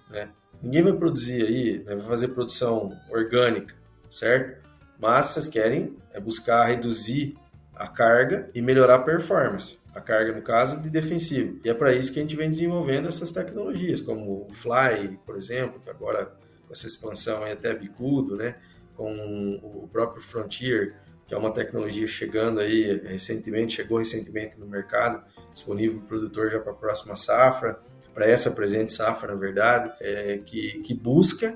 né? 0.10 0.30
Ninguém 0.62 0.84
vai 0.84 0.94
produzir 0.94 1.44
aí, 1.44 1.80
né, 1.80 1.96
vai 1.96 2.06
fazer 2.08 2.30
produção 2.30 2.96
orgânica, 3.10 3.74
certo? 4.10 4.62
Mas 5.00 5.26
vocês 5.26 5.48
querem 5.48 5.98
é 6.14 6.20
buscar 6.20 6.66
reduzir 6.66 7.36
a 7.76 7.88
carga 7.88 8.50
e 8.54 8.62
melhorar 8.62 8.96
a 8.96 9.00
performance. 9.00 9.82
A 9.96 10.00
carga, 10.00 10.34
no 10.34 10.42
caso, 10.42 10.82
de 10.82 10.90
defensivo. 10.90 11.60
E 11.66 11.70
é 11.70 11.74
para 11.74 11.94
isso 11.94 12.14
que 12.14 12.20
a 12.20 12.22
gente 12.22 12.36
vem 12.36 12.50
desenvolvendo 12.50 13.08
essas 13.08 13.32
tecnologias, 13.32 14.00
como 14.00 14.46
o 14.48 14.54
Fly, 14.54 15.20
por 15.26 15.36
exemplo, 15.36 15.82
que 15.82 15.90
agora 15.90 16.26
com 16.68 16.72
essa 16.72 16.86
expansão 16.86 17.44
aí 17.44 17.54
até 17.54 17.74
bicudo, 17.74 18.36
né? 18.36 18.56
Com 18.96 19.60
o 19.64 19.90
próprio 19.92 20.22
Frontier, 20.22 20.96
que 21.28 21.34
é 21.34 21.38
uma 21.38 21.52
tecnologia 21.52 22.08
chegando 22.08 22.60
aí 22.60 23.02
recentemente, 23.04 23.78
chegou 23.78 23.98
recentemente 23.98 24.60
no 24.60 24.68
mercado, 24.68 25.24
disponível 25.52 25.98
para 25.98 26.04
o 26.04 26.08
produtor 26.08 26.52
já 26.52 26.60
para 26.60 26.72
a 26.72 26.76
próxima 26.76 27.16
safra 27.16 27.80
para 28.14 28.26
essa 28.26 28.52
presente 28.52 28.94
safra, 28.94 29.34
na 29.34 29.40
verdade, 29.40 29.92
é, 30.00 30.40
que, 30.46 30.80
que 30.80 30.94
busca 30.94 31.56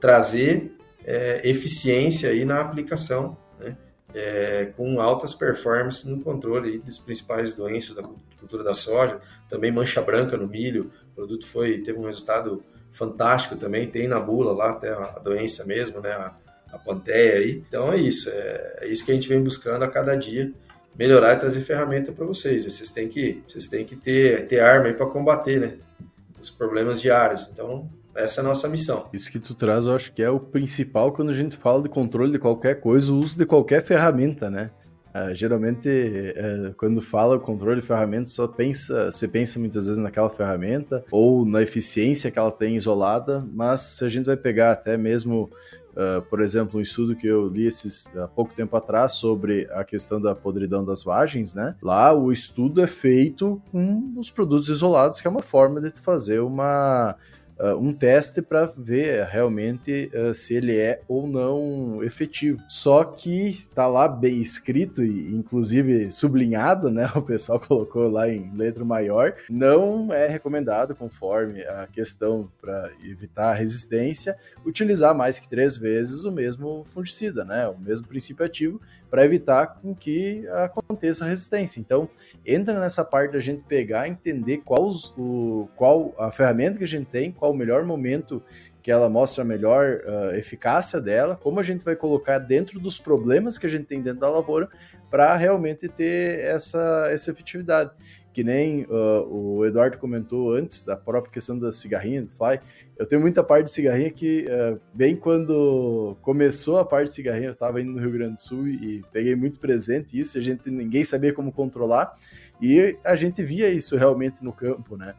trazer 0.00 0.72
é, 1.04 1.40
eficiência 1.48 2.30
aí 2.30 2.44
na 2.44 2.60
aplicação, 2.60 3.36
né? 3.58 3.76
É, 4.14 4.72
com 4.76 5.00
altas 5.00 5.34
performances 5.34 6.06
no 6.06 6.22
controle 6.22 6.78
das 6.78 6.98
principais 6.98 7.54
doenças 7.54 7.96
da 7.96 8.02
cultura 8.38 8.64
da 8.64 8.72
soja, 8.72 9.20
também 9.50 9.70
mancha 9.70 10.00
branca 10.00 10.36
no 10.36 10.46
milho, 10.46 10.90
o 11.12 11.14
produto 11.14 11.46
foi 11.46 11.82
teve 11.82 11.98
um 11.98 12.06
resultado 12.06 12.62
fantástico 12.90 13.56
também, 13.56 13.90
tem 13.90 14.08
na 14.08 14.18
bula 14.18 14.52
lá 14.52 14.70
até 14.70 14.90
a 14.90 15.18
doença 15.18 15.66
mesmo, 15.66 16.00
né, 16.00 16.10
a, 16.12 16.34
a 16.72 16.78
panteia 16.78 17.34
aí. 17.34 17.62
Então 17.68 17.92
é 17.92 17.98
isso, 17.98 18.30
é, 18.30 18.78
é 18.82 18.88
isso 18.88 19.04
que 19.04 19.12
a 19.12 19.14
gente 19.14 19.28
vem 19.28 19.42
buscando 19.42 19.82
a 19.82 19.88
cada 19.88 20.16
dia 20.16 20.52
melhorar 20.98 21.34
e 21.34 21.38
trazer 21.38 21.60
ferramenta 21.60 22.12
para 22.12 22.26
vocês. 22.26 22.64
Vocês 22.64 22.90
têm 22.90 23.08
que, 23.08 23.42
vocês 23.46 23.68
têm 23.68 23.84
que 23.84 23.96
ter, 23.96 24.46
ter 24.46 24.60
arma 24.60 24.86
aí 24.86 24.94
para 24.94 25.06
combater, 25.06 25.60
né? 25.60 25.74
os 26.40 26.50
problemas 26.50 27.00
diários. 27.00 27.50
Então, 27.52 27.88
essa 28.14 28.40
é 28.40 28.44
a 28.44 28.48
nossa 28.48 28.68
missão. 28.68 29.08
Isso 29.12 29.30
que 29.30 29.38
tu 29.38 29.54
traz, 29.54 29.86
eu 29.86 29.94
acho 29.94 30.12
que 30.12 30.22
é 30.22 30.30
o 30.30 30.40
principal 30.40 31.12
quando 31.12 31.30
a 31.30 31.34
gente 31.34 31.56
fala 31.56 31.82
de 31.82 31.88
controle 31.88 32.32
de 32.32 32.38
qualquer 32.38 32.80
coisa, 32.80 33.12
o 33.12 33.18
uso 33.18 33.38
de 33.38 33.46
qualquer 33.46 33.84
ferramenta, 33.84 34.50
né? 34.50 34.70
Uh, 35.14 35.34
geralmente, 35.34 35.88
uh, 35.88 36.74
quando 36.76 37.00
fala 37.00 37.38
controle 37.38 37.80
de 37.80 37.86
ferramenta, 37.86 38.28
só 38.28 38.46
pensa, 38.46 39.10
você 39.10 39.26
pensa 39.26 39.58
muitas 39.58 39.86
vezes 39.86 40.02
naquela 40.02 40.28
ferramenta 40.28 41.04
ou 41.10 41.46
na 41.46 41.62
eficiência 41.62 42.30
que 42.30 42.38
ela 42.38 42.52
tem 42.52 42.76
isolada, 42.76 43.44
mas 43.52 43.80
se 43.80 44.04
a 44.04 44.08
gente 44.08 44.26
vai 44.26 44.36
pegar 44.36 44.72
até 44.72 44.96
mesmo 44.96 45.50
Uh, 45.98 46.22
por 46.22 46.40
exemplo, 46.40 46.78
um 46.78 46.80
estudo 46.80 47.16
que 47.16 47.26
eu 47.26 47.48
li 47.48 47.66
esses, 47.66 48.08
há 48.16 48.28
pouco 48.28 48.54
tempo 48.54 48.76
atrás 48.76 49.14
sobre 49.14 49.68
a 49.72 49.82
questão 49.82 50.20
da 50.20 50.32
podridão 50.32 50.84
das 50.84 51.02
vagens, 51.02 51.56
né? 51.56 51.74
Lá 51.82 52.14
o 52.14 52.30
estudo 52.30 52.80
é 52.80 52.86
feito 52.86 53.60
com 53.72 54.12
os 54.16 54.30
produtos 54.30 54.68
isolados, 54.68 55.20
que 55.20 55.26
é 55.26 55.30
uma 55.30 55.42
forma 55.42 55.80
de 55.80 56.00
fazer 56.00 56.38
uma 56.38 57.16
uh, 57.58 57.76
um 57.76 57.92
teste 57.92 58.40
para 58.42 58.72
ver 58.76 59.26
realmente 59.26 60.10
uh, 60.14 60.32
se 60.32 60.54
ele 60.54 60.76
é 60.76 61.00
ou 61.08 61.26
não 61.26 62.02
efetivo. 62.02 62.62
Só 62.68 63.04
que 63.04 63.48
está 63.48 63.86
lá 63.86 64.08
bem 64.08 64.40
escrito 64.40 65.02
e 65.02 65.34
inclusive 65.34 66.10
sublinhado, 66.10 66.90
né? 66.90 67.08
O 67.18 67.22
pessoal 67.22 67.58
colocou 67.58 68.08
lá 68.08 68.28
em 68.28 68.50
letra 68.54 68.84
maior, 68.84 69.34
não 69.50 70.12
é 70.12 70.28
recomendado 70.28 70.94
conforme 70.94 71.62
a 71.62 71.86
questão 71.86 72.48
para 72.60 72.90
evitar 73.02 73.50
a 73.50 73.54
resistência 73.54 74.36
utilizar 74.64 75.14
mais 75.14 75.40
que 75.40 75.48
três 75.48 75.76
vezes 75.76 76.24
o 76.24 76.32
mesmo 76.32 76.84
fungicida, 76.86 77.44
né? 77.44 77.66
O 77.68 77.78
mesmo 77.78 78.06
princípio 78.06 78.44
ativo 78.44 78.80
para 79.10 79.24
evitar 79.24 79.78
com 79.80 79.94
que 79.94 80.46
aconteça 80.48 81.24
resistência. 81.24 81.80
Então, 81.80 82.08
entra 82.44 82.78
nessa 82.78 83.04
parte 83.04 83.32
da 83.32 83.40
gente 83.40 83.62
pegar, 83.62 84.06
entender 84.06 84.58
qual, 84.58 84.90
o, 85.16 85.68
qual 85.76 86.14
a 86.18 86.30
ferramenta 86.30 86.78
que 86.78 86.84
a 86.84 86.88
gente 86.88 87.06
tem, 87.06 87.32
qual 87.32 87.47
o 87.48 87.56
melhor 87.56 87.84
momento 87.84 88.42
que 88.82 88.90
ela 88.90 89.08
mostra 89.08 89.42
a 89.42 89.46
melhor 89.46 90.00
uh, 90.06 90.34
eficácia 90.36 91.00
dela, 91.00 91.36
como 91.36 91.60
a 91.60 91.62
gente 91.62 91.84
vai 91.84 91.96
colocar 91.96 92.38
dentro 92.38 92.80
dos 92.80 92.98
problemas 92.98 93.58
que 93.58 93.66
a 93.66 93.68
gente 93.68 93.84
tem 93.84 94.00
dentro 94.00 94.20
da 94.20 94.30
lavoura 94.30 94.68
para 95.10 95.34
realmente 95.36 95.88
ter 95.88 96.40
essa, 96.40 97.08
essa 97.10 97.30
efetividade. 97.30 97.90
Que 98.32 98.44
nem 98.44 98.84
uh, 98.84 99.26
o 99.28 99.66
Eduardo 99.66 99.98
comentou 99.98 100.54
antes 100.54 100.84
da 100.84 100.96
própria 100.96 101.32
questão 101.32 101.58
da 101.58 101.72
cigarrinha, 101.72 102.22
do 102.22 102.30
fly, 102.30 102.60
eu 102.98 103.06
tenho 103.06 103.20
muita 103.20 103.44
parte 103.44 103.66
de 103.66 103.70
cigarrinha 103.70 104.10
que, 104.10 104.46
uh, 104.46 104.80
bem 104.92 105.14
quando 105.14 106.16
começou 106.20 106.78
a 106.78 106.84
parte 106.84 107.08
de 107.08 107.14
cigarrinha, 107.14 107.46
eu 107.46 107.52
estava 107.52 107.80
indo 107.80 107.92
no 107.92 108.00
Rio 108.00 108.10
Grande 108.10 108.34
do 108.34 108.40
Sul 108.40 108.66
e 108.66 109.04
peguei 109.12 109.36
muito 109.36 109.60
presente 109.60 110.18
isso, 110.18 110.36
a 110.36 110.40
gente 110.40 110.68
ninguém 110.68 111.04
sabia 111.04 111.32
como 111.32 111.52
controlar, 111.52 112.12
e 112.60 112.98
a 113.04 113.14
gente 113.14 113.42
via 113.42 113.68
isso 113.68 113.96
realmente 113.96 114.42
no 114.42 114.52
campo, 114.52 114.96
né? 114.96 115.14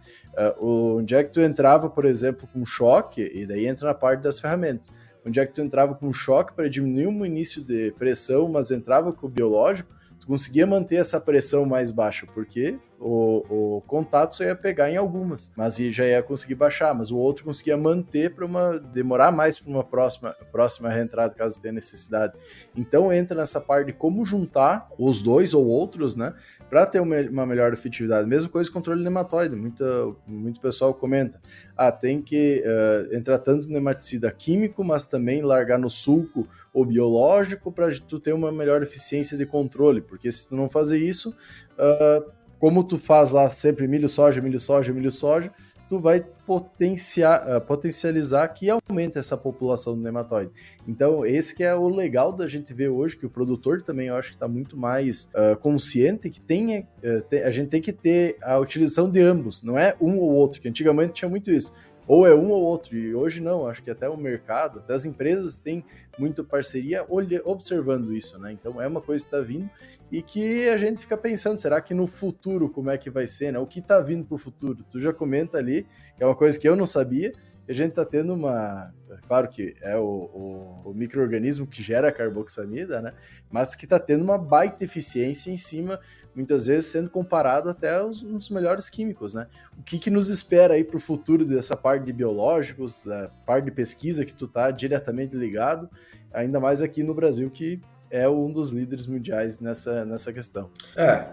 Uh, 0.59 0.97
onde 0.97 1.15
é 1.15 1.23
que 1.23 1.31
tu 1.31 1.41
entrava, 1.41 1.89
por 1.89 2.05
exemplo, 2.05 2.47
com 2.51 2.65
choque, 2.65 3.21
e 3.33 3.45
daí 3.45 3.65
entra 3.65 3.87
na 3.87 3.93
parte 3.93 4.21
das 4.21 4.39
ferramentas, 4.39 4.93
onde 5.25 5.39
é 5.39 5.45
que 5.45 5.53
tu 5.53 5.61
entrava 5.61 5.95
com 5.95 6.11
choque 6.13 6.53
para 6.53 6.69
diminuir 6.69 7.07
um 7.07 7.25
início 7.25 7.63
de 7.63 7.91
pressão, 7.97 8.47
mas 8.49 8.71
entrava 8.71 9.11
com 9.11 9.27
o 9.27 9.29
biológico, 9.29 9.93
tu 10.19 10.27
conseguia 10.27 10.67
manter 10.67 10.95
essa 10.95 11.19
pressão 11.19 11.65
mais 11.65 11.91
baixa, 11.91 12.25
porque 12.33 12.77
o, 12.99 13.77
o 13.77 13.81
contato 13.81 14.35
só 14.35 14.43
ia 14.43 14.55
pegar 14.55 14.91
em 14.91 14.97
algumas, 14.97 15.53
mas 15.55 15.77
já 15.77 16.05
ia 16.05 16.21
conseguir 16.21 16.55
baixar, 16.55 16.93
mas 16.93 17.11
o 17.11 17.17
outro 17.17 17.45
conseguia 17.45 17.77
manter 17.77 18.35
para 18.35 18.45
uma 18.45 18.77
demorar 18.77 19.31
mais 19.31 19.57
para 19.57 19.69
uma 19.69 19.83
próxima 19.83 20.35
próxima 20.51 20.89
reentrada 20.89 21.33
caso 21.33 21.61
tenha 21.61 21.73
necessidade. 21.73 22.33
Então 22.75 23.11
entra 23.11 23.37
nessa 23.37 23.61
parte 23.61 23.87
de 23.87 23.93
como 23.93 24.25
juntar 24.25 24.89
os 24.97 25.21
dois 25.21 25.53
ou 25.53 25.65
outros, 25.65 26.15
né, 26.15 26.33
para 26.69 26.85
ter 26.85 26.99
uma, 26.99 27.19
uma, 27.21 27.45
melhor 27.45 27.73
efetividade. 27.73 28.27
Mesma 28.27 28.49
coisa 28.49 28.71
controle 28.71 29.03
nematóide. 29.03 29.55
Muita, 29.55 29.85
muito 30.27 30.61
pessoal 30.61 30.93
comenta: 30.93 31.41
ah, 31.75 31.91
tem 31.91 32.21
que 32.21 32.63
uh, 32.63 33.15
entrar 33.15 33.39
tanto 33.39 33.67
no 33.67 33.73
nematicida 33.73 34.31
químico, 34.31 34.83
mas 34.83 35.05
também 35.05 35.41
largar 35.41 35.79
no 35.79 35.89
sulco 35.89 36.47
ou 36.73 36.85
biológico 36.85 37.71
para 37.71 37.89
tu 38.07 38.19
ter 38.19 38.33
uma 38.33 38.51
melhor 38.51 38.83
eficiência 38.83 39.37
de 39.37 39.45
controle, 39.45 40.01
porque 40.01 40.31
se 40.31 40.47
tu 40.47 40.55
não 40.55 40.69
fazer 40.69 40.99
isso, 40.99 41.29
uh, 41.29 42.31
como 42.59 42.83
tu 42.83 42.97
faz 42.97 43.31
lá 43.31 43.49
sempre 43.49 43.87
milho, 43.87 44.07
soja, 44.07 44.41
milho, 44.41 44.59
soja, 44.59 44.93
milho, 44.93 45.09
soja, 45.09 45.51
tu 45.89 45.99
vai 45.99 46.23
potenciar, 46.45 47.57
uh, 47.57 47.59
potencializar 47.59 48.47
que 48.49 48.69
aumente 48.69 49.17
essa 49.17 49.35
população 49.35 49.95
do 49.95 50.01
nematóide. 50.01 50.51
Então, 50.87 51.25
esse 51.25 51.55
que 51.55 51.63
é 51.63 51.73
o 51.73 51.89
legal 51.89 52.31
da 52.31 52.47
gente 52.47 52.73
ver 52.73 52.89
hoje, 52.89 53.17
que 53.17 53.25
o 53.25 53.29
produtor 53.29 53.81
também 53.81 54.07
eu 54.07 54.15
acho 54.15 54.29
que 54.29 54.35
está 54.35 54.47
muito 54.47 54.77
mais 54.77 55.31
uh, 55.33 55.57
consciente 55.57 56.29
que 56.29 56.39
tem, 56.39 56.79
uh, 56.79 57.21
te, 57.27 57.37
a 57.37 57.49
gente 57.49 57.69
tem 57.69 57.81
que 57.81 57.91
ter 57.91 58.37
a 58.43 58.59
utilização 58.59 59.09
de 59.09 59.19
ambos, 59.19 59.63
não 59.63 59.77
é 59.77 59.95
um 59.99 60.17
ou 60.17 60.31
outro, 60.31 60.61
que 60.61 60.69
antigamente 60.69 61.13
tinha 61.13 61.29
muito 61.29 61.51
isso. 61.51 61.73
Ou 62.09 62.25
é 62.25 62.33
um 62.33 62.49
ou 62.49 62.63
outro, 62.63 62.97
e 62.97 63.13
hoje 63.13 63.39
não, 63.39 63.67
acho 63.67 63.83
que 63.83 63.91
até 63.91 64.09
o 64.09 64.17
mercado, 64.17 64.79
até 64.79 64.95
as 64.95 65.05
empresas 65.05 65.59
têm 65.59 65.85
muito 66.17 66.43
parceria 66.43 67.05
observando 67.45 68.15
isso, 68.15 68.39
né? 68.39 68.51
Então 68.51 68.81
é 68.81 68.87
uma 68.87 68.99
coisa 68.99 69.23
que 69.23 69.27
está 69.27 69.45
vindo 69.45 69.69
e 70.11 70.23
que 70.23 70.67
a 70.69 70.77
gente 70.79 70.99
fica 70.99 71.15
pensando, 71.15 71.59
será 71.59 71.79
que 71.79 71.93
no 71.93 72.07
futuro 72.07 72.67
como 72.67 72.89
é 72.89 72.97
que 72.97 73.11
vai 73.11 73.27
ser, 73.27 73.53
né? 73.53 73.59
O 73.59 73.67
que 73.67 73.77
está 73.77 73.99
vindo 73.99 74.25
para 74.25 74.33
o 74.33 74.39
futuro? 74.39 74.83
Tu 74.89 74.99
já 74.99 75.13
comenta 75.13 75.59
ali, 75.59 75.85
é 76.19 76.25
uma 76.25 76.35
coisa 76.35 76.59
que 76.59 76.67
eu 76.67 76.75
não 76.75 76.83
sabia, 76.83 77.31
que 77.63 77.71
a 77.71 77.75
gente 77.75 77.91
está 77.91 78.03
tendo 78.03 78.33
uma, 78.33 78.91
claro 79.27 79.47
que 79.47 79.75
é 79.79 79.95
o, 79.95 80.01
o, 80.03 80.81
o 80.89 80.93
microorganismo 80.95 81.67
que 81.67 81.83
gera 81.83 82.09
a 82.09 82.11
carboxamida, 82.11 83.03
né? 83.03 83.11
Mas 83.51 83.75
que 83.75 83.85
está 83.85 83.99
tendo 83.99 84.23
uma 84.23 84.39
baita 84.39 84.83
eficiência 84.83 85.51
em 85.51 85.57
cima, 85.57 85.99
muitas 86.35 86.67
vezes 86.67 86.89
sendo 86.89 87.09
comparado 87.09 87.69
até 87.69 87.97
aos 87.97 88.23
um 88.23 88.37
dos 88.37 88.49
melhores 88.49 88.89
químicos, 88.89 89.33
né? 89.33 89.47
O 89.77 89.83
que, 89.83 89.99
que 89.99 90.09
nos 90.09 90.29
espera 90.29 90.75
aí 90.75 90.83
para 90.83 90.97
o 90.97 90.99
futuro 90.99 91.45
dessa 91.45 91.75
parte 91.75 92.05
de 92.05 92.13
biológicos, 92.13 93.03
da 93.03 93.29
parte 93.45 93.65
de 93.65 93.71
pesquisa 93.71 94.25
que 94.25 94.33
tu 94.33 94.45
está 94.45 94.71
diretamente 94.71 95.35
ligado, 95.35 95.89
ainda 96.33 96.59
mais 96.59 96.81
aqui 96.81 97.03
no 97.03 97.13
Brasil 97.13 97.49
que 97.49 97.81
é 98.11 98.27
um 98.27 98.51
dos 98.51 98.71
líderes 98.71 99.05
mundiais 99.05 99.59
nessa, 99.59 100.03
nessa 100.03 100.33
questão. 100.33 100.69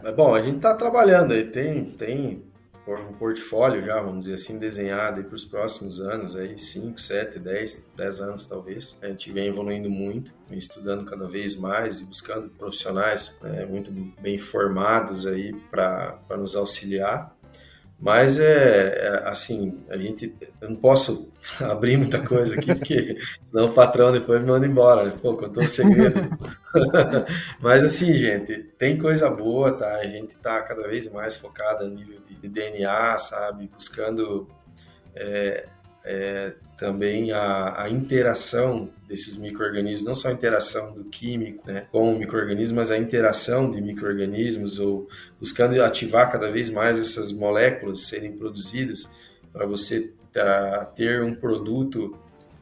É 0.05 0.13
bom, 0.13 0.35
a 0.35 0.43
gente 0.43 0.57
está 0.57 0.75
trabalhando 0.75 1.33
aí, 1.33 1.45
tem, 1.45 1.85
tem 1.85 2.45
um 2.95 3.13
portfólio 3.15 3.85
já, 3.85 4.01
vamos 4.01 4.21
dizer 4.21 4.35
assim, 4.35 4.59
desenhado 4.59 5.23
para 5.25 5.35
os 5.35 5.45
próximos 5.45 6.01
anos, 6.01 6.37
aí 6.37 6.59
5, 6.59 7.01
7, 7.01 7.39
10, 7.39 7.93
10 7.97 8.21
anos 8.21 8.47
talvez. 8.47 8.99
A 9.03 9.09
gente 9.09 9.33
vem 9.33 9.47
evoluindo 9.47 9.91
muito, 9.91 10.33
estudando 10.53 11.05
cada 11.05 11.27
vez 11.27 11.57
mais 11.57 12.01
e 12.01 12.05
buscando 12.05 12.49
profissionais 12.51 13.41
né, 13.43 13.67
muito 13.67 13.91
bem 14.21 14.39
formados 14.39 15.27
aí 15.27 15.53
para 15.71 16.37
nos 16.39 16.55
auxiliar. 16.55 17.36
Mas 17.99 18.39
é, 18.39 18.45
é, 18.45 19.29
assim, 19.29 19.83
a 19.89 19.97
gente 19.97 20.35
eu 20.61 20.71
não 20.71 20.77
posso 20.77 21.33
abrir 21.61 21.97
muita 21.97 22.21
coisa 22.21 22.55
aqui, 22.55 22.75
porque 22.75 23.17
senão 23.43 23.67
o 23.67 23.73
patrão 23.73 24.13
depois 24.13 24.41
me 24.41 24.49
manda 24.49 24.67
embora. 24.67 25.11
Pô, 25.13 25.35
contou 25.35 25.63
um 25.63 25.67
segredo. 25.67 26.21
Mas 27.61 27.83
assim, 27.83 28.13
gente, 28.15 28.65
tem 28.79 28.99
coisa 28.99 29.31
boa, 29.31 29.73
tá? 29.73 29.97
A 29.97 30.07
gente 30.07 30.37
tá 30.37 30.61
cada 30.63 30.87
vez 30.87 31.11
mais 31.11 31.37
focado 31.37 31.89
no 31.89 31.95
nível 31.95 32.21
de, 32.29 32.35
de 32.35 32.49
DNA, 32.49 33.17
sabe? 33.17 33.71
Buscando 33.75 34.47
é, 35.15 35.67
é, 36.05 36.55
também 36.77 37.33
a, 37.33 37.83
a, 37.83 37.91
interação 37.91 38.91
desses 39.09 39.37
micro-organismos, 39.37 40.07
não 40.07 40.15
só 40.15 40.29
a 40.29 40.33
interação 40.33 40.93
do 40.93 41.05
químico 41.05 41.67
né, 41.67 41.87
com 41.91 42.15
o 42.15 42.19
micro-organismo, 42.19 42.77
mas 42.77 42.91
a 42.91 42.99
interação 42.99 43.71
de 43.71 43.81
micro-organismos, 43.81 44.79
ou 44.79 45.09
buscando 45.41 45.81
ativar 45.83 46.31
cada 46.31 46.51
vez 46.51 46.69
mais 46.69 46.99
essas 46.99 47.33
moléculas 47.33 48.03
serem 48.03 48.33
produzidas 48.33 49.11
para 49.53 49.65
você 49.65 50.13
ter 50.95 51.23
um 51.23 51.35
produto 51.35 52.15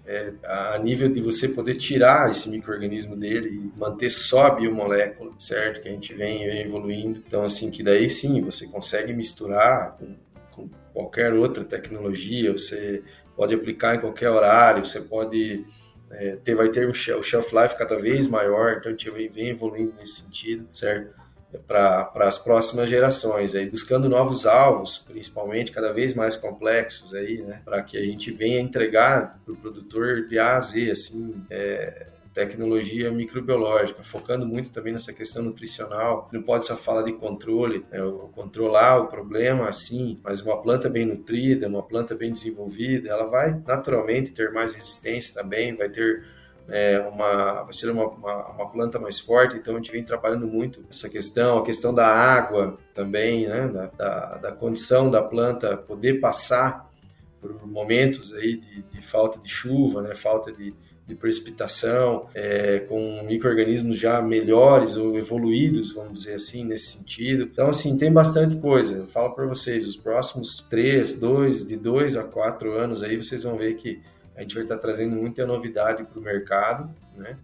é, 0.06 0.32
a 0.44 0.78
nível 0.78 1.08
de 1.08 1.20
você 1.20 1.48
poder 1.48 1.76
tirar 1.76 2.30
esse 2.30 2.48
microorganismo 2.48 3.16
dele 3.16 3.48
e 3.48 3.78
manter 3.78 4.10
só 4.10 4.46
a 4.46 4.54
biomolécula, 4.54 5.32
certo? 5.38 5.80
Que 5.80 5.88
a 5.88 5.92
gente 5.92 6.14
vem 6.14 6.60
evoluindo. 6.60 7.22
Então, 7.26 7.42
assim, 7.42 7.70
que 7.70 7.82
daí 7.82 8.08
sim, 8.10 8.40
você 8.42 8.66
consegue 8.66 9.12
misturar 9.12 9.96
com, 9.98 10.14
com 10.52 10.68
qualquer 10.92 11.32
outra 11.32 11.64
tecnologia, 11.64 12.52
você 12.52 13.02
pode 13.36 13.54
aplicar 13.54 13.96
em 13.96 14.00
qualquer 14.00 14.30
horário, 14.30 14.84
você 14.84 15.00
pode 15.00 15.64
é, 16.10 16.36
ter, 16.36 16.54
vai 16.54 16.68
ter 16.68 16.88
um 16.88 16.94
shelf 16.94 17.52
life 17.54 17.76
cada 17.76 17.96
vez 17.96 18.26
maior, 18.26 18.76
então 18.78 18.88
a 18.88 18.90
gente 18.90 19.10
vem, 19.10 19.28
vem 19.28 19.48
evoluindo 19.48 19.94
nesse 19.98 20.22
sentido, 20.22 20.66
certo? 20.72 21.14
É 21.52 21.58
para 21.58 22.10
as 22.26 22.36
próximas 22.36 22.90
gerações, 22.90 23.54
aí 23.54 23.70
buscando 23.70 24.08
novos 24.08 24.44
alvos, 24.44 24.98
principalmente 24.98 25.70
cada 25.70 25.92
vez 25.92 26.12
mais 26.12 26.34
complexos 26.34 27.14
aí, 27.14 27.42
né? 27.42 27.62
Para 27.64 27.82
que 27.82 27.96
a 27.96 28.04
gente 28.04 28.32
venha 28.32 28.60
entregar 28.60 29.40
para 29.44 29.54
o 29.54 29.56
produtor 29.56 30.26
de 30.26 30.36
A 30.38 30.56
a 30.56 30.60
Z, 30.60 30.90
assim, 30.90 31.44
é, 31.48 32.08
tecnologia 32.34 33.12
microbiológica, 33.12 34.02
focando 34.02 34.44
muito 34.44 34.72
também 34.72 34.92
nessa 34.92 35.12
questão 35.12 35.44
nutricional. 35.44 36.28
Não 36.32 36.42
pode 36.42 36.66
só 36.66 36.76
falar 36.76 37.02
de 37.02 37.12
controle, 37.12 37.86
né? 37.90 38.00
controlar 38.32 38.98
o 38.98 39.06
problema, 39.06 39.68
assim, 39.68 40.20
mas 40.22 40.42
uma 40.42 40.60
planta 40.60 40.90
bem 40.90 41.06
nutrida, 41.06 41.68
uma 41.68 41.82
planta 41.82 42.14
bem 42.16 42.32
desenvolvida, 42.32 43.08
ela 43.08 43.26
vai 43.26 43.62
naturalmente 43.64 44.32
ter 44.32 44.52
mais 44.52 44.74
resistência 44.74 45.40
também, 45.40 45.76
vai 45.76 45.88
ter 45.88 46.24
é, 46.68 46.98
uma, 47.00 47.62
vai 47.62 47.72
ser 47.72 47.90
uma, 47.90 48.06
uma, 48.08 48.48
uma, 48.48 48.70
planta 48.70 48.98
mais 48.98 49.20
forte, 49.20 49.56
então 49.56 49.74
a 49.74 49.76
gente 49.76 49.92
vem 49.92 50.02
trabalhando 50.02 50.46
muito 50.46 50.82
essa 50.90 51.08
questão, 51.08 51.58
a 51.58 51.64
questão 51.64 51.92
da 51.92 52.06
água 52.06 52.78
também, 52.94 53.46
né, 53.46 53.68
da, 53.68 53.86
da, 53.86 54.36
da 54.38 54.52
condição 54.52 55.10
da 55.10 55.22
planta 55.22 55.76
poder 55.76 56.20
passar 56.20 56.90
por 57.38 57.66
momentos 57.66 58.32
aí 58.32 58.56
de, 58.56 58.82
de 58.82 59.02
falta 59.02 59.38
de 59.38 59.48
chuva, 59.48 60.00
né, 60.00 60.14
falta 60.14 60.50
de, 60.50 60.74
de 61.06 61.14
precipitação, 61.14 62.28
é, 62.34 62.80
com 62.80 63.22
micro-organismos 63.24 63.98
já 63.98 64.22
melhores 64.22 64.96
ou 64.96 65.18
evoluídos, 65.18 65.92
vamos 65.92 66.20
dizer 66.20 66.34
assim, 66.34 66.64
nesse 66.64 66.98
sentido. 66.98 67.44
Então, 67.44 67.68
assim, 67.68 67.98
tem 67.98 68.10
bastante 68.10 68.56
coisa. 68.56 68.98
Eu 68.98 69.06
falo 69.06 69.34
para 69.34 69.44
vocês, 69.44 69.86
os 69.86 69.96
próximos 69.96 70.66
três, 70.70 71.18
dois, 71.18 71.66
de 71.66 71.76
dois 71.76 72.16
a 72.16 72.24
quatro 72.24 72.72
anos 72.72 73.02
aí, 73.02 73.16
vocês 73.16 73.42
vão 73.42 73.56
ver 73.56 73.74
que 73.74 74.00
a 74.34 74.40
gente 74.40 74.54
vai 74.54 74.64
estar 74.64 74.78
trazendo 74.78 75.14
muita 75.14 75.46
novidade 75.46 76.04
para 76.04 76.18
o 76.18 76.22
mercado, 76.22 76.90
né? 77.16 77.36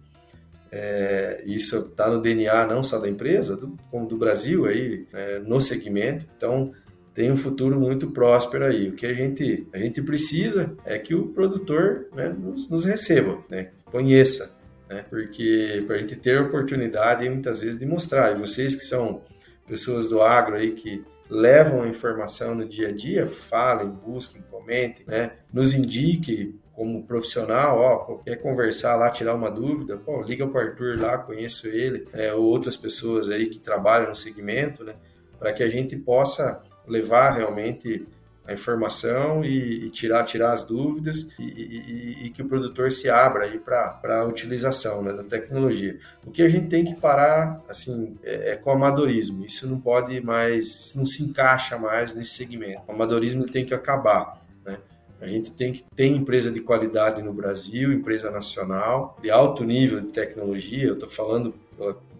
É, 0.73 1.43
isso 1.45 1.77
está 1.77 2.09
no 2.09 2.21
DNA 2.21 2.65
não 2.65 2.81
só 2.81 2.97
da 2.97 3.09
empresa, 3.09 3.57
do, 3.57 3.77
como 3.89 4.07
do 4.07 4.17
Brasil 4.17 4.65
aí, 4.65 5.05
é, 5.13 5.39
no 5.39 5.59
segmento. 5.59 6.25
Então, 6.35 6.71
tem 7.13 7.31
um 7.31 7.35
futuro 7.35 7.79
muito 7.79 8.09
próspero 8.11 8.65
aí. 8.65 8.89
O 8.89 8.93
que 8.93 9.05
a 9.05 9.13
gente, 9.13 9.67
a 9.73 9.77
gente 9.77 10.01
precisa 10.01 10.75
é 10.85 10.97
que 10.97 11.13
o 11.13 11.27
produtor 11.27 12.07
né, 12.13 12.29
nos, 12.29 12.69
nos, 12.69 12.85
receba, 12.85 13.37
né, 13.49 13.71
conheça, 13.85 14.57
né, 14.89 15.05
porque 15.09 15.83
para 15.85 15.97
a 15.97 15.99
gente 15.99 16.15
ter 16.15 16.37
a 16.37 16.41
oportunidade 16.41 17.29
muitas 17.29 17.61
vezes 17.61 17.79
de 17.79 17.85
mostrar. 17.85 18.35
E 18.35 18.39
vocês 18.39 18.75
que 18.75 18.83
são 18.83 19.21
pessoas 19.67 20.07
do 20.07 20.21
agro 20.21 20.55
aí 20.55 20.71
que 20.71 21.03
levam 21.29 21.83
a 21.83 21.87
informação 21.87 22.55
no 22.55 22.67
dia 22.67 22.89
a 22.89 22.91
dia, 22.91 23.27
falem, 23.27 23.89
busquem, 23.89 24.41
comentem, 24.49 25.05
né, 25.05 25.31
nos 25.51 25.73
indique 25.73 26.55
como 26.73 27.03
profissional, 27.03 27.79
ó, 27.79 28.17
quer 28.23 28.37
conversar 28.37 28.95
lá, 28.95 29.09
tirar 29.09 29.35
uma 29.35 29.51
dúvida, 29.51 29.97
pô, 29.97 30.21
liga 30.21 30.47
para 30.47 30.65
o 30.65 30.69
Arthur 30.69 30.99
lá, 30.99 31.17
conheço 31.17 31.67
ele, 31.67 32.07
é, 32.13 32.33
ou 32.33 32.43
outras 32.43 32.75
pessoas 32.75 33.29
aí 33.29 33.47
que 33.47 33.59
trabalham 33.59 34.09
no 34.09 34.15
segmento, 34.15 34.83
né, 34.83 34.95
para 35.37 35.53
que 35.53 35.61
a 35.61 35.67
gente 35.67 35.95
possa 35.95 36.63
levar 36.87 37.31
realmente 37.31 38.05
a 38.45 38.53
informação 38.53 39.45
e, 39.45 39.85
e 39.85 39.89
tirar, 39.89 40.23
tirar 40.25 40.51
as 40.51 40.65
dúvidas 40.65 41.31
e, 41.39 41.43
e, 41.43 42.25
e, 42.25 42.29
que 42.31 42.41
o 42.41 42.47
produtor 42.47 42.91
se 42.91 43.09
abra 43.09 43.45
aí 43.45 43.59
para 43.59 43.99
a 44.03 44.25
utilização 44.25 45.03
né, 45.03 45.13
da 45.13 45.23
tecnologia. 45.23 45.97
O 46.25 46.31
que 46.31 46.41
a 46.41 46.47
gente 46.47 46.67
tem 46.67 46.83
que 46.83 46.95
parar 46.95 47.61
assim 47.69 48.17
é, 48.23 48.51
é, 48.51 48.55
com 48.55 48.71
o 48.71 48.73
amadorismo. 48.73 49.45
Isso 49.45 49.69
não 49.69 49.79
pode 49.79 50.19
mais, 50.21 50.93
não 50.95 51.05
se 51.05 51.23
encaixa 51.23 51.77
mais 51.77 52.15
nesse 52.15 52.31
segmento. 52.31 52.81
O 52.87 52.91
amadorismo 52.91 53.45
tem 53.45 53.63
que 53.63 53.73
acabar. 53.73 54.43
Né? 54.65 54.77
A 55.21 55.27
gente 55.27 55.51
tem 55.51 55.71
que 55.71 55.83
ter 55.95 56.07
empresa 56.07 56.51
de 56.51 56.61
qualidade 56.61 57.21
no 57.21 57.31
Brasil, 57.33 57.93
empresa 57.93 58.31
nacional, 58.31 59.17
de 59.21 59.29
alto 59.29 59.63
nível 59.63 60.01
de 60.01 60.11
tecnologia. 60.11 60.87
Eu 60.87 60.95
estou 60.95 61.09
falando 61.09 61.53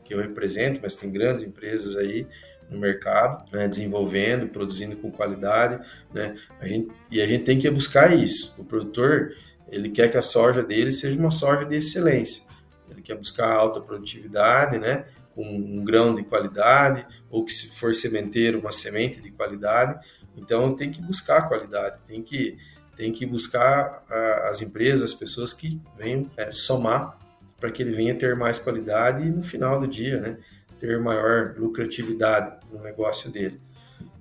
que 0.03 0.13
eu 0.13 0.19
represento, 0.19 0.79
mas 0.83 0.95
tem 0.95 1.11
grandes 1.11 1.43
empresas 1.43 1.97
aí 1.97 2.27
no 2.71 2.79
mercado, 2.79 3.43
né, 3.51 3.67
desenvolvendo, 3.67 4.47
produzindo 4.47 4.95
com 4.95 5.11
qualidade, 5.11 5.85
né? 6.13 6.35
A 6.59 6.67
gente, 6.67 6.89
e 7.11 7.21
a 7.21 7.27
gente 7.27 7.43
tem 7.43 7.59
que 7.59 7.69
buscar 7.69 8.15
isso. 8.15 8.55
O 8.57 8.63
produtor 8.63 9.35
ele 9.67 9.89
quer 9.89 10.09
que 10.09 10.17
a 10.17 10.21
soja 10.21 10.63
dele 10.63 10.91
seja 10.91 11.19
uma 11.19 11.31
soja 11.31 11.65
de 11.65 11.75
excelência. 11.75 12.49
Ele 12.89 13.01
quer 13.01 13.15
buscar 13.15 13.51
alta 13.51 13.79
produtividade, 13.79 14.77
né? 14.77 15.05
Com 15.35 15.45
um 15.45 15.83
grão 15.83 16.15
de 16.15 16.23
qualidade, 16.23 17.05
ou 17.29 17.43
que 17.43 17.53
se 17.53 17.71
for 17.75 17.93
sementeiro, 17.93 18.59
uma 18.59 18.71
semente 18.71 19.21
de 19.21 19.31
qualidade. 19.31 19.99
Então 20.35 20.75
tem 20.75 20.91
que 20.91 21.01
buscar 21.01 21.47
qualidade, 21.47 21.99
tem 22.07 22.23
que 22.23 22.57
tem 22.95 23.11
que 23.11 23.25
buscar 23.25 24.03
as 24.47 24.61
empresas, 24.61 25.11
as 25.11 25.17
pessoas 25.17 25.53
que 25.53 25.81
venham 25.97 26.29
é, 26.37 26.51
somar 26.51 27.17
para 27.59 27.71
que 27.71 27.81
ele 27.81 27.91
venha 27.91 28.13
ter 28.13 28.35
mais 28.35 28.59
qualidade 28.59 29.23
e 29.23 29.29
no 29.29 29.41
final 29.41 29.79
do 29.79 29.87
dia, 29.87 30.19
né? 30.19 30.37
Ter 30.81 30.99
maior 30.99 31.53
lucratividade 31.57 32.57
no 32.73 32.81
negócio 32.81 33.31
dele. 33.31 33.61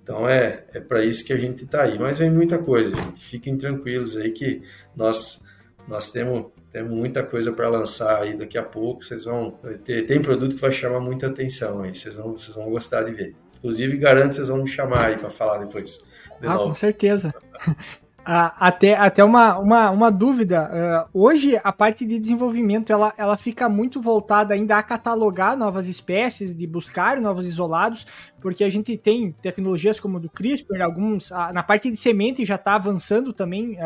Então 0.02 0.28
é, 0.28 0.64
é 0.74 0.80
para 0.80 1.02
isso 1.02 1.24
que 1.24 1.32
a 1.32 1.36
gente 1.38 1.64
está 1.64 1.84
aí. 1.84 1.98
Mas 1.98 2.18
vem 2.18 2.30
muita 2.30 2.58
coisa, 2.58 2.94
gente. 2.94 3.18
Fiquem 3.18 3.56
tranquilos 3.56 4.16
aí 4.16 4.30
que 4.30 4.62
nós, 4.94 5.46
nós 5.88 6.12
temos, 6.12 6.52
temos 6.70 6.90
muita 6.90 7.22
coisa 7.22 7.50
para 7.52 7.68
lançar 7.70 8.22
aí 8.22 8.36
daqui 8.36 8.58
a 8.58 8.62
pouco. 8.62 9.02
Vocês 9.02 9.24
vão 9.24 9.52
ter, 9.84 10.04
tem 10.04 10.20
produto 10.20 10.54
que 10.54 10.60
vai 10.60 10.70
chamar 10.70 11.00
muita 11.00 11.28
atenção 11.28 11.82
aí. 11.82 11.94
Vocês 11.94 12.16
vão, 12.16 12.36
vocês 12.36 12.54
vão 12.54 12.68
gostar 12.68 13.04
de 13.04 13.12
ver. 13.12 13.34
Inclusive, 13.58 13.96
garanto 13.96 14.30
que 14.30 14.34
vocês 14.36 14.48
vão 14.48 14.62
me 14.62 14.68
chamar 14.68 15.06
aí 15.06 15.16
para 15.16 15.30
falar 15.30 15.58
depois. 15.58 16.06
De 16.40 16.46
ah, 16.46 16.54
novo. 16.54 16.68
com 16.68 16.74
certeza. 16.74 17.32
Ah, 18.32 18.54
até 18.60 18.94
até 18.94 19.24
uma, 19.24 19.58
uma, 19.58 19.90
uma 19.90 20.08
dúvida. 20.08 21.08
Uh, 21.12 21.20
hoje, 21.20 21.58
a 21.64 21.72
parte 21.72 22.06
de 22.06 22.16
desenvolvimento 22.16 22.92
ela, 22.92 23.12
ela 23.18 23.36
fica 23.36 23.68
muito 23.68 24.00
voltada 24.00 24.54
ainda 24.54 24.78
a 24.78 24.84
catalogar 24.84 25.56
novas 25.56 25.88
espécies, 25.88 26.56
de 26.56 26.64
buscar 26.64 27.20
novos 27.20 27.44
isolados, 27.44 28.06
porque 28.40 28.62
a 28.62 28.70
gente 28.70 28.96
tem 28.96 29.32
tecnologias 29.42 29.98
como 29.98 30.16
a 30.16 30.20
do 30.20 30.30
CRISPR, 30.30 30.80
alguns 30.80 31.30
na 31.52 31.62
parte 31.64 31.90
de 31.90 31.96
semente 31.96 32.44
já 32.44 32.54
está 32.54 32.76
avançando 32.76 33.32
também 33.32 33.76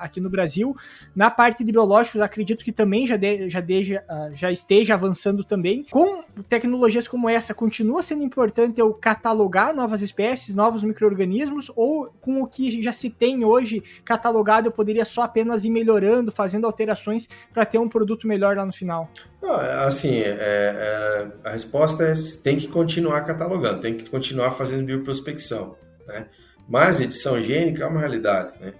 aqui 0.00 0.20
no 0.20 0.30
Brasil. 0.30 0.74
Na 1.14 1.30
parte 1.30 1.62
de 1.62 1.70
biológicos, 1.70 2.20
acredito 2.20 2.64
que 2.64 2.72
também 2.72 3.06
já, 3.06 3.16
de, 3.16 3.48
já, 3.48 3.60
deja, 3.60 4.02
já 4.34 4.50
esteja 4.50 4.94
avançando 4.94 5.44
também. 5.44 5.84
Com 5.90 6.24
tecnologias 6.48 7.06
como 7.06 7.28
essa, 7.28 7.54
continua 7.54 8.02
sendo 8.02 8.24
importante 8.24 8.80
eu 8.80 8.92
catalogar 8.94 9.74
novas 9.74 10.02
espécies, 10.02 10.54
novos 10.54 10.82
micro-organismos, 10.82 11.70
ou 11.76 12.12
com 12.20 12.42
o 12.42 12.46
que 12.46 12.82
já 12.82 12.92
se 12.92 13.08
tem 13.08 13.44
hoje 13.44 13.81
catalogado, 14.04 14.68
eu 14.68 14.72
poderia 14.72 15.04
só 15.04 15.22
apenas 15.22 15.64
ir 15.64 15.70
melhorando, 15.70 16.32
fazendo 16.32 16.66
alterações 16.66 17.28
para 17.52 17.64
ter 17.64 17.78
um 17.78 17.88
produto 17.88 18.26
melhor 18.26 18.56
lá 18.56 18.66
no 18.66 18.72
final? 18.72 19.10
É, 19.42 19.84
assim, 19.84 20.20
é, 20.20 20.36
é, 20.38 21.26
a 21.44 21.50
resposta 21.50 22.04
é 22.04 22.12
tem 22.42 22.56
que 22.56 22.68
continuar 22.68 23.22
catalogando, 23.22 23.80
tem 23.80 23.96
que 23.96 24.08
continuar 24.08 24.52
fazendo 24.52 24.84
bioprospecção, 24.84 25.76
né? 26.06 26.26
Mas 26.68 27.00
edição 27.00 27.40
gênica 27.40 27.84
é 27.84 27.86
uma 27.86 28.00
realidade, 28.00 28.52
né? 28.60 28.72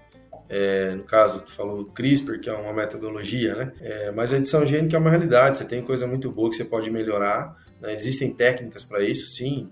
É, 0.49 0.95
no 0.95 1.05
caso, 1.05 1.41
tu 1.47 1.51
falou 1.51 1.87
CRISPR, 1.87 2.39
que 2.39 2.51
é 2.51 2.53
uma 2.53 2.75
metodologia, 2.75 3.55
né? 3.55 3.73
É, 3.81 4.11
mas 4.11 4.35
a 4.35 4.37
edição 4.37 4.67
gênica 4.67 4.97
é 4.97 4.99
uma 4.99 5.09
realidade, 5.09 5.57
você 5.57 5.65
tem 5.65 5.83
coisa 5.83 6.07
muito 6.07 6.31
boa 6.31 6.51
que 6.51 6.57
você 6.57 6.67
pode 6.67 6.91
melhorar, 6.91 7.57
né? 7.81 7.95
existem 7.95 8.35
técnicas 8.35 8.85
para 8.85 9.03
isso, 9.03 9.29
sim, 9.29 9.71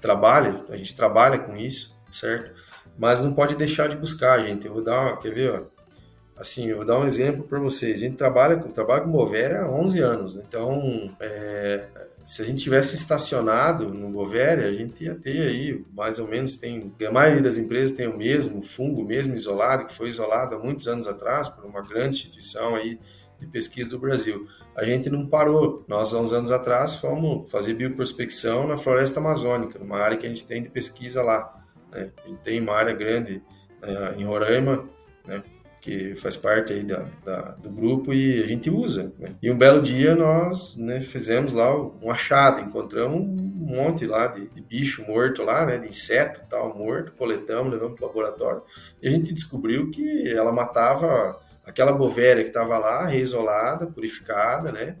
trabalha, 0.00 0.64
a 0.70 0.76
gente 0.76 0.96
trabalha 0.96 1.38
com 1.38 1.54
isso, 1.56 1.94
certo? 2.10 2.50
Mas 2.98 3.22
não 3.24 3.32
pode 3.32 3.54
deixar 3.54 3.88
de 3.88 3.96
buscar, 3.96 4.42
gente. 4.42 4.66
Eu 4.66 4.74
vou 4.74 4.82
dar, 4.82 5.18
quer 5.18 5.32
ver, 5.32 5.62
assim, 6.36 6.68
eu 6.68 6.76
vou 6.76 6.86
dar 6.86 6.98
um 6.98 7.06
exemplo 7.06 7.44
para 7.44 7.58
vocês. 7.58 7.98
A 7.98 8.04
gente 8.04 8.16
trabalha 8.16 8.56
com, 8.56 8.70
trabalha 8.70 9.02
com 9.02 9.10
Bovéria 9.10 9.62
há 9.62 9.70
11 9.70 10.00
anos, 10.00 10.36
né? 10.36 10.44
então 10.46 11.14
é, 11.20 11.84
se 12.24 12.42
a 12.42 12.44
gente 12.44 12.62
tivesse 12.62 12.94
estacionado 12.94 13.88
no 13.88 14.08
Bovéria, 14.08 14.68
a 14.68 14.72
gente 14.72 15.04
ia 15.04 15.14
ter 15.14 15.48
aí, 15.48 15.84
mais 15.92 16.18
ou 16.18 16.28
menos, 16.28 16.56
tem, 16.56 16.92
a 17.06 17.10
maioria 17.10 17.42
das 17.42 17.58
empresas 17.58 17.96
tem 17.96 18.06
o 18.06 18.16
mesmo 18.16 18.62
fungo, 18.62 19.04
mesmo 19.04 19.34
isolado, 19.34 19.86
que 19.86 19.92
foi 19.92 20.08
isolado 20.08 20.54
há 20.54 20.58
muitos 20.58 20.86
anos 20.86 21.06
atrás 21.06 21.48
por 21.48 21.64
uma 21.64 21.82
grande 21.82 22.16
instituição 22.16 22.76
aí 22.76 22.98
de 23.40 23.46
pesquisa 23.46 23.90
do 23.90 23.98
Brasil. 23.98 24.46
A 24.76 24.84
gente 24.84 25.10
não 25.10 25.26
parou. 25.26 25.84
Nós, 25.88 26.14
há 26.14 26.20
uns 26.20 26.32
anos 26.32 26.52
atrás, 26.52 26.94
fomos 26.94 27.50
fazer 27.50 27.74
bioprospecção 27.74 28.66
na 28.68 28.76
floresta 28.76 29.20
amazônica, 29.20 29.78
numa 29.78 29.98
área 29.98 30.16
que 30.16 30.26
a 30.26 30.28
gente 30.28 30.44
tem 30.44 30.62
de 30.62 30.70
pesquisa 30.70 31.22
lá. 31.22 31.61
Né? 31.92 32.10
Gente 32.26 32.40
tem 32.40 32.60
uma 32.60 32.74
área 32.74 32.94
grande 32.94 33.42
né, 33.80 34.14
em 34.16 34.24
Roraima, 34.24 34.88
né? 35.26 35.42
que 35.80 36.14
faz 36.14 36.36
parte 36.36 36.72
aí 36.72 36.84
da, 36.84 37.04
da, 37.24 37.40
do 37.56 37.68
grupo 37.68 38.14
e 38.14 38.40
a 38.40 38.46
gente 38.46 38.70
usa. 38.70 39.12
Né? 39.18 39.34
E 39.42 39.50
um 39.50 39.58
belo 39.58 39.82
dia 39.82 40.14
nós 40.14 40.76
né, 40.76 41.00
fizemos 41.00 41.52
lá 41.52 41.76
um 41.76 42.08
achado, 42.08 42.60
encontramos 42.60 43.20
um 43.20 43.66
monte 43.66 44.06
lá 44.06 44.28
de, 44.28 44.48
de 44.48 44.60
bicho 44.60 45.04
morto 45.04 45.42
lá, 45.42 45.66
né, 45.66 45.78
de 45.78 45.88
inseto 45.88 46.40
tal 46.48 46.78
morto, 46.78 47.12
coletamos, 47.12 47.72
levamos 47.72 47.96
para 47.96 48.04
o 48.04 48.06
laboratório 48.06 48.62
e 49.02 49.08
a 49.08 49.10
gente 49.10 49.34
descobriu 49.34 49.90
que 49.90 50.28
ela 50.28 50.52
matava 50.52 51.40
aquela 51.66 51.92
bovéria 51.92 52.44
que 52.44 52.50
estava 52.50 52.78
lá, 52.78 53.04
reisolada, 53.06 53.86
purificada, 53.86 54.70
né? 54.70 54.96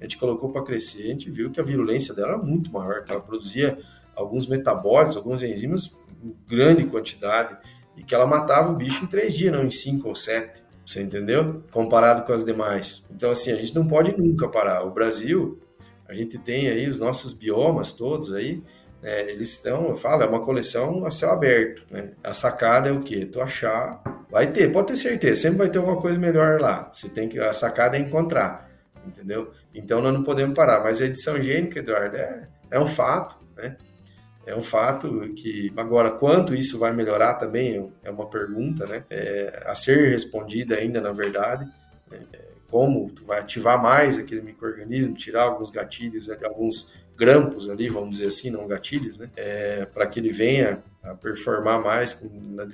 A 0.00 0.04
gente 0.04 0.18
colocou 0.18 0.50
para 0.50 0.62
crescer, 0.62 1.04
a 1.04 1.06
gente 1.06 1.30
viu 1.30 1.50
que 1.50 1.60
a 1.60 1.62
virulência 1.62 2.14
dela 2.14 2.30
era 2.30 2.38
muito 2.38 2.72
maior, 2.72 3.04
que 3.04 3.12
ela 3.12 3.20
produzia 3.20 3.78
alguns 4.14 4.46
metabólitos, 4.46 5.16
algumas 5.16 5.42
enzimas 5.42 6.00
grande 6.48 6.84
quantidade 6.84 7.56
e 7.96 8.02
que 8.02 8.14
ela 8.14 8.26
matava 8.26 8.70
o 8.70 8.76
bicho 8.76 9.04
em 9.04 9.06
três 9.06 9.34
dias, 9.34 9.52
não 9.52 9.64
em 9.64 9.70
cinco 9.70 10.08
ou 10.08 10.14
sete. 10.14 10.62
Você 10.84 11.02
entendeu? 11.02 11.62
Comparado 11.70 12.26
com 12.26 12.32
as 12.32 12.44
demais. 12.44 13.08
Então, 13.14 13.30
assim, 13.30 13.52
a 13.52 13.56
gente 13.56 13.74
não 13.74 13.86
pode 13.86 14.14
nunca 14.16 14.48
parar. 14.48 14.84
O 14.84 14.90
Brasil, 14.90 15.58
a 16.06 16.12
gente 16.12 16.38
tem 16.38 16.68
aí 16.68 16.88
os 16.88 16.98
nossos 16.98 17.32
biomas 17.32 17.94
todos 17.94 18.34
aí, 18.34 18.62
né, 19.04 19.30
eles 19.30 19.52
estão, 19.52 19.88
eu 19.88 19.94
falo, 19.94 20.22
é 20.22 20.26
uma 20.26 20.40
coleção 20.40 21.04
a 21.06 21.10
céu 21.10 21.30
aberto. 21.30 21.84
Né? 21.90 22.10
A 22.22 22.32
sacada 22.32 22.88
é 22.88 22.92
o 22.92 23.02
quê? 23.02 23.26
Tu 23.26 23.40
achar, 23.40 24.02
vai 24.30 24.50
ter, 24.50 24.72
pode 24.72 24.88
ter 24.88 24.96
certeza, 24.96 25.42
sempre 25.42 25.58
vai 25.58 25.68
ter 25.68 25.78
alguma 25.78 26.00
coisa 26.00 26.18
melhor 26.18 26.60
lá. 26.60 26.90
Você 26.92 27.08
tem 27.08 27.28
que, 27.28 27.38
a 27.38 27.52
sacada 27.52 27.96
é 27.96 28.00
encontrar, 28.00 28.70
entendeu? 29.06 29.52
Então 29.74 30.00
nós 30.00 30.12
não 30.12 30.22
podemos 30.22 30.54
parar. 30.54 30.82
Mas 30.82 31.00
a 31.00 31.06
edição 31.06 31.40
gênica, 31.40 31.78
Eduardo, 31.78 32.16
é, 32.16 32.48
é 32.70 32.80
um 32.80 32.86
fato, 32.86 33.36
né? 33.56 33.76
É 34.46 34.54
um 34.54 34.62
fato 34.62 35.32
que, 35.34 35.72
agora, 35.76 36.10
quanto 36.10 36.54
isso 36.54 36.78
vai 36.78 36.92
melhorar 36.92 37.34
também 37.34 37.90
é 38.02 38.10
uma 38.10 38.26
pergunta, 38.26 38.86
né? 38.86 39.04
É, 39.08 39.62
a 39.66 39.74
ser 39.74 40.10
respondida 40.10 40.76
ainda, 40.76 41.00
na 41.00 41.12
verdade. 41.12 41.66
É, 42.12 42.44
como 42.70 43.08
tu 43.10 43.24
vai 43.24 43.40
ativar 43.40 43.80
mais 43.80 44.18
aquele 44.18 44.42
microorganismo, 44.42 45.14
tirar 45.14 45.42
alguns 45.42 45.70
gatilhos, 45.70 46.28
alguns 46.42 46.94
grampos 47.16 47.70
ali, 47.70 47.88
vamos 47.88 48.10
dizer 48.10 48.26
assim, 48.26 48.50
não 48.50 48.66
gatilhos, 48.66 49.18
né? 49.18 49.30
É, 49.36 49.86
para 49.86 50.06
que 50.06 50.18
ele 50.18 50.30
venha 50.30 50.82
a 51.02 51.14
performar 51.14 51.80
mais 51.82 52.12
com 52.14 52.28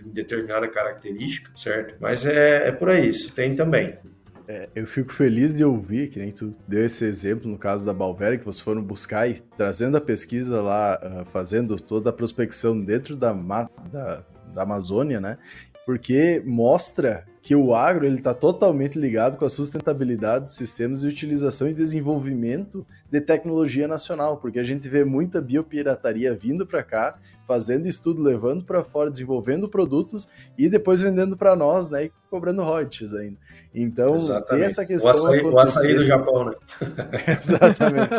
determinada 0.07 0.67
característica, 0.69 1.51
certo? 1.55 1.97
Mas 2.01 2.25
é, 2.25 2.69
é 2.69 2.73
por 2.73 2.89
aí, 2.89 3.09
isso 3.09 3.35
tem 3.35 3.55
também. 3.55 3.99
É, 4.51 4.69
eu 4.75 4.85
fico 4.85 5.13
feliz 5.13 5.55
de 5.55 5.65
ouvir, 5.65 6.11
que 6.11 6.19
nem 6.19 6.33
tu 6.33 6.53
deu 6.67 6.85
esse 6.85 7.05
exemplo 7.05 7.49
no 7.49 7.57
caso 7.57 7.87
da 7.87 7.95
Balvéria, 7.95 8.37
que 8.37 8.45
vocês 8.45 8.61
foram 8.61 8.83
buscar 8.83 9.29
e 9.29 9.35
trazendo 9.57 9.97
a 9.97 10.01
pesquisa 10.01 10.61
lá, 10.61 10.99
uh, 11.01 11.25
fazendo 11.27 11.79
toda 11.79 12.11
a 12.11 12.13
prospecção 12.13 12.81
dentro 12.81 13.15
da, 13.15 13.33
da, 13.33 14.25
da 14.53 14.63
Amazônia, 14.63 15.21
né? 15.21 15.39
Porque 15.87 16.43
mostra 16.45 17.25
que 17.41 17.55
o 17.55 17.77
agro 17.77 18.05
ele 18.05 18.17
está 18.17 18.35
totalmente 18.35 18.99
ligado 18.99 19.39
com 19.39 19.45
a 19.45 19.49
sustentabilidade 19.49 20.47
de 20.47 20.53
sistemas 20.53 21.05
e 21.05 21.07
utilização 21.07 21.69
e 21.69 21.73
desenvolvimento 21.73 22.85
de 23.09 23.21
tecnologia 23.21 23.87
nacional, 23.87 24.39
porque 24.39 24.59
a 24.59 24.65
gente 24.65 24.89
vê 24.89 25.05
muita 25.05 25.41
biopirataria 25.41 26.35
vindo 26.35 26.67
para 26.67 26.83
cá, 26.83 27.21
fazendo 27.51 27.89
estudo, 27.89 28.23
levando 28.23 28.63
para 28.63 28.85
fora, 28.85 29.11
desenvolvendo 29.11 29.69
produtos 29.69 30.29
e 30.57 30.69
depois 30.69 31.01
vendendo 31.01 31.37
para 31.37 31.57
nós, 31.57 31.91
né, 31.91 32.05
e 32.05 32.13
cobrando 32.31 32.63
royalties 32.63 33.13
ainda. 33.13 33.37
Então, 33.75 34.15
Exatamente. 34.15 34.49
tem 34.51 34.63
essa 34.63 34.87
questão. 34.87 35.11
O 35.11 35.13
açaí, 35.13 35.43
o 35.43 35.59
açaí 35.59 35.95
do 35.97 36.05
Japão, 36.05 36.45
né? 36.45 36.55
Exatamente. 37.41 38.11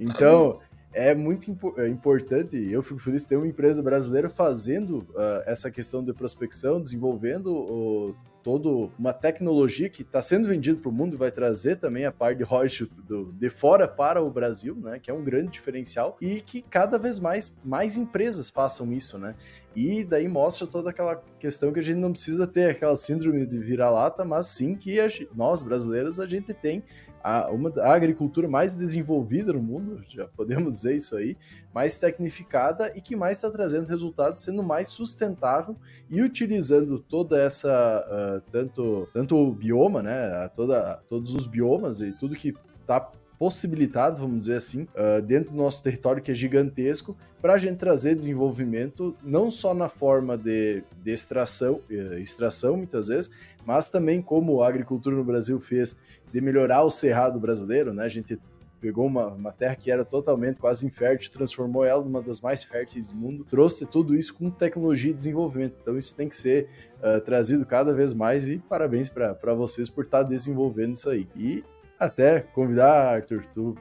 Então, 0.00 0.60
é 0.94 1.14
muito 1.14 1.54
é 1.76 1.86
importante, 1.86 2.56
eu 2.72 2.82
fico 2.82 2.98
feliz 2.98 3.24
de 3.24 3.28
ter 3.28 3.36
uma 3.36 3.46
empresa 3.46 3.82
brasileira 3.82 4.30
fazendo 4.30 5.00
uh, 5.10 5.42
essa 5.44 5.70
questão 5.70 6.02
de 6.02 6.14
prospecção, 6.14 6.80
desenvolvendo 6.80 7.52
o, 7.52 8.14
todo 8.48 8.90
uma 8.98 9.12
tecnologia 9.12 9.90
que 9.90 10.00
está 10.00 10.22
sendo 10.22 10.48
vendida 10.48 10.80
para 10.80 10.88
o 10.88 10.92
mundo 10.92 11.12
e 11.12 11.18
vai 11.18 11.30
trazer 11.30 11.76
também 11.76 12.06
a 12.06 12.10
parte 12.10 12.38
de 12.38 12.44
royalties 12.44 12.88
de 13.34 13.50
fora 13.50 13.86
para 13.86 14.22
o 14.22 14.30
Brasil, 14.30 14.74
né, 14.74 14.98
que 14.98 15.10
é 15.10 15.14
um 15.14 15.22
grande 15.22 15.50
diferencial 15.50 16.16
e 16.18 16.40
que 16.40 16.62
cada 16.62 16.98
vez 16.98 17.20
mais 17.20 17.54
mais 17.62 17.98
empresas 17.98 18.48
façam 18.48 18.90
isso, 18.90 19.18
né? 19.18 19.34
E 19.76 20.02
daí 20.02 20.26
mostra 20.26 20.66
toda 20.66 20.88
aquela 20.88 21.22
questão 21.38 21.74
que 21.74 21.78
a 21.78 21.82
gente 21.82 21.98
não 21.98 22.10
precisa 22.10 22.46
ter 22.46 22.70
aquela 22.70 22.96
síndrome 22.96 23.44
de 23.44 23.58
vira-lata, 23.58 24.24
mas 24.24 24.46
sim 24.46 24.74
que 24.74 24.96
nós 25.34 25.60
brasileiros 25.60 26.18
a 26.18 26.26
gente 26.26 26.54
tem 26.54 26.82
a, 27.22 27.50
uma, 27.50 27.70
a 27.82 27.92
agricultura 27.92 28.48
mais 28.48 28.76
desenvolvida 28.76 29.52
no 29.52 29.62
mundo, 29.62 30.02
já 30.08 30.26
podemos 30.26 30.76
dizer 30.76 30.96
isso 30.96 31.16
aí, 31.18 31.36
mais 31.78 31.96
tecnificada 31.96 32.92
e 32.96 33.00
que 33.00 33.14
mais 33.14 33.38
está 33.38 33.48
trazendo 33.48 33.86
resultados, 33.86 34.42
sendo 34.42 34.64
mais 34.64 34.88
sustentável 34.88 35.76
e 36.10 36.20
utilizando 36.20 36.98
toda 36.98 37.40
essa, 37.40 38.04
uh, 38.04 38.50
tanto, 38.50 39.08
tanto 39.12 39.36
o 39.36 39.52
bioma, 39.52 40.02
né, 40.02 40.48
toda, 40.56 40.96
todos 41.08 41.32
os 41.32 41.46
biomas 41.46 42.00
e 42.00 42.10
tudo 42.10 42.34
que 42.34 42.52
está 42.80 43.12
possibilitado, 43.38 44.20
vamos 44.20 44.38
dizer 44.38 44.56
assim, 44.56 44.88
uh, 44.96 45.22
dentro 45.22 45.52
do 45.52 45.56
nosso 45.56 45.80
território 45.80 46.20
que 46.20 46.32
é 46.32 46.34
gigantesco, 46.34 47.16
para 47.40 47.52
a 47.52 47.58
gente 47.58 47.76
trazer 47.76 48.16
desenvolvimento 48.16 49.16
não 49.22 49.48
só 49.48 49.72
na 49.72 49.88
forma 49.88 50.36
de, 50.36 50.82
de 51.04 51.12
extração, 51.12 51.74
uh, 51.88 52.14
extração 52.14 52.76
muitas 52.76 53.06
vezes, 53.06 53.30
mas 53.64 53.88
também 53.88 54.20
como 54.20 54.62
a 54.62 54.68
agricultura 54.68 55.14
no 55.14 55.22
Brasil 55.22 55.60
fez 55.60 55.96
de 56.32 56.40
melhorar 56.40 56.82
o 56.82 56.90
cerrado 56.90 57.38
brasileiro, 57.38 57.94
né? 57.94 58.04
A 58.04 58.08
gente 58.08 58.36
pegou 58.80 59.06
uma, 59.06 59.26
uma 59.26 59.52
terra 59.52 59.76
que 59.76 59.90
era 59.90 60.04
totalmente 60.04 60.58
quase 60.58 60.86
infértil, 60.86 61.30
transformou 61.32 61.84
ela 61.84 62.02
numa 62.02 62.22
das 62.22 62.40
mais 62.40 62.62
férteis 62.62 63.10
do 63.10 63.16
mundo, 63.16 63.44
trouxe 63.44 63.86
tudo 63.86 64.16
isso 64.16 64.34
com 64.34 64.50
tecnologia 64.50 65.10
e 65.10 65.14
desenvolvimento. 65.14 65.74
Então 65.80 65.96
isso 65.96 66.16
tem 66.16 66.28
que 66.28 66.36
ser 66.36 66.68
uh, 67.02 67.20
trazido 67.20 67.64
cada 67.66 67.92
vez 67.92 68.12
mais 68.12 68.48
e 68.48 68.58
parabéns 68.58 69.08
para 69.08 69.54
vocês 69.54 69.88
por 69.88 70.04
estar 70.04 70.22
tá 70.22 70.28
desenvolvendo 70.28 70.94
isso 70.94 71.10
aí. 71.10 71.28
E 71.36 71.64
até 71.98 72.40
convidar, 72.40 73.14
Arthur, 73.16 73.44
tu 73.52 73.76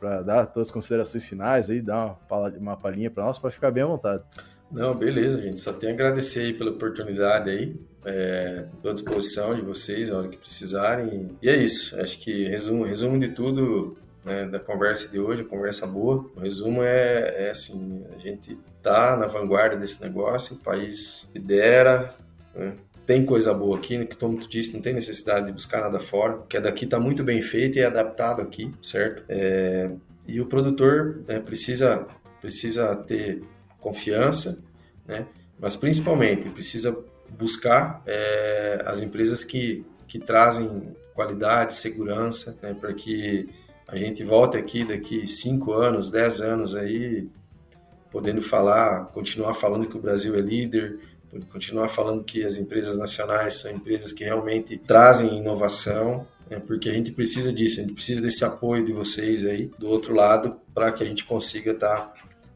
para 0.00 0.22
dar 0.22 0.46
tuas 0.46 0.70
considerações 0.72 1.24
finais 1.24 1.70
aí, 1.70 1.80
dar 1.80 2.18
uma, 2.28 2.48
uma 2.50 2.76
palhinha 2.76 3.10
para 3.10 3.24
nós, 3.24 3.38
para 3.38 3.50
ficar 3.50 3.70
bem 3.70 3.84
à 3.84 3.86
vontade. 3.86 4.24
Não, 4.70 4.94
beleza, 4.94 5.40
gente. 5.40 5.60
Só 5.60 5.72
tenho 5.72 5.92
a 5.92 5.94
agradecer 5.94 6.40
aí 6.40 6.52
pela 6.52 6.70
oportunidade 6.72 7.50
aí. 7.50 7.76
Estou 8.74 8.90
à 8.90 8.94
disposição 8.94 9.54
de 9.54 9.62
vocês 9.62 10.10
a 10.10 10.18
hora 10.18 10.28
que 10.28 10.36
precisarem. 10.36 11.28
E 11.40 11.48
é 11.48 11.56
isso. 11.56 12.00
Acho 12.00 12.18
que 12.18 12.48
resumo, 12.48 12.84
resumo 12.84 13.18
de 13.18 13.28
tudo 13.28 13.96
né, 14.26 14.44
da 14.44 14.58
conversa 14.58 15.08
de 15.08 15.20
hoje, 15.20 15.44
conversa 15.44 15.86
boa. 15.86 16.28
O 16.36 16.40
resumo 16.40 16.82
é, 16.82 17.46
é 17.46 17.50
assim, 17.50 18.04
a 18.14 18.18
gente 18.18 18.58
está 18.76 19.16
na 19.16 19.26
vanguarda 19.26 19.76
desse 19.76 20.02
negócio, 20.02 20.56
o 20.56 20.58
país 20.58 21.30
lidera, 21.32 22.12
né, 22.52 22.74
tem 23.06 23.24
coisa 23.24 23.54
boa 23.54 23.78
aqui, 23.78 24.04
que 24.04 24.16
como 24.16 24.36
tu 24.36 24.48
disse, 24.48 24.74
não 24.74 24.82
tem 24.82 24.92
necessidade 24.92 25.46
de 25.46 25.52
buscar 25.52 25.80
nada 25.80 26.00
fora, 26.00 26.38
porque 26.38 26.58
daqui 26.58 26.84
está 26.84 26.98
muito 26.98 27.22
bem 27.22 27.40
feito 27.40 27.78
e 27.78 27.80
é 27.80 27.86
adaptado 27.86 28.42
aqui, 28.42 28.72
certo? 28.82 29.22
É, 29.28 29.88
e 30.26 30.40
o 30.40 30.46
produtor 30.46 31.22
né, 31.28 31.38
precisa, 31.38 32.04
precisa 32.40 32.96
ter 32.96 33.44
confiança, 33.78 34.64
né? 35.06 35.24
mas 35.56 35.76
principalmente 35.76 36.48
precisa 36.48 37.00
buscar 37.30 38.02
é, 38.04 38.82
as 38.84 39.02
empresas 39.02 39.44
que, 39.44 39.86
que 40.08 40.18
trazem 40.18 40.96
qualidade, 41.14 41.74
segurança, 41.74 42.58
né, 42.60 42.74
para 42.74 42.92
que 42.92 43.48
a 43.88 43.96
gente 43.96 44.24
volte 44.24 44.56
aqui 44.56 44.84
daqui 44.84 45.26
5 45.26 45.72
anos, 45.72 46.10
10 46.10 46.40
anos 46.40 46.74
aí, 46.74 47.28
podendo 48.10 48.42
falar, 48.42 49.06
continuar 49.06 49.54
falando 49.54 49.86
que 49.86 49.96
o 49.96 50.00
Brasil 50.00 50.34
é 50.34 50.40
líder, 50.40 50.98
continuar 51.52 51.88
falando 51.88 52.24
que 52.24 52.44
as 52.44 52.56
empresas 52.56 52.96
nacionais 52.96 53.56
são 53.56 53.70
empresas 53.72 54.12
que 54.12 54.24
realmente 54.24 54.76
trazem 54.78 55.38
inovação, 55.38 56.26
né, 56.48 56.58
porque 56.58 56.88
a 56.88 56.92
gente 56.92 57.12
precisa 57.12 57.52
disso, 57.52 57.80
a 57.80 57.82
gente 57.82 57.94
precisa 57.94 58.22
desse 58.22 58.44
apoio 58.44 58.84
de 58.84 58.92
vocês 58.92 59.44
aí 59.44 59.70
do 59.78 59.88
outro 59.88 60.14
lado 60.14 60.56
para 60.74 60.92
que 60.92 61.02
a 61.02 61.06
gente 61.06 61.24
consiga 61.24 61.72
estar 61.72 61.96
tá, 61.96 62.14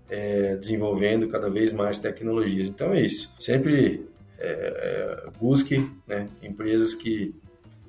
é, 0.09 0.57
desenvolvendo 0.57 1.29
cada 1.29 1.49
vez 1.49 1.73
mais 1.73 1.99
tecnologias. 1.99 2.69
Então 2.69 2.93
é 2.93 3.03
isso. 3.03 3.35
Sempre 3.39 4.07
é, 4.39 4.49
é, 4.49 5.31
busque 5.39 5.91
né, 6.07 6.29
empresas 6.43 6.95
que, 6.95 7.35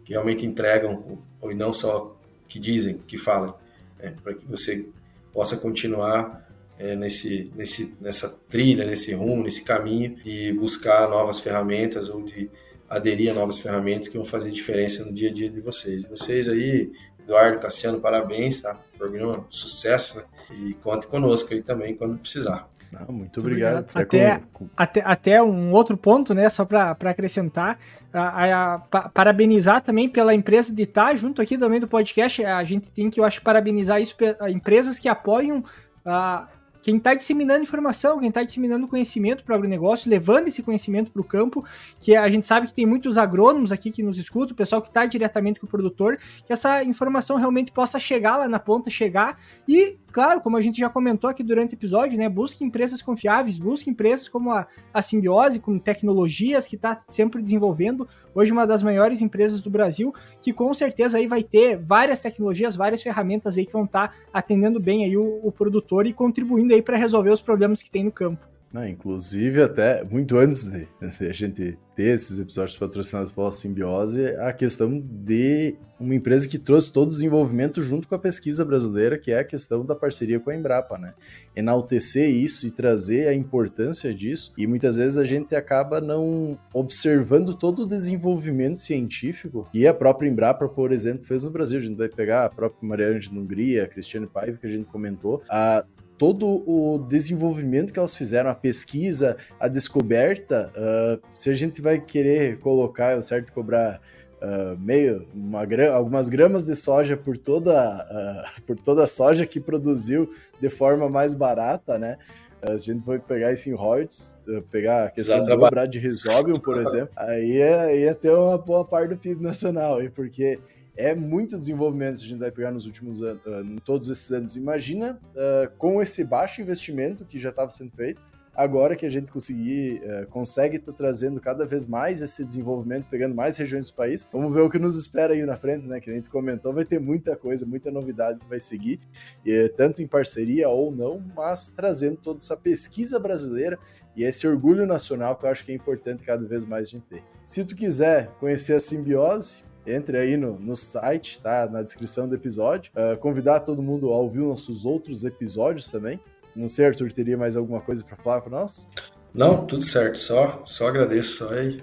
que, 0.03 0.13
realmente 0.13 0.45
entregam, 0.45 1.19
ou 1.39 1.55
não 1.55 1.71
só 1.71 2.19
que 2.51 2.59
dizem, 2.59 2.97
que 2.97 3.17
falam, 3.17 3.55
né, 3.97 4.13
para 4.21 4.33
que 4.33 4.45
você 4.45 4.89
possa 5.31 5.55
continuar 5.55 6.45
é, 6.77 6.95
nesse, 6.97 7.49
nesse, 7.55 7.95
nessa 8.01 8.27
trilha, 8.49 8.85
nesse 8.85 9.13
rumo, 9.13 9.43
nesse 9.43 9.63
caminho 9.63 10.15
de 10.17 10.51
buscar 10.53 11.09
novas 11.09 11.39
ferramentas 11.39 12.09
ou 12.09 12.21
de 12.23 12.49
aderir 12.89 13.31
a 13.31 13.33
novas 13.33 13.59
ferramentas 13.59 14.09
que 14.09 14.17
vão 14.17 14.25
fazer 14.25 14.51
diferença 14.51 15.05
no 15.05 15.13
dia 15.13 15.29
a 15.29 15.33
dia 15.33 15.49
de 15.49 15.61
vocês. 15.61 16.03
Vocês 16.03 16.49
aí, 16.49 16.91
Eduardo, 17.21 17.61
Cassiano, 17.61 18.01
parabéns, 18.01 18.61
tá? 18.61 18.77
Programa 18.97 19.45
sucesso, 19.49 20.17
né? 20.17 20.25
E 20.51 20.73
conte 20.73 21.07
conosco 21.07 21.53
aí 21.53 21.61
também 21.61 21.95
quando 21.95 22.17
precisar. 22.17 22.67
Não, 22.91 23.15
muito 23.15 23.39
obrigado. 23.39 23.89
obrigado. 23.89 24.01
Até, 24.03 24.41
com... 24.51 24.67
até, 24.75 25.01
até 25.05 25.43
um 25.43 25.71
outro 25.71 25.95
ponto, 25.95 26.33
né? 26.33 26.49
Só 26.49 26.65
para 26.65 26.91
acrescentar, 26.91 27.79
a, 28.11 28.21
a, 28.21 28.75
a, 28.75 29.09
parabenizar 29.09 29.81
também 29.81 30.09
pela 30.09 30.33
empresa 30.35 30.73
de 30.73 30.83
estar 30.83 31.15
junto 31.15 31.41
aqui 31.41 31.57
também 31.57 31.79
do 31.79 31.87
podcast. 31.87 32.43
A 32.43 32.63
gente 32.63 32.89
tem 32.91 33.09
que, 33.09 33.19
eu 33.19 33.23
acho, 33.23 33.41
parabenizar 33.41 34.01
isso, 34.01 34.15
empresas 34.49 34.99
que 34.99 35.07
apoiam 35.07 35.63
a 36.05 36.47
quem 36.81 36.97
está 36.97 37.13
disseminando 37.13 37.61
informação, 37.61 38.19
quem 38.19 38.29
está 38.29 38.43
disseminando 38.43 38.87
conhecimento 38.87 39.43
para 39.43 39.53
o 39.53 39.55
agronegócio, 39.55 40.09
levando 40.09 40.47
esse 40.47 40.63
conhecimento 40.63 41.11
para 41.11 41.21
o 41.21 41.23
campo, 41.23 41.63
que 41.99 42.15
a 42.15 42.27
gente 42.29 42.45
sabe 42.45 42.67
que 42.67 42.73
tem 42.73 42.85
muitos 42.85 43.17
agrônomos 43.17 43.71
aqui 43.71 43.91
que 43.91 44.01
nos 44.01 44.17
escutam, 44.17 44.53
o 44.53 44.57
pessoal 44.57 44.81
que 44.81 44.87
está 44.87 45.05
diretamente 45.05 45.59
com 45.59 45.67
o 45.67 45.69
produtor, 45.69 46.17
que 46.45 46.51
essa 46.51 46.83
informação 46.83 47.37
realmente 47.37 47.71
possa 47.71 47.99
chegar 47.99 48.37
lá 48.37 48.47
na 48.47 48.59
ponta, 48.59 48.89
chegar 48.89 49.37
e 49.67 49.97
Claro, 50.11 50.41
como 50.41 50.57
a 50.57 50.61
gente 50.61 50.77
já 50.77 50.89
comentou 50.89 51.29
aqui 51.29 51.41
durante 51.41 51.73
o 51.73 51.75
episódio, 51.75 52.17
né? 52.17 52.27
Busque 52.27 52.65
empresas 52.65 53.01
confiáveis, 53.01 53.57
busque 53.57 53.89
empresas 53.89 54.27
como 54.27 54.51
a, 54.51 54.67
a 54.93 55.01
Simbiose, 55.01 55.59
com 55.59 55.79
tecnologias 55.79 56.67
que 56.67 56.75
está 56.75 56.97
sempre 57.07 57.41
desenvolvendo. 57.41 58.07
Hoje, 58.35 58.51
uma 58.51 58.67
das 58.67 58.83
maiores 58.83 59.21
empresas 59.21 59.61
do 59.61 59.69
Brasil, 59.69 60.13
que 60.41 60.51
com 60.51 60.73
certeza 60.73 61.17
aí 61.17 61.27
vai 61.27 61.43
ter 61.43 61.77
várias 61.77 62.19
tecnologias, 62.19 62.75
várias 62.75 63.01
ferramentas 63.01 63.57
aí 63.57 63.65
que 63.65 63.71
vão 63.71 63.85
estar 63.85 64.09
tá 64.09 64.15
atendendo 64.33 64.81
bem 64.81 65.05
aí 65.05 65.15
o, 65.15 65.39
o 65.43 65.51
produtor 65.51 66.05
e 66.05 66.11
contribuindo 66.11 66.73
aí 66.73 66.81
para 66.81 66.97
resolver 66.97 67.29
os 67.29 67.41
problemas 67.41 67.81
que 67.81 67.89
tem 67.89 68.03
no 68.03 68.11
campo. 68.11 68.50
Não, 68.73 68.87
inclusive, 68.87 69.61
até 69.61 70.01
muito 70.03 70.37
antes 70.37 70.71
de, 70.71 70.87
de, 71.01 71.27
a 71.27 71.33
gente 71.33 71.77
ter 71.93 72.15
esses 72.15 72.39
episódios 72.39 72.77
patrocinados 72.77 73.31
pela 73.31 73.51
Simbiose, 73.51 74.27
a 74.37 74.53
questão 74.53 74.97
de 74.97 75.75
uma 75.99 76.15
empresa 76.15 76.47
que 76.47 76.57
trouxe 76.57 76.91
todo 76.91 77.09
o 77.09 77.11
desenvolvimento 77.11 77.83
junto 77.83 78.07
com 78.07 78.15
a 78.15 78.19
pesquisa 78.19 78.63
brasileira, 78.63 79.19
que 79.19 79.29
é 79.29 79.39
a 79.39 79.43
questão 79.43 79.85
da 79.85 79.93
parceria 79.93 80.39
com 80.39 80.49
a 80.49 80.55
Embrapa, 80.55 80.97
né? 80.97 81.13
Enaltecer 81.53 82.29
isso 82.29 82.65
e 82.65 82.71
trazer 82.71 83.27
a 83.27 83.33
importância 83.33 84.13
disso, 84.13 84.53
e 84.57 84.65
muitas 84.65 84.95
vezes 84.95 85.17
a 85.17 85.25
gente 85.25 85.53
acaba 85.53 85.99
não 85.99 86.57
observando 86.73 87.53
todo 87.53 87.83
o 87.83 87.85
desenvolvimento 87.85 88.79
científico 88.79 89.67
que 89.69 89.85
a 89.85 89.93
própria 89.93 90.29
Embrapa, 90.29 90.69
por 90.69 90.93
exemplo, 90.93 91.25
fez 91.25 91.43
no 91.43 91.51
Brasil. 91.51 91.77
A 91.77 91.83
gente 91.83 91.97
vai 91.97 92.07
pegar 92.07 92.45
a 92.45 92.49
própria 92.49 92.87
Mariana 92.87 93.19
de 93.19 93.29
Hungria, 93.29 93.83
a 93.83 93.87
Cristiane 93.87 94.27
Paiva, 94.27 94.57
que 94.57 94.65
a 94.65 94.69
gente 94.69 94.85
comentou, 94.85 95.43
a 95.49 95.83
todo 96.21 96.45
o 96.69 96.99
desenvolvimento 96.99 97.91
que 97.91 97.97
elas 97.97 98.15
fizeram, 98.15 98.51
a 98.51 98.53
pesquisa, 98.53 99.37
a 99.59 99.67
descoberta, 99.67 100.71
uh, 100.77 101.19
se 101.33 101.49
a 101.49 101.53
gente 101.55 101.81
vai 101.81 101.99
querer 101.99 102.59
colocar, 102.59 103.17
é 103.17 103.21
certo 103.23 103.51
cobrar 103.51 103.99
uh, 104.39 104.79
meio, 104.79 105.27
uma, 105.33 105.65
algumas 105.91 106.29
gramas 106.29 106.63
de 106.63 106.75
soja 106.75 107.17
por 107.17 107.39
toda, 107.39 108.05
uh, 108.05 108.61
por 108.67 108.77
toda 108.77 109.05
a 109.05 109.07
soja 109.07 109.47
que 109.47 109.59
produziu 109.59 110.31
de 110.61 110.69
forma 110.69 111.09
mais 111.09 111.33
barata, 111.33 111.97
né? 111.97 112.19
a 112.61 112.77
gente 112.77 113.03
foi 113.03 113.17
pegar 113.17 113.51
esse 113.51 113.71
em 113.71 113.73
royalties, 113.73 114.37
pegar 114.69 115.05
a 115.05 115.09
questão 115.09 115.43
do 115.43 115.57
Brad 115.57 115.95
Rhizobium, 115.95 116.57
por 116.57 116.79
exemplo, 116.79 117.09
aí 117.15 117.53
ia, 117.53 117.95
ia 117.95 118.13
ter 118.13 118.29
uma 118.29 118.59
boa 118.59 118.85
parte 118.85 119.09
do 119.09 119.17
PIB 119.17 119.41
nacional, 119.41 119.97
aí, 119.97 120.11
porque 120.11 120.59
é 120.95 121.15
muito 121.15 121.57
desenvolvimento 121.57 122.19
se 122.19 122.25
a 122.25 122.27
gente 122.27 122.39
vai 122.39 122.51
pegar 122.51 122.71
nos 122.71 122.85
últimos 122.85 123.21
anos, 123.21 123.41
uh, 123.45 123.81
todos 123.85 124.09
esses 124.09 124.31
anos. 124.31 124.55
Imagina 124.55 125.19
uh, 125.35 125.69
com 125.77 126.01
esse 126.01 126.23
baixo 126.23 126.61
investimento 126.61 127.25
que 127.25 127.39
já 127.39 127.49
estava 127.49 127.69
sendo 127.69 127.91
feito, 127.91 128.21
agora 128.53 128.95
que 128.95 129.05
a 129.05 129.09
gente 129.09 129.31
conseguir, 129.31 130.01
uh, 130.03 130.27
consegue 130.27 130.75
estar 130.75 130.91
tá 130.91 130.97
trazendo 130.97 131.39
cada 131.39 131.65
vez 131.65 131.85
mais 131.87 132.21
esse 132.21 132.43
desenvolvimento, 132.43 133.07
pegando 133.09 133.33
mais 133.33 133.57
regiões 133.57 133.89
do 133.89 133.95
país. 133.95 134.27
Vamos 134.31 134.53
ver 134.53 134.61
o 134.61 134.69
que 134.69 134.77
nos 134.77 134.97
espera 134.97 135.33
aí 135.33 135.43
na 135.45 135.57
frente, 135.57 135.87
né? 135.87 135.99
Que 135.99 136.09
a 136.09 136.13
gente 136.13 136.29
comentou, 136.29 136.73
vai 136.73 136.85
ter 136.85 136.99
muita 136.99 137.35
coisa, 137.35 137.65
muita 137.65 137.89
novidade 137.89 138.39
que 138.39 138.47
vai 138.47 138.59
seguir, 138.59 138.99
e, 139.45 139.69
tanto 139.69 140.01
em 140.01 140.07
parceria 140.07 140.67
ou 140.69 140.91
não, 140.91 141.23
mas 141.35 141.67
trazendo 141.69 142.17
toda 142.17 142.39
essa 142.39 142.57
pesquisa 142.57 143.19
brasileira 143.19 143.79
e 144.15 144.23
esse 144.23 144.45
orgulho 144.45 144.85
nacional 144.85 145.37
que 145.37 145.45
eu 145.45 145.49
acho 145.49 145.63
que 145.63 145.71
é 145.71 145.75
importante 145.75 146.23
cada 146.23 146.45
vez 146.45 146.65
mais 146.65 146.87
a 146.87 146.91
gente 146.91 147.05
ter. 147.05 147.23
Se 147.45 147.63
tu 147.63 147.75
quiser 147.75 148.27
conhecer 148.39 148.73
a 148.73 148.79
simbiose, 148.79 149.63
entre 149.85 150.17
aí 150.17 150.37
no, 150.37 150.59
no 150.59 150.75
site, 150.75 151.39
tá? 151.41 151.67
Na 151.67 151.81
descrição 151.81 152.27
do 152.27 152.35
episódio. 152.35 152.91
Uh, 152.95 153.17
convidar 153.17 153.61
todo 153.61 153.81
mundo 153.81 154.11
a 154.11 154.17
ouvir 154.17 154.39
nossos 154.39 154.85
outros 154.85 155.23
episódios 155.23 155.89
também. 155.89 156.19
Não 156.55 156.67
sei, 156.67 156.87
Arthur, 156.87 157.11
teria 157.11 157.37
mais 157.37 157.55
alguma 157.55 157.81
coisa 157.81 158.03
para 158.03 158.17
falar 158.17 158.41
com 158.41 158.49
nós? 158.49 158.89
Não, 159.33 159.65
tudo 159.65 159.83
certo. 159.83 160.19
Só, 160.19 160.61
só 160.65 160.87
agradeço. 160.87 161.37
Só 161.37 161.53
aí. 161.53 161.81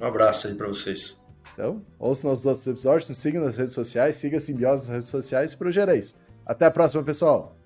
Um 0.00 0.06
abraço 0.06 0.48
aí 0.48 0.54
para 0.54 0.68
vocês. 0.68 1.20
Então, 1.52 1.82
ouça 1.98 2.26
nossos 2.26 2.46
outros 2.46 2.66
episódios, 2.66 3.08
nos 3.08 3.18
sigam 3.18 3.44
nas 3.44 3.58
redes 3.58 3.74
sociais, 3.74 4.16
siga 4.16 4.38
a 4.38 4.40
Simbiose 4.40 4.84
nas 4.84 4.88
redes 4.88 5.08
sociais 5.08 5.52
e 5.52 5.56
Progereis. 5.56 6.18
Até 6.46 6.64
a 6.64 6.70
próxima, 6.70 7.02
pessoal! 7.02 7.59